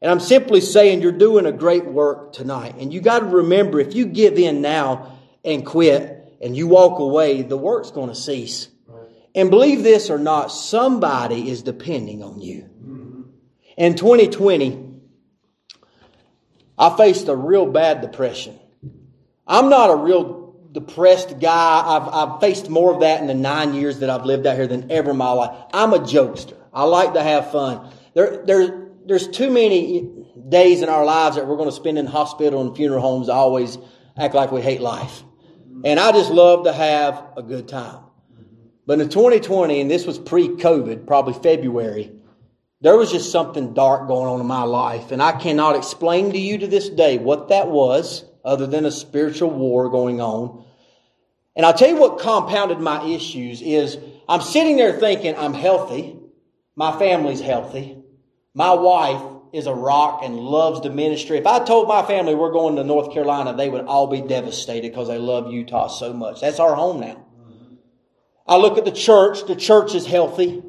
And 0.00 0.10
I'm 0.10 0.20
simply 0.20 0.62
saying 0.62 1.02
you're 1.02 1.12
doing 1.12 1.44
a 1.44 1.52
great 1.52 1.84
work 1.84 2.32
tonight. 2.32 2.76
And 2.78 2.90
you 2.90 3.02
got 3.02 3.18
to 3.18 3.26
remember 3.26 3.80
if 3.80 3.94
you 3.94 4.06
give 4.06 4.38
in 4.38 4.62
now 4.62 5.18
and 5.44 5.64
quit 5.66 6.38
and 6.40 6.56
you 6.56 6.68
walk 6.68 7.00
away, 7.00 7.42
the 7.42 7.58
work's 7.58 7.90
going 7.90 8.08
to 8.08 8.14
cease. 8.14 8.68
And 9.34 9.50
believe 9.50 9.82
this 9.82 10.08
or 10.08 10.18
not, 10.18 10.46
somebody 10.46 11.50
is 11.50 11.62
depending 11.62 12.22
on 12.22 12.40
you. 12.40 12.70
In 13.76 13.94
2020, 13.96 15.00
I 16.78 16.96
faced 16.96 17.28
a 17.28 17.36
real 17.36 17.66
bad 17.66 18.00
depression. 18.00 18.58
I'm 19.46 19.68
not 19.68 19.90
a 19.90 19.96
real 19.96 20.54
depressed 20.72 21.38
guy. 21.38 21.82
I've, 21.86 22.08
I've 22.08 22.40
faced 22.40 22.68
more 22.68 22.92
of 22.94 23.00
that 23.00 23.20
in 23.20 23.26
the 23.26 23.34
nine 23.34 23.74
years 23.74 24.00
that 24.00 24.10
I've 24.10 24.24
lived 24.24 24.46
out 24.46 24.56
here 24.56 24.66
than 24.66 24.90
ever 24.90 25.10
in 25.10 25.16
my 25.16 25.30
life. 25.30 25.56
I'm 25.72 25.92
a 25.92 25.98
jokester. 25.98 26.56
I 26.72 26.84
like 26.84 27.14
to 27.14 27.22
have 27.22 27.52
fun. 27.52 27.92
There, 28.14 28.44
there, 28.44 28.88
there's 29.06 29.28
too 29.28 29.50
many 29.50 30.08
days 30.48 30.82
in 30.82 30.88
our 30.88 31.04
lives 31.04 31.36
that 31.36 31.46
we're 31.46 31.56
going 31.56 31.68
to 31.68 31.74
spend 31.74 31.98
in 31.98 32.06
hospital 32.06 32.60
and 32.60 32.76
funeral 32.76 33.00
homes. 33.00 33.28
I 33.28 33.36
always 33.36 33.78
act 34.18 34.34
like 34.34 34.50
we 34.50 34.62
hate 34.62 34.80
life. 34.80 35.22
And 35.84 36.00
I 36.00 36.12
just 36.12 36.30
love 36.30 36.64
to 36.64 36.72
have 36.72 37.22
a 37.36 37.42
good 37.42 37.68
time. 37.68 38.00
But 38.86 39.00
in 39.00 39.08
2020, 39.08 39.80
and 39.80 39.90
this 39.90 40.06
was 40.06 40.18
pre 40.18 40.48
COVID, 40.48 41.06
probably 41.06 41.34
February, 41.34 42.12
there 42.80 42.96
was 42.96 43.10
just 43.10 43.32
something 43.32 43.74
dark 43.74 44.08
going 44.08 44.26
on 44.26 44.40
in 44.40 44.46
my 44.46 44.62
life, 44.64 45.10
and 45.10 45.22
I 45.22 45.32
cannot 45.32 45.76
explain 45.76 46.32
to 46.32 46.38
you 46.38 46.58
to 46.58 46.66
this 46.66 46.88
day 46.88 47.18
what 47.18 47.48
that 47.48 47.68
was, 47.68 48.24
other 48.44 48.66
than 48.66 48.84
a 48.84 48.90
spiritual 48.90 49.50
war 49.50 49.88
going 49.88 50.20
on. 50.20 50.64
And 51.56 51.64
I'll 51.64 51.72
tell 51.72 51.88
you 51.88 51.96
what 51.96 52.18
compounded 52.18 52.80
my 52.80 53.04
issues 53.06 53.62
is 53.62 53.96
I'm 54.28 54.42
sitting 54.42 54.76
there 54.76 54.92
thinking 54.92 55.36
I'm 55.36 55.54
healthy, 55.54 56.16
my 56.76 56.98
family's 56.98 57.40
healthy, 57.40 57.96
my 58.54 58.72
wife 58.72 59.22
is 59.52 59.66
a 59.66 59.74
rock 59.74 60.20
and 60.24 60.36
loves 60.36 60.80
the 60.80 60.90
ministry. 60.90 61.38
If 61.38 61.46
I 61.46 61.64
told 61.64 61.86
my 61.86 62.04
family 62.04 62.34
we're 62.34 62.52
going 62.52 62.74
to 62.76 62.84
North 62.84 63.12
Carolina, 63.12 63.56
they 63.56 63.68
would 63.68 63.84
all 63.84 64.08
be 64.08 64.20
devastated 64.20 64.90
because 64.90 65.06
they 65.06 65.18
love 65.18 65.52
Utah 65.52 65.86
so 65.86 66.12
much. 66.12 66.40
That's 66.40 66.58
our 66.58 66.74
home 66.74 67.00
now. 67.00 67.24
I 68.46 68.56
look 68.56 68.76
at 68.76 68.84
the 68.84 68.92
church, 68.92 69.46
the 69.46 69.56
church 69.56 69.94
is 69.94 70.06
healthy. 70.06 70.62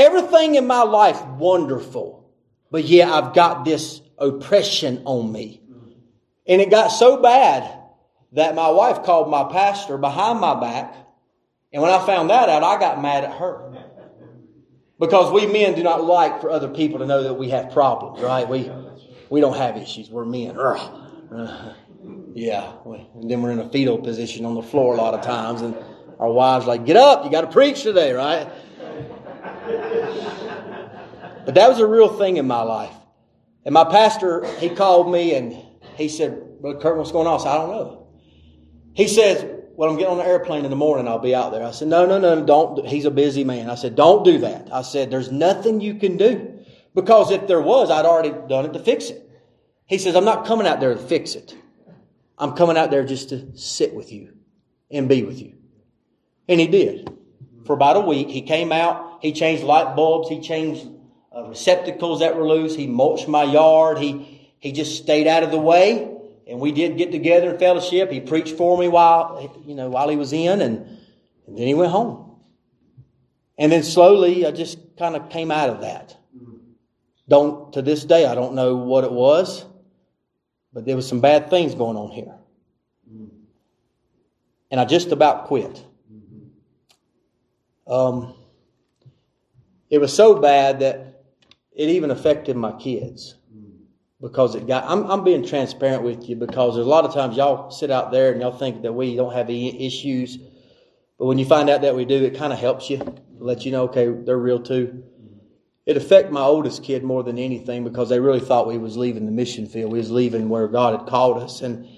Everything 0.00 0.54
in 0.54 0.66
my 0.66 0.82
life 0.82 1.22
wonderful. 1.24 2.26
But 2.70 2.84
yeah, 2.84 3.12
I've 3.12 3.34
got 3.34 3.64
this 3.64 4.00
oppression 4.16 5.02
on 5.04 5.30
me. 5.30 5.60
And 6.46 6.60
it 6.60 6.70
got 6.70 6.88
so 6.88 7.20
bad 7.20 7.70
that 8.32 8.54
my 8.54 8.70
wife 8.70 9.02
called 9.04 9.30
my 9.30 9.50
pastor 9.52 9.98
behind 9.98 10.40
my 10.40 10.58
back. 10.58 10.94
And 11.72 11.82
when 11.82 11.90
I 11.90 12.04
found 12.04 12.30
that 12.30 12.48
out, 12.48 12.62
I 12.62 12.78
got 12.80 13.02
mad 13.02 13.24
at 13.24 13.34
her. 13.34 13.72
Because 14.98 15.32
we 15.32 15.46
men 15.46 15.74
do 15.74 15.82
not 15.82 16.04
like 16.04 16.40
for 16.40 16.50
other 16.50 16.68
people 16.68 16.98
to 17.00 17.06
know 17.06 17.22
that 17.22 17.34
we 17.34 17.50
have 17.50 17.72
problems, 17.72 18.20
right? 18.20 18.48
We, 18.48 18.70
we 19.28 19.40
don't 19.40 19.56
have 19.56 19.76
issues. 19.76 20.10
We're 20.10 20.24
men. 20.24 20.58
Uh, 20.58 21.74
yeah. 22.34 22.72
And 22.84 23.30
then 23.30 23.42
we're 23.42 23.52
in 23.52 23.60
a 23.60 23.68
fetal 23.68 23.98
position 23.98 24.44
on 24.46 24.54
the 24.54 24.62
floor 24.62 24.94
a 24.94 24.96
lot 24.96 25.14
of 25.14 25.22
times. 25.22 25.62
And 25.62 25.76
our 26.18 26.30
wives 26.30 26.66
like, 26.66 26.86
get 26.86 26.96
up. 26.96 27.24
You 27.24 27.30
got 27.30 27.42
to 27.42 27.50
preach 27.50 27.82
today, 27.82 28.12
right? 28.12 28.48
But 31.44 31.54
that 31.54 31.68
was 31.68 31.78
a 31.78 31.86
real 31.86 32.08
thing 32.18 32.36
in 32.36 32.46
my 32.46 32.62
life. 32.62 32.94
And 33.64 33.72
my 33.72 33.84
pastor, 33.84 34.46
he 34.58 34.70
called 34.70 35.10
me 35.10 35.34
and 35.34 35.56
he 35.96 36.08
said, 36.08 36.60
Brother 36.60 36.94
what's 36.94 37.12
going 37.12 37.26
on? 37.26 37.40
I 37.40 37.42
said, 37.42 37.50
I 37.50 37.56
don't 37.56 37.70
know. 37.70 38.08
He 38.94 39.08
says, 39.08 39.44
Well, 39.74 39.90
I'm 39.90 39.96
getting 39.96 40.12
on 40.12 40.18
the 40.18 40.26
airplane 40.26 40.64
in 40.64 40.70
the 40.70 40.76
morning. 40.76 41.08
I'll 41.08 41.18
be 41.18 41.34
out 41.34 41.52
there. 41.52 41.64
I 41.64 41.70
said, 41.70 41.88
No, 41.88 42.06
no, 42.06 42.18
no, 42.18 42.44
don't. 42.44 42.86
He's 42.86 43.04
a 43.04 43.10
busy 43.10 43.44
man. 43.44 43.70
I 43.70 43.74
said, 43.74 43.96
Don't 43.96 44.24
do 44.24 44.38
that. 44.38 44.68
I 44.72 44.82
said, 44.82 45.10
There's 45.10 45.32
nothing 45.32 45.80
you 45.80 45.94
can 45.94 46.16
do. 46.16 46.58
Because 46.94 47.30
if 47.30 47.46
there 47.46 47.60
was, 47.60 47.90
I'd 47.90 48.04
already 48.04 48.32
done 48.48 48.66
it 48.66 48.72
to 48.72 48.80
fix 48.80 49.10
it. 49.10 49.28
He 49.86 49.98
says, 49.98 50.16
I'm 50.16 50.24
not 50.24 50.46
coming 50.46 50.66
out 50.66 50.80
there 50.80 50.94
to 50.94 51.00
fix 51.00 51.34
it. 51.34 51.56
I'm 52.38 52.52
coming 52.52 52.76
out 52.76 52.90
there 52.90 53.04
just 53.04 53.30
to 53.30 53.56
sit 53.56 53.94
with 53.94 54.12
you 54.12 54.34
and 54.90 55.08
be 55.08 55.22
with 55.22 55.40
you. 55.40 55.54
And 56.48 56.58
he 56.58 56.66
did. 56.66 57.10
For 57.66 57.74
about 57.74 57.96
a 57.96 58.00
week, 58.00 58.28
he 58.28 58.42
came 58.42 58.72
out, 58.72 59.09
he 59.20 59.32
changed 59.32 59.62
light 59.62 59.94
bulbs, 59.96 60.28
he 60.28 60.40
changed 60.40 60.88
uh, 61.34 61.44
receptacles 61.44 62.20
that 62.20 62.36
were 62.36 62.46
loose. 62.46 62.74
He 62.74 62.86
mulched 62.86 63.28
my 63.28 63.44
yard. 63.44 63.98
He, 63.98 64.50
he 64.58 64.72
just 64.72 64.96
stayed 64.96 65.26
out 65.26 65.42
of 65.42 65.50
the 65.50 65.60
way. 65.60 66.16
And 66.46 66.58
we 66.58 66.72
did 66.72 66.96
get 66.96 67.12
together 67.12 67.50
in 67.50 67.58
fellowship. 67.58 68.10
He 68.10 68.20
preached 68.20 68.56
for 68.56 68.76
me 68.76 68.88
while, 68.88 69.62
you 69.64 69.74
know, 69.74 69.88
while 69.88 70.08
he 70.08 70.16
was 70.16 70.32
in 70.32 70.60
and, 70.60 70.78
and 71.46 71.56
then 71.58 71.66
he 71.66 71.74
went 71.74 71.92
home. 71.92 72.36
And 73.56 73.70
then 73.70 73.82
slowly 73.84 74.44
I 74.46 74.50
just 74.50 74.78
kind 74.98 75.14
of 75.14 75.28
came 75.30 75.50
out 75.50 75.70
of 75.70 75.82
that. 75.82 76.16
Don't, 77.28 77.72
to 77.74 77.82
this 77.82 78.04
day, 78.04 78.26
I 78.26 78.34
don't 78.34 78.54
know 78.54 78.74
what 78.74 79.04
it 79.04 79.12
was, 79.12 79.64
but 80.72 80.84
there 80.84 80.96
was 80.96 81.06
some 81.06 81.20
bad 81.20 81.48
things 81.48 81.76
going 81.76 81.96
on 81.96 82.10
here. 82.10 82.34
and 84.72 84.80
I 84.80 84.84
just 84.84 85.12
about 85.12 85.44
quit. 85.44 85.84
Um, 87.86 88.34
it 89.90 89.98
was 90.00 90.14
so 90.14 90.40
bad 90.40 90.80
that 90.80 91.24
it 91.72 91.88
even 91.88 92.10
affected 92.10 92.56
my 92.56 92.72
kids 92.72 93.34
because 94.20 94.54
it 94.54 94.66
got. 94.66 94.84
I'm, 94.84 95.10
I'm 95.10 95.24
being 95.24 95.44
transparent 95.44 96.02
with 96.02 96.28
you 96.28 96.36
because 96.36 96.74
there's 96.74 96.86
a 96.86 96.90
lot 96.90 97.04
of 97.04 97.14
times 97.14 97.36
y'all 97.36 97.70
sit 97.70 97.90
out 97.90 98.12
there 98.12 98.32
and 98.32 98.40
y'all 98.40 98.56
think 98.56 98.82
that 98.82 98.92
we 98.92 99.16
don't 99.16 99.32
have 99.32 99.46
any 99.46 99.86
issues, 99.86 100.38
but 101.18 101.26
when 101.26 101.38
you 101.38 101.44
find 101.44 101.68
out 101.70 101.82
that 101.82 101.96
we 101.96 102.04
do, 102.04 102.24
it 102.24 102.36
kind 102.36 102.52
of 102.52 102.58
helps 102.58 102.90
you, 102.90 103.00
let 103.38 103.64
you 103.64 103.72
know, 103.72 103.84
okay, 103.84 104.08
they're 104.08 104.38
real 104.38 104.60
too. 104.60 105.02
It 105.86 105.96
affected 105.96 106.32
my 106.32 106.42
oldest 106.42 106.84
kid 106.84 107.02
more 107.02 107.22
than 107.22 107.38
anything 107.38 107.82
because 107.82 108.10
they 108.10 108.20
really 108.20 108.40
thought 108.40 108.68
we 108.68 108.78
was 108.78 108.96
leaving 108.96 109.24
the 109.26 109.32
mission 109.32 109.66
field. 109.66 109.90
We 109.90 109.98
was 109.98 110.10
leaving 110.10 110.48
where 110.48 110.68
God 110.68 110.98
had 110.98 111.08
called 111.08 111.42
us, 111.42 111.62
and 111.62 111.88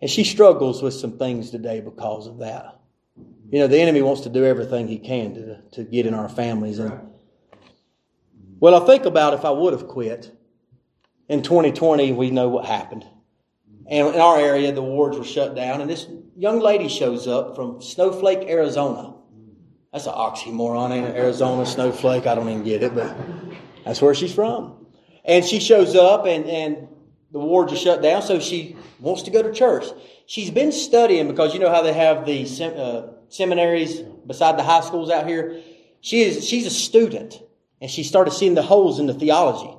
and 0.00 0.10
she 0.10 0.24
struggles 0.24 0.82
with 0.82 0.94
some 0.94 1.18
things 1.18 1.50
today 1.50 1.80
because 1.80 2.26
of 2.26 2.38
that. 2.38 2.80
You 3.50 3.58
know, 3.58 3.66
the 3.66 3.80
enemy 3.80 4.00
wants 4.00 4.22
to 4.22 4.30
do 4.30 4.44
everything 4.44 4.88
he 4.88 4.98
can 4.98 5.34
to 5.34 5.60
to 5.72 5.84
get 5.84 6.06
in 6.06 6.14
our 6.14 6.28
families. 6.28 6.78
And 6.78 7.10
well, 8.60 8.80
I 8.80 8.86
think 8.86 9.06
about 9.06 9.34
if 9.34 9.44
I 9.44 9.50
would 9.50 9.72
have 9.72 9.88
quit 9.88 10.30
in 11.28 11.42
2020, 11.42 12.12
we 12.12 12.30
know 12.30 12.48
what 12.48 12.66
happened. 12.66 13.06
And 13.86 14.14
in 14.14 14.20
our 14.20 14.38
area, 14.38 14.70
the 14.72 14.82
wards 14.82 15.18
were 15.18 15.24
shut 15.24 15.56
down, 15.56 15.80
and 15.80 15.90
this 15.90 16.06
young 16.36 16.60
lady 16.60 16.88
shows 16.88 17.26
up 17.26 17.56
from 17.56 17.82
Snowflake, 17.82 18.48
Arizona. 18.48 19.14
That's 19.92 20.06
an 20.06 20.12
oxymoron, 20.12 20.92
ain't 20.92 21.06
it? 21.06 21.16
Arizona, 21.16 21.66
Snowflake. 21.66 22.26
I 22.26 22.36
don't 22.36 22.48
even 22.48 22.62
get 22.62 22.84
it, 22.84 22.94
but 22.94 23.16
that's 23.84 24.00
where 24.00 24.14
she's 24.14 24.32
from. 24.32 24.86
And 25.24 25.44
she 25.44 25.58
shows 25.58 25.96
up, 25.96 26.26
and, 26.26 26.46
and 26.46 26.88
the 27.32 27.40
wards 27.40 27.72
are 27.72 27.76
shut 27.76 28.02
down, 28.02 28.22
so 28.22 28.38
she 28.38 28.76
wants 29.00 29.22
to 29.22 29.30
go 29.30 29.42
to 29.42 29.52
church. 29.52 29.86
She's 30.26 30.50
been 30.50 30.70
studying 30.70 31.26
because 31.26 31.54
you 31.54 31.60
know 31.60 31.70
how 31.70 31.82
they 31.82 31.92
have 31.92 32.24
the 32.24 32.46
sem- 32.46 32.74
uh, 32.76 33.02
seminaries 33.28 34.00
beside 34.26 34.56
the 34.56 34.62
high 34.62 34.82
schools 34.82 35.10
out 35.10 35.26
here. 35.26 35.60
She 36.00 36.22
is 36.22 36.46
she's 36.46 36.66
a 36.66 36.70
student, 36.70 37.42
and 37.80 37.90
she 37.90 38.02
started 38.04 38.32
seeing 38.32 38.54
the 38.54 38.62
holes 38.62 38.98
in 38.98 39.06
the 39.06 39.14
theology. 39.14 39.76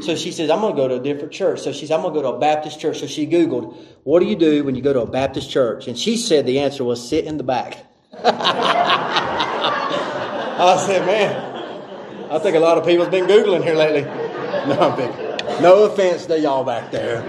So 0.00 0.14
she 0.16 0.30
says, 0.32 0.50
I'm 0.50 0.60
going 0.60 0.74
to 0.74 0.80
go 0.80 0.88
to 0.88 0.96
a 0.96 1.00
different 1.00 1.32
church. 1.32 1.60
So 1.60 1.72
she 1.72 1.80
says, 1.80 1.90
I'm 1.90 2.02
going 2.02 2.14
to 2.14 2.20
go 2.20 2.30
to 2.30 2.36
a 2.36 2.38
Baptist 2.38 2.80
church. 2.80 3.00
So 3.00 3.06
she 3.06 3.26
Googled, 3.26 3.76
what 4.04 4.20
do 4.20 4.26
you 4.26 4.36
do 4.36 4.64
when 4.64 4.74
you 4.74 4.82
go 4.82 4.92
to 4.92 5.00
a 5.02 5.06
Baptist 5.06 5.50
church? 5.50 5.88
And 5.88 5.98
she 5.98 6.16
said 6.16 6.46
the 6.46 6.60
answer 6.60 6.84
was 6.84 7.06
sit 7.06 7.24
in 7.26 7.36
the 7.36 7.42
back. 7.44 7.84
I 10.62 10.84
said, 10.86 11.04
man, 11.06 12.30
I 12.30 12.38
think 12.38 12.56
a 12.56 12.60
lot 12.60 12.78
of 12.78 12.86
people 12.86 13.04
have 13.04 13.10
been 13.10 13.26
Googling 13.26 13.64
here 13.64 13.74
lately. 13.74 14.02
No. 14.02 14.96
No 15.60 15.84
offense 15.84 16.26
to 16.26 16.38
y'all 16.38 16.64
back 16.64 16.90
there. 16.90 17.22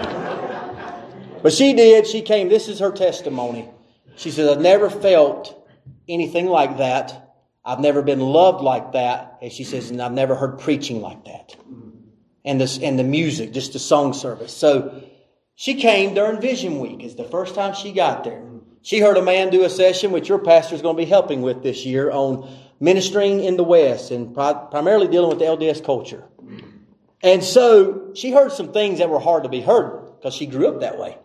But 1.41 1.53
she 1.53 1.74
did. 1.74 2.07
She 2.07 2.22
came. 2.22 2.49
This 2.49 2.67
is 2.67 2.80
her 2.80 2.91
testimony. 2.91 3.69
She 4.15 4.32
says, 4.32 4.49
I've 4.49 4.61
never 4.61 4.89
felt 4.89 5.67
anything 6.07 6.45
like 6.45 6.78
that. 6.78 7.31
I've 7.64 7.80
never 7.80 8.01
been 8.01 8.20
loved 8.20 8.64
like 8.64 8.93
that. 8.93 9.38
And 9.41 9.51
she 9.51 9.64
says, 9.64 9.91
and 9.91 10.01
I've 10.01 10.12
never 10.12 10.36
heard 10.36 10.59
preaching 10.59 11.01
like 11.01 11.26
that 11.26 11.55
and 12.43 12.59
this 12.59 12.80
and 12.80 12.97
the 12.97 13.03
music, 13.03 13.53
just 13.53 13.74
the 13.74 13.80
song 13.80 14.14
service. 14.14 14.51
So 14.51 15.03
she 15.55 15.76
came 15.76 16.16
during 16.16 16.41
Vision 16.41 16.80
Week. 16.80 17.03
It's 17.03 17.16
the 17.16 17.24
first 17.24 17.53
time 17.53 17.74
she 17.76 17.91
got 17.91 18.24
there. 18.24 18.43
She 18.82 18.99
heard 18.99 19.18
a 19.18 19.22
man 19.22 19.51
do 19.51 19.64
a 19.64 19.70
session, 19.70 20.12
which 20.12 20.28
your 20.28 20.39
pastor 20.39 20.74
is 20.74 20.82
going 20.82 20.95
to 20.95 21.03
be 21.03 21.09
helping 21.09 21.43
with 21.43 21.62
this 21.62 21.86
year, 21.86 22.09
on 22.09 22.49
ministering 22.80 23.43
in 23.43 23.57
the 23.57 23.64
West 23.64 24.09
and 24.09 24.34
primarily 24.34 25.07
dealing 25.07 25.30
with 25.30 25.38
the 25.38 25.45
LDS 25.45 25.86
culture. 25.86 26.24
And 27.22 27.43
so 27.43 28.12
she 28.16 28.32
heard 28.32 28.51
some 28.51 28.74
things 28.74 28.97
that 28.97 29.09
were 29.09 29.20
hard 29.20 29.43
to 29.43 29.49
be 29.49 29.62
heard 29.62 30.16
because 30.18 30.34
she 30.34 30.47
grew 30.47 30.68
up 30.68 30.80
that 30.80 30.97
way. 30.97 31.16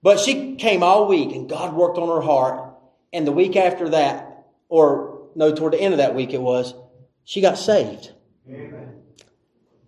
But 0.00 0.20
she 0.20 0.54
came 0.54 0.84
all 0.84 1.08
week 1.08 1.34
and 1.34 1.48
God 1.48 1.74
worked 1.74 1.98
on 1.98 2.06
her 2.06 2.20
heart. 2.20 2.72
And 3.12 3.26
the 3.26 3.32
week 3.32 3.56
after 3.56 3.88
that, 3.88 4.46
or 4.68 5.15
no, 5.36 5.54
toward 5.54 5.74
the 5.74 5.80
end 5.80 5.94
of 5.94 5.98
that 5.98 6.14
week 6.14 6.32
it 6.32 6.40
was, 6.40 6.74
she 7.24 7.40
got 7.40 7.58
saved. 7.58 8.12
Amen. 8.48 9.02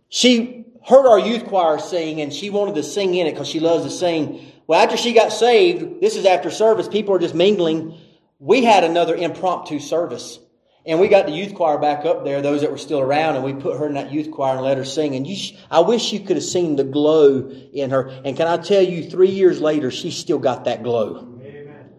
She 0.08 0.64
heard 0.86 1.06
our 1.06 1.18
youth 1.18 1.46
choir 1.46 1.78
sing 1.78 2.20
and 2.20 2.32
she 2.32 2.50
wanted 2.50 2.74
to 2.76 2.82
sing 2.82 3.14
in 3.14 3.26
it 3.26 3.32
because 3.32 3.48
she 3.48 3.60
loves 3.60 3.84
to 3.84 3.90
sing. 3.90 4.52
Well, 4.66 4.82
after 4.82 4.96
she 4.96 5.12
got 5.12 5.32
saved, 5.32 6.00
this 6.00 6.16
is 6.16 6.26
after 6.26 6.50
service, 6.50 6.88
people 6.88 7.14
are 7.14 7.18
just 7.18 7.34
mingling. 7.34 7.98
We 8.38 8.64
had 8.64 8.84
another 8.84 9.14
impromptu 9.14 9.78
service. 9.78 10.38
And 10.86 11.00
we 11.00 11.08
got 11.08 11.26
the 11.26 11.32
youth 11.32 11.54
choir 11.54 11.76
back 11.76 12.06
up 12.06 12.24
there, 12.24 12.40
those 12.40 12.62
that 12.62 12.70
were 12.70 12.78
still 12.78 13.00
around, 13.00 13.36
and 13.36 13.44
we 13.44 13.52
put 13.52 13.78
her 13.78 13.86
in 13.86 13.94
that 13.94 14.10
youth 14.10 14.30
choir 14.30 14.54
and 14.54 14.64
let 14.64 14.78
her 14.78 14.86
sing. 14.86 15.14
And 15.16 15.26
you, 15.26 15.58
I 15.70 15.80
wish 15.80 16.14
you 16.14 16.20
could 16.20 16.36
have 16.36 16.44
seen 16.44 16.76
the 16.76 16.84
glow 16.84 17.50
in 17.50 17.90
her. 17.90 18.08
And 18.24 18.34
can 18.34 18.46
I 18.46 18.56
tell 18.56 18.80
you, 18.80 19.04
three 19.04 19.28
years 19.28 19.60
later, 19.60 19.90
she 19.90 20.10
still 20.10 20.38
got 20.38 20.64
that 20.64 20.82
glow. 20.82 21.38
Amen. 21.42 21.90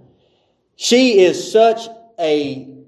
She 0.75 1.19
is 1.19 1.51
such 1.51 1.87
a 2.17 2.78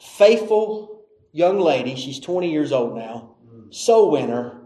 faithful 0.00 1.04
young 1.32 1.58
lady. 1.58 1.94
She's 1.96 2.20
20 2.20 2.50
years 2.50 2.72
old 2.72 2.96
now 2.96 3.34
soul 3.70 4.10
winner, 4.10 4.58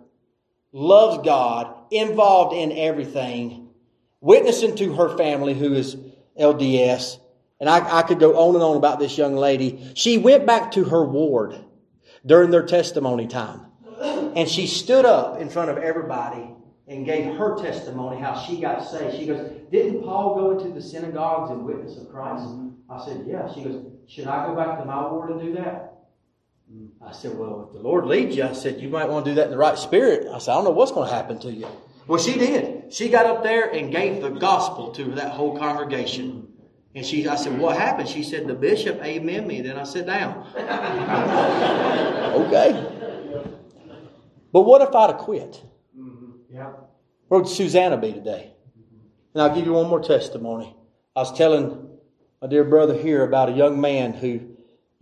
loves 0.73 1.25
God, 1.25 1.75
involved 1.91 2.55
in 2.55 2.73
everything, 2.73 3.69
witnessing 4.21 4.77
to 4.77 4.95
her 4.95 5.17
family 5.17 5.55
who 5.55 5.75
is 5.75 5.97
LDS. 6.39 7.19
And 7.61 7.69
I, 7.69 7.99
I 7.99 8.03
could 8.03 8.19
go 8.19 8.37
on 8.37 8.55
and 8.55 8.65
on 8.65 8.77
about 8.77 8.99
this 8.99 9.17
young 9.19 9.37
lady. 9.37 9.93
She 9.95 10.19
went 10.19 10.47
back 10.47 10.73
to 10.73 10.85
her 10.85 11.05
ward 11.05 11.57
during 12.25 12.51
their 12.51 12.65
testimony 12.65 13.27
time. 13.27 13.67
And 14.35 14.49
she 14.49 14.67
stood 14.67 15.05
up 15.05 15.41
in 15.41 15.49
front 15.49 15.71
of 15.71 15.79
everybody 15.79 16.49
and 16.89 17.07
gave 17.07 17.37
her 17.37 17.57
testimony 17.57 18.21
how 18.21 18.41
she 18.41 18.61
got 18.61 18.85
saved. 18.85 19.17
She 19.17 19.27
goes, 19.27 19.51
Didn't 19.71 20.03
Paul 20.03 20.35
go 20.35 20.59
into 20.59 20.73
the 20.73 20.83
synagogues 20.83 21.51
and 21.51 21.65
witness 21.65 21.97
of 21.99 22.11
Christ? 22.11 22.45
I 22.93 23.05
said, 23.05 23.25
Yeah. 23.27 23.53
She 23.53 23.63
goes, 23.65 23.85
Should 24.07 24.27
I 24.27 24.47
go 24.47 24.55
back 24.55 24.79
to 24.79 24.85
my 24.85 25.11
ward 25.11 25.31
and 25.31 25.41
do 25.41 25.55
that? 25.55 25.89
I 27.05 27.13
said, 27.13 27.37
Well, 27.37 27.67
if 27.67 27.73
the 27.75 27.81
Lord 27.81 28.07
leads 28.07 28.37
you, 28.37 28.45
I 28.45 28.53
said, 28.53 28.81
You 28.81 28.89
might 28.89 29.09
want 29.09 29.25
to 29.25 29.31
do 29.31 29.35
that 29.37 29.47
in 29.47 29.51
the 29.51 29.59
right 29.59 29.79
spirit. 29.79 30.29
I 30.33 30.39
said, 30.39 30.53
I 30.53 30.55
don't 30.57 30.65
know 30.65 30.71
what's 30.71 30.93
going 30.93 31.09
to 31.09 31.15
happen 31.15 31.39
to 31.41 31.53
you. 31.53 31.67
Well, 32.07 32.21
she 32.21 32.39
did. 32.39 32.93
She 32.93 33.09
got 33.09 33.27
up 33.27 33.43
there 33.43 33.71
and 33.71 33.91
gave 33.91 34.21
the 34.21 34.29
gospel 34.31 34.93
to 34.93 35.05
that 35.13 35.33
whole 35.33 35.57
congregation. 35.57 36.49
And 36.95 37.07
she, 37.07 37.27
I 37.27 37.37
said, 37.37 37.59
What 37.59 37.79
happened? 37.79 38.09
She 38.09 38.23
said, 38.23 38.47
The 38.47 38.55
bishop 38.55 39.03
amen 39.03 39.47
me. 39.47 39.63
Then 39.63 39.79
I 39.79 39.85
sit 39.85 40.07
down. 40.07 40.47
okay. 42.47 42.89
But 44.53 44.63
what 44.63 44.83
if 44.83 44.95
I'd 44.95 45.11
have 45.11 45.19
quit? 45.19 45.63
Mm-hmm. 45.99 46.55
Yeah. 46.55 46.73
Where 47.29 47.41
would 47.41 47.49
Susanna 47.49 47.97
be 47.97 48.13
today? 48.13 48.53
And 49.33 49.43
I'll 49.43 49.55
give 49.55 49.65
you 49.65 49.73
one 49.73 49.89
more 49.89 50.03
testimony. 50.03 50.77
I 51.17 51.21
was 51.21 51.33
telling 51.37 51.92
my 52.43 52.49
dear 52.49 52.65
brother 52.65 52.99
here 52.99 53.25
about 53.25 53.49
a 53.49 53.53
young 53.53 53.81
man 53.81 54.13
who 54.13 54.53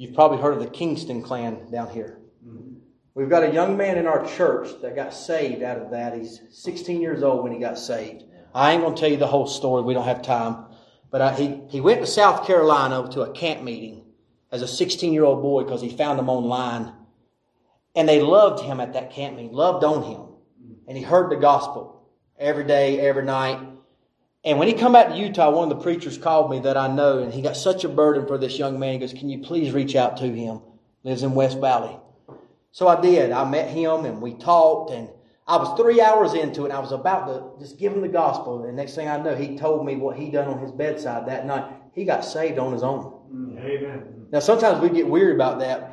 You've 0.01 0.15
probably 0.15 0.39
heard 0.39 0.55
of 0.55 0.61
the 0.61 0.71
Kingston 0.71 1.21
clan 1.21 1.71
down 1.71 1.91
here. 1.91 2.19
Mm-hmm. 2.43 2.77
We've 3.13 3.29
got 3.29 3.43
a 3.43 3.53
young 3.53 3.77
man 3.77 3.99
in 3.99 4.07
our 4.07 4.27
church 4.27 4.71
that 4.81 4.97
got 4.97 5.13
saved 5.13 5.63
out 5.63 5.77
of 5.77 5.91
that. 5.91 6.17
He's 6.17 6.41
16 6.53 7.03
years 7.03 7.23
old 7.23 7.45
when 7.45 7.53
he 7.53 7.59
got 7.59 7.79
saved. 7.79 8.25
I 8.55 8.73
ain't 8.73 8.81
going 8.81 8.95
to 8.95 8.99
tell 8.99 9.11
you 9.11 9.19
the 9.19 9.27
whole 9.27 9.47
story. 9.47 9.83
We 9.83 9.93
don't 9.93 10.07
have 10.07 10.23
time. 10.23 10.65
But 11.11 11.21
I, 11.21 11.35
he, 11.35 11.61
he 11.69 11.83
went 11.83 12.01
to 12.01 12.07
South 12.07 12.47
Carolina 12.47 13.11
to 13.11 13.21
a 13.21 13.33
camp 13.33 13.63
meeting 13.63 14.07
as 14.51 14.63
a 14.63 14.67
16 14.67 15.13
year 15.13 15.25
old 15.25 15.43
boy 15.43 15.65
because 15.65 15.83
he 15.83 15.95
found 15.95 16.19
them 16.19 16.31
online. 16.31 16.95
And 17.95 18.09
they 18.09 18.23
loved 18.23 18.65
him 18.65 18.81
at 18.81 18.95
that 18.95 19.13
camp 19.13 19.37
meeting, 19.37 19.53
loved 19.53 19.85
on 19.85 20.03
him. 20.03 20.23
And 20.89 20.97
he 20.97 21.05
heard 21.05 21.31
the 21.31 21.37
gospel 21.37 22.09
every 22.39 22.65
day, 22.65 23.01
every 23.01 23.27
night. 23.27 23.61
And 24.45 24.59
when 24.59 24.69
he 24.69 24.75
come 24.75 24.93
back 24.93 25.09
to 25.09 25.17
Utah, 25.17 25.51
one 25.51 25.71
of 25.71 25.77
the 25.77 25.83
preachers 25.83 26.17
called 26.17 26.51
me 26.51 26.61
that 26.61 26.77
I 26.77 26.89
know, 26.89 27.19
and 27.19 27.33
he 27.33 27.43
got 27.43 27.57
such 27.57 27.85
a 27.85 27.89
burden 27.89 28.27
for 28.27 28.39
this 28.39 28.59
young 28.59 28.79
man. 28.79 28.95
He 28.95 28.99
goes, 28.99 29.13
"Can 29.13 29.29
you 29.29 29.39
please 29.41 29.73
reach 29.73 29.95
out 29.95 30.17
to 30.19 30.25
him?" 30.25 30.61
Lives 31.05 31.23
in 31.23 31.35
West 31.35 31.59
Valley. 31.59 31.99
So 32.73 32.89
I 32.89 33.01
did. 33.01 33.33
I 33.33 33.49
met 33.49 33.69
him, 33.69 34.05
and 34.05 34.23
we 34.23 34.35
talked, 34.35 34.93
and 34.93 35.09
I 35.47 35.57
was 35.57 35.79
three 35.79 36.01
hours 36.01 36.35
into 36.35 36.63
it. 36.63 36.67
And 36.67 36.73
I 36.73 36.79
was 36.79 36.93
about 36.93 37.27
to 37.27 37.63
just 37.63 37.79
give 37.79 37.93
him 37.93 38.01
the 38.01 38.09
gospel, 38.09 38.63
and 38.65 38.77
next 38.77 38.95
thing 38.95 39.09
I 39.09 39.19
know, 39.21 39.35
he 39.35 39.59
told 39.59 39.85
me 39.85 39.97
what 39.97 40.17
he 40.17 40.31
done 40.31 40.49
on 40.49 40.59
his 40.61 40.73
bedside 40.73 41.27
that 41.27 41.47
night. 41.47 41.65
He 41.93 42.05
got 42.05 42.25
saved 42.25 42.59
on 42.59 42.73
his 42.73 42.83
own. 42.83 43.13
Mm. 43.35 43.65
Amen. 43.65 44.27
Now 44.33 44.39
sometimes 44.39 44.81
we 44.81 44.89
get 44.89 45.09
weird 45.09 45.35
about 45.35 45.59
that. 45.59 45.90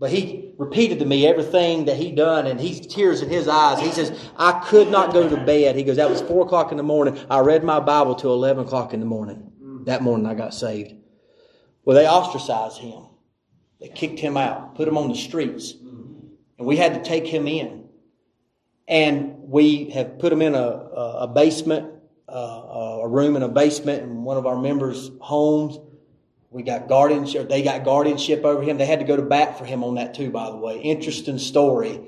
But 0.00 0.10
he 0.10 0.52
repeated 0.58 1.00
to 1.00 1.06
me 1.06 1.26
everything 1.26 1.86
that 1.86 1.96
he'd 1.96 2.14
done, 2.14 2.46
and 2.46 2.60
he's 2.60 2.86
tears 2.86 3.20
in 3.20 3.28
his 3.28 3.48
eyes. 3.48 3.80
He 3.80 3.90
says, 3.90 4.16
I 4.36 4.52
could 4.60 4.90
not 4.90 5.12
go 5.12 5.28
to 5.28 5.36
bed. 5.44 5.74
He 5.74 5.82
goes, 5.82 5.96
that 5.96 6.08
was 6.08 6.20
four 6.22 6.46
o'clock 6.46 6.70
in 6.70 6.76
the 6.76 6.84
morning. 6.84 7.18
I 7.28 7.40
read 7.40 7.64
my 7.64 7.80
Bible 7.80 8.14
till 8.14 8.32
11 8.32 8.66
o'clock 8.66 8.94
in 8.94 9.00
the 9.00 9.06
morning. 9.06 9.50
That 9.86 10.02
morning 10.02 10.26
I 10.26 10.34
got 10.34 10.54
saved. 10.54 10.94
Well, 11.84 11.96
they 11.96 12.06
ostracized 12.06 12.78
him. 12.78 13.06
They 13.80 13.88
kicked 13.88 14.20
him 14.20 14.36
out, 14.36 14.74
put 14.74 14.86
him 14.86 14.98
on 14.98 15.08
the 15.08 15.14
streets. 15.14 15.72
And 16.58 16.66
we 16.66 16.76
had 16.76 16.94
to 16.94 17.02
take 17.02 17.26
him 17.26 17.48
in. 17.48 17.88
And 18.86 19.36
we 19.42 19.90
have 19.90 20.18
put 20.18 20.32
him 20.32 20.42
in 20.42 20.54
a, 20.54 20.58
a 20.58 21.28
basement, 21.28 21.92
uh, 22.28 23.00
a 23.02 23.08
room 23.08 23.36
in 23.36 23.42
a 23.42 23.48
basement 23.48 24.02
in 24.02 24.22
one 24.24 24.36
of 24.36 24.46
our 24.46 24.58
members' 24.58 25.10
homes. 25.20 25.78
We 26.50 26.62
got 26.62 26.88
guardianship. 26.88 27.48
They 27.48 27.62
got 27.62 27.84
guardianship 27.84 28.44
over 28.44 28.62
him. 28.62 28.78
They 28.78 28.86
had 28.86 29.00
to 29.00 29.04
go 29.04 29.16
to 29.16 29.22
bat 29.22 29.58
for 29.58 29.64
him 29.64 29.84
on 29.84 29.96
that 29.96 30.14
too, 30.14 30.30
by 30.30 30.50
the 30.50 30.56
way. 30.56 30.80
Interesting 30.80 31.38
story. 31.38 32.00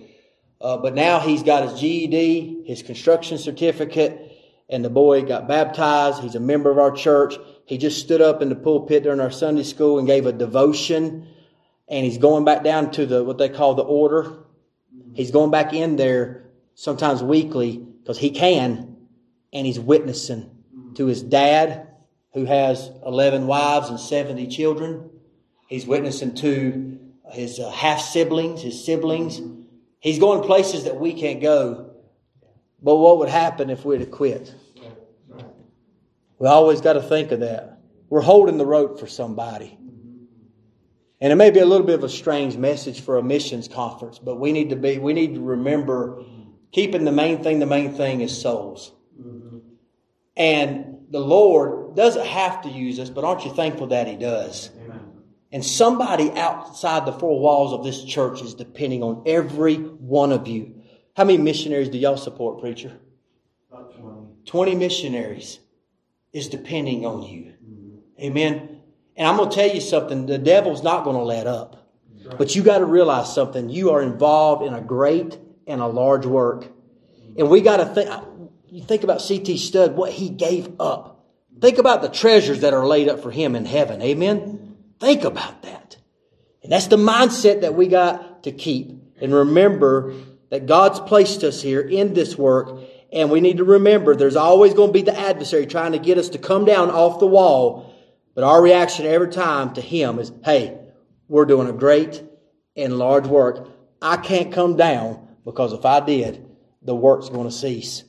Uh, 0.60 0.76
but 0.78 0.94
now 0.94 1.20
he's 1.20 1.42
got 1.42 1.68
his 1.68 1.80
GED, 1.80 2.64
his 2.66 2.82
construction 2.82 3.38
certificate, 3.38 4.36
and 4.68 4.84
the 4.84 4.90
boy 4.90 5.22
got 5.22 5.48
baptized. 5.48 6.22
He's 6.22 6.34
a 6.34 6.40
member 6.40 6.70
of 6.70 6.78
our 6.78 6.92
church. 6.92 7.36
He 7.66 7.78
just 7.78 8.00
stood 8.00 8.20
up 8.20 8.42
in 8.42 8.48
the 8.48 8.56
pulpit 8.56 9.02
during 9.02 9.20
our 9.20 9.30
Sunday 9.30 9.62
school 9.62 9.98
and 9.98 10.06
gave 10.06 10.26
a 10.26 10.32
devotion. 10.32 11.28
And 11.88 12.04
he's 12.04 12.18
going 12.18 12.44
back 12.44 12.62
down 12.62 12.92
to 12.92 13.06
the 13.06 13.24
what 13.24 13.38
they 13.38 13.48
call 13.48 13.74
the 13.74 13.82
order. 13.82 14.44
He's 15.14 15.30
going 15.30 15.50
back 15.50 15.72
in 15.72 15.96
there 15.96 16.50
sometimes 16.74 17.22
weekly 17.22 17.76
because 17.76 18.18
he 18.18 18.30
can, 18.30 18.96
and 19.52 19.66
he's 19.66 19.80
witnessing 19.80 20.50
to 20.94 21.06
his 21.06 21.22
dad, 21.22 21.88
who 22.32 22.44
has 22.44 22.90
11 23.04 23.46
wives 23.46 23.88
and 23.88 23.98
70 23.98 24.46
children. 24.48 25.10
He's 25.68 25.86
witnessing 25.86 26.34
to 26.36 26.98
his 27.32 27.58
uh, 27.58 27.70
half 27.70 28.00
siblings, 28.00 28.62
his 28.62 28.84
siblings. 28.84 29.40
He's 30.00 30.18
going 30.18 30.42
places 30.42 30.84
that 30.84 30.98
we 30.98 31.12
can't 31.12 31.40
go. 31.40 31.90
But 32.82 32.96
what 32.96 33.18
would 33.18 33.28
happen 33.28 33.70
if 33.70 33.84
we'd 33.84 34.00
have 34.00 34.10
quit? 34.10 34.54
We 36.38 36.48
always 36.48 36.80
got 36.80 36.94
to 36.94 37.02
think 37.02 37.32
of 37.32 37.40
that. 37.40 37.80
We're 38.08 38.22
holding 38.22 38.56
the 38.56 38.66
rope 38.66 38.98
for 38.98 39.06
somebody. 39.06 39.78
And 41.20 41.30
it 41.32 41.36
may 41.36 41.50
be 41.50 41.60
a 41.60 41.66
little 41.66 41.86
bit 41.86 41.96
of 41.96 42.04
a 42.04 42.08
strange 42.08 42.56
message 42.56 43.02
for 43.02 43.18
a 43.18 43.22
missions 43.22 43.68
conference, 43.68 44.18
but 44.18 44.40
we 44.40 44.52
need 44.52 44.70
to 44.70 44.76
be, 44.76 44.96
we 44.96 45.12
need 45.12 45.34
to 45.34 45.40
remember 45.40 46.24
keeping 46.72 47.04
the 47.04 47.12
main 47.12 47.42
thing, 47.42 47.58
the 47.58 47.66
main 47.66 47.92
thing 47.92 48.22
is 48.22 48.40
souls. 48.40 48.92
And 50.34 51.06
the 51.10 51.20
Lord 51.20 51.79
doesn't 51.94 52.26
have 52.26 52.62
to 52.62 52.68
use 52.68 52.98
us, 52.98 53.10
but 53.10 53.24
aren't 53.24 53.44
you 53.44 53.52
thankful 53.52 53.88
that 53.88 54.06
He 54.06 54.16
does? 54.16 54.70
Amen. 54.84 55.00
And 55.52 55.64
somebody 55.64 56.30
outside 56.32 57.06
the 57.06 57.12
four 57.12 57.40
walls 57.40 57.72
of 57.72 57.84
this 57.84 58.04
church 58.04 58.40
is 58.40 58.54
depending 58.54 59.02
on 59.02 59.22
every 59.26 59.76
one 59.76 60.32
of 60.32 60.46
you. 60.46 60.82
How 61.16 61.24
many 61.24 61.38
missionaries 61.38 61.88
do 61.88 61.98
y'all 61.98 62.16
support, 62.16 62.60
preacher? 62.60 62.96
20. 63.70 64.00
20 64.46 64.74
missionaries 64.76 65.58
is 66.32 66.48
depending 66.48 67.04
on 67.04 67.22
you. 67.22 67.52
Mm-hmm. 67.64 68.22
Amen. 68.22 68.80
And 69.16 69.26
I'm 69.26 69.36
going 69.36 69.50
to 69.50 69.54
tell 69.54 69.68
you 69.68 69.80
something 69.80 70.26
the 70.26 70.38
devil's 70.38 70.82
not 70.82 71.04
going 71.04 71.16
to 71.16 71.22
let 71.22 71.46
up. 71.46 71.92
Right. 72.24 72.38
But 72.38 72.54
you 72.54 72.62
got 72.62 72.78
to 72.78 72.86
realize 72.86 73.34
something. 73.34 73.68
You 73.68 73.90
are 73.90 74.02
involved 74.02 74.64
in 74.64 74.72
a 74.74 74.80
great 74.80 75.38
and 75.66 75.80
a 75.80 75.86
large 75.86 76.26
work. 76.26 76.66
And 77.36 77.50
we 77.50 77.60
got 77.60 77.78
to 77.78 77.86
think, 77.86 78.10
you 78.70 78.82
think 78.82 79.02
about 79.04 79.20
C.T. 79.20 79.56
Studd, 79.58 79.96
what 79.96 80.12
he 80.12 80.28
gave 80.28 80.80
up. 80.80 81.19
Think 81.60 81.78
about 81.78 82.02
the 82.02 82.08
treasures 82.08 82.60
that 82.60 82.74
are 82.74 82.86
laid 82.86 83.08
up 83.08 83.22
for 83.22 83.30
him 83.30 83.54
in 83.54 83.64
heaven. 83.64 84.00
Amen. 84.02 84.76
Think 84.98 85.24
about 85.24 85.62
that. 85.62 85.96
And 86.62 86.72
that's 86.72 86.86
the 86.86 86.96
mindset 86.96 87.62
that 87.62 87.74
we 87.74 87.86
got 87.86 88.44
to 88.44 88.52
keep. 88.52 88.92
And 89.20 89.34
remember 89.34 90.14
that 90.50 90.66
God's 90.66 91.00
placed 91.00 91.44
us 91.44 91.62
here 91.62 91.80
in 91.80 92.14
this 92.14 92.36
work 92.36 92.80
and 93.12 93.30
we 93.30 93.40
need 93.40 93.56
to 93.56 93.64
remember 93.64 94.14
there's 94.14 94.36
always 94.36 94.74
going 94.74 94.90
to 94.90 94.92
be 94.92 95.02
the 95.02 95.18
adversary 95.18 95.66
trying 95.66 95.92
to 95.92 95.98
get 95.98 96.18
us 96.18 96.30
to 96.30 96.38
come 96.38 96.64
down 96.64 96.90
off 96.90 97.18
the 97.18 97.26
wall. 97.26 97.94
But 98.34 98.44
our 98.44 98.62
reaction 98.62 99.06
every 99.06 99.30
time 99.30 99.74
to 99.74 99.80
him 99.80 100.18
is, 100.18 100.32
hey, 100.44 100.78
we're 101.28 101.44
doing 101.44 101.68
a 101.68 101.72
great 101.72 102.22
and 102.76 102.98
large 102.98 103.26
work. 103.26 103.68
I 104.00 104.16
can't 104.16 104.52
come 104.52 104.76
down 104.76 105.26
because 105.44 105.72
if 105.72 105.84
I 105.84 106.00
did, 106.00 106.46
the 106.82 106.94
work's 106.94 107.28
going 107.28 107.48
to 107.48 107.54
cease. 107.54 108.04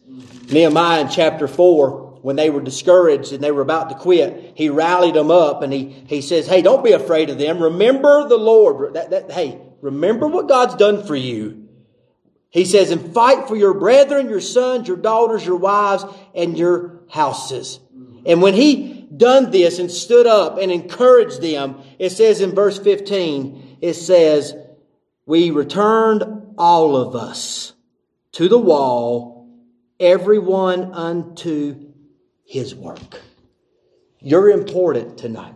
Nehemiah 0.52 1.02
in 1.02 1.10
chapter 1.10 1.48
4, 1.48 2.11
when 2.22 2.36
they 2.36 2.50
were 2.50 2.62
discouraged 2.62 3.34
and 3.34 3.44
they 3.44 3.52
were 3.52 3.62
about 3.62 3.90
to 3.90 3.96
quit, 3.96 4.54
he 4.56 4.70
rallied 4.70 5.16
them 5.16 5.32
up 5.32 5.62
and 5.62 5.74
he, 5.74 5.90
he 6.08 6.22
says, 6.22 6.48
Hey, 6.48 6.62
don't 6.62 6.84
be 6.84 6.92
afraid 6.92 7.30
of 7.30 7.38
them. 7.38 7.62
Remember 7.62 8.28
the 8.28 8.38
Lord. 8.38 8.94
That, 8.94 9.10
that, 9.10 9.32
hey, 9.32 9.60
remember 9.82 10.28
what 10.28 10.48
God's 10.48 10.76
done 10.76 11.06
for 11.06 11.16
you. 11.16 11.68
He 12.50 12.66
says, 12.66 12.92
and 12.92 13.14
fight 13.14 13.48
for 13.48 13.56
your 13.56 13.74
brethren, 13.74 14.30
your 14.30 14.42
sons, 14.42 14.88
your 14.88 14.98
daughters, 14.98 15.46
your 15.46 15.56
wives, 15.56 16.04
and 16.36 16.58
your 16.58 17.00
houses. 17.10 17.80
And 18.26 18.42
when 18.42 18.54
he 18.54 19.08
done 19.16 19.52
this 19.52 19.80
and 19.80 19.90
stood 19.90 20.28
up 20.28 20.58
and 20.58 20.70
encouraged 20.70 21.42
them, 21.42 21.82
it 21.98 22.10
says 22.10 22.42
in 22.42 22.54
verse 22.54 22.78
15, 22.78 23.78
it 23.82 23.94
says, 23.94 24.54
we 25.26 25.50
returned 25.52 26.24
all 26.58 26.98
of 26.98 27.16
us 27.16 27.74
to 28.34 28.50
the 28.50 28.60
wall, 28.60 29.50
everyone 30.00 30.94
unto 30.94 31.91
his 32.52 32.76
work. 32.76 33.22
You're 34.20 34.50
important 34.50 35.18
tonight. 35.18 35.56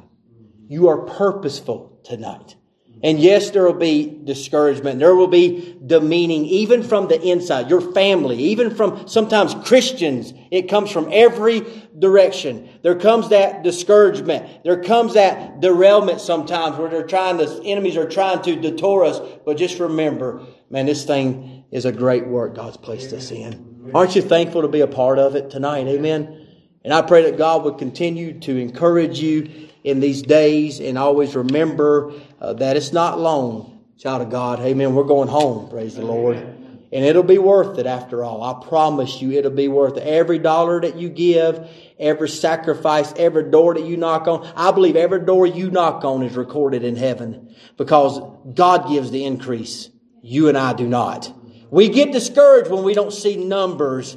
You 0.69 0.87
are 0.87 0.99
purposeful 0.99 1.99
tonight. 2.05 2.55
And 3.03 3.19
yes, 3.19 3.51
there 3.51 3.65
will 3.65 3.73
be 3.73 4.21
discouragement. 4.23 4.99
There 4.99 5.13
will 5.13 5.27
be 5.27 5.77
demeaning, 5.85 6.45
even 6.45 6.83
from 6.83 7.09
the 7.09 7.21
inside, 7.21 7.69
your 7.69 7.81
family, 7.81 8.37
even 8.37 8.73
from 8.73 9.09
sometimes 9.09 9.53
Christians. 9.67 10.33
It 10.51 10.69
comes 10.69 10.89
from 10.89 11.09
every 11.11 11.65
direction. 11.99 12.69
There 12.81 12.95
comes 12.95 13.27
that 13.27 13.61
discouragement. 13.61 14.63
There 14.63 14.81
comes 14.81 15.15
that 15.15 15.59
derailment 15.59 16.21
sometimes 16.21 16.77
where 16.77 16.89
they're 16.89 17.05
trying, 17.05 17.35
the 17.35 17.61
enemies 17.65 17.97
are 17.97 18.09
trying 18.09 18.41
to 18.43 18.55
detour 18.55 19.03
us. 19.03 19.19
But 19.45 19.57
just 19.57 19.79
remember, 19.79 20.45
man, 20.69 20.85
this 20.85 21.03
thing 21.03 21.65
is 21.71 21.83
a 21.83 21.91
great 21.91 22.25
work 22.25 22.55
God's 22.55 22.77
placed 22.77 23.11
us 23.11 23.31
in. 23.31 23.91
Aren't 23.93 24.15
you 24.15 24.21
thankful 24.21 24.61
to 24.61 24.69
be 24.69 24.79
a 24.79 24.87
part 24.87 25.19
of 25.19 25.35
it 25.35 25.49
tonight? 25.51 25.87
Amen. 25.87 26.44
And 26.85 26.93
I 26.93 27.01
pray 27.01 27.23
that 27.23 27.35
God 27.35 27.63
would 27.63 27.79
continue 27.79 28.39
to 28.41 28.57
encourage 28.57 29.19
you 29.19 29.69
in 29.83 30.01
these 30.01 30.21
days 30.21 30.79
and 30.79 30.99
always 30.99 31.35
remember 31.35 32.13
uh, 32.39 32.53
that 32.53 32.77
it's 32.77 32.93
not 32.93 33.19
long, 33.19 33.83
child 33.97 34.21
of 34.21 34.29
God. 34.29 34.59
Amen. 34.59 34.93
We're 34.93 35.05
going 35.05 35.27
home. 35.27 35.67
Praise 35.67 35.95
the 35.95 36.05
Lord. 36.05 36.37
And 36.37 37.03
it'll 37.03 37.23
be 37.23 37.39
worth 37.39 37.79
it 37.79 37.87
after 37.87 38.23
all. 38.23 38.43
I 38.43 38.67
promise 38.67 39.19
you 39.19 39.31
it'll 39.31 39.49
be 39.49 39.67
worth 39.67 39.97
it. 39.97 40.03
Every 40.03 40.37
dollar 40.37 40.79
that 40.79 40.95
you 40.95 41.09
give, 41.09 41.67
every 41.99 42.29
sacrifice, 42.29 43.11
every 43.17 43.49
door 43.49 43.73
that 43.73 43.83
you 43.83 43.97
knock 43.97 44.27
on. 44.27 44.47
I 44.55 44.69
believe 44.69 44.95
every 44.95 45.25
door 45.25 45.47
you 45.47 45.71
knock 45.71 46.05
on 46.05 46.21
is 46.21 46.35
recorded 46.35 46.83
in 46.83 46.97
heaven 46.97 47.55
because 47.77 48.19
God 48.53 48.89
gives 48.89 49.09
the 49.09 49.25
increase. 49.25 49.89
You 50.21 50.49
and 50.49 50.57
I 50.57 50.73
do 50.73 50.87
not. 50.87 51.33
We 51.71 51.89
get 51.89 52.11
discouraged 52.11 52.69
when 52.69 52.83
we 52.83 52.93
don't 52.93 53.11
see 53.11 53.37
numbers 53.43 54.15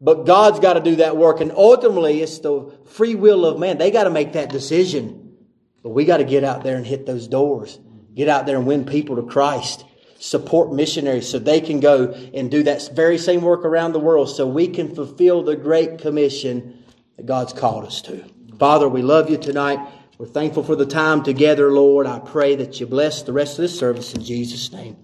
but 0.00 0.26
God's 0.26 0.60
got 0.60 0.74
to 0.74 0.80
do 0.80 0.96
that 0.96 1.16
work. 1.16 1.40
And 1.40 1.52
ultimately, 1.52 2.20
it's 2.20 2.38
the 2.38 2.72
free 2.86 3.14
will 3.14 3.46
of 3.46 3.58
man. 3.58 3.78
They 3.78 3.90
got 3.90 4.04
to 4.04 4.10
make 4.10 4.34
that 4.34 4.50
decision. 4.50 5.36
But 5.82 5.90
we 5.90 6.04
got 6.04 6.18
to 6.18 6.24
get 6.24 6.44
out 6.44 6.64
there 6.64 6.76
and 6.76 6.86
hit 6.86 7.06
those 7.06 7.28
doors. 7.28 7.78
Get 8.14 8.28
out 8.28 8.46
there 8.46 8.56
and 8.56 8.66
win 8.66 8.84
people 8.84 9.16
to 9.16 9.22
Christ. 9.22 9.84
Support 10.18 10.72
missionaries 10.72 11.28
so 11.28 11.38
they 11.38 11.60
can 11.60 11.80
go 11.80 12.12
and 12.34 12.50
do 12.50 12.62
that 12.64 12.90
very 12.94 13.18
same 13.18 13.42
work 13.42 13.64
around 13.64 13.92
the 13.92 14.00
world 14.00 14.30
so 14.30 14.46
we 14.46 14.68
can 14.68 14.94
fulfill 14.94 15.42
the 15.42 15.56
great 15.56 15.98
commission 15.98 16.82
that 17.16 17.26
God's 17.26 17.52
called 17.52 17.84
us 17.84 18.02
to. 18.02 18.24
Father, 18.58 18.88
we 18.88 19.02
love 19.02 19.30
you 19.30 19.36
tonight. 19.36 19.78
We're 20.18 20.26
thankful 20.26 20.62
for 20.62 20.76
the 20.76 20.86
time 20.86 21.22
together, 21.22 21.70
Lord. 21.70 22.06
I 22.06 22.18
pray 22.18 22.56
that 22.56 22.80
you 22.80 22.86
bless 22.86 23.22
the 23.22 23.34
rest 23.34 23.58
of 23.58 23.62
this 23.62 23.78
service 23.78 24.14
in 24.14 24.24
Jesus' 24.24 24.72
name. 24.72 24.96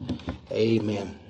Amen. 0.51 1.22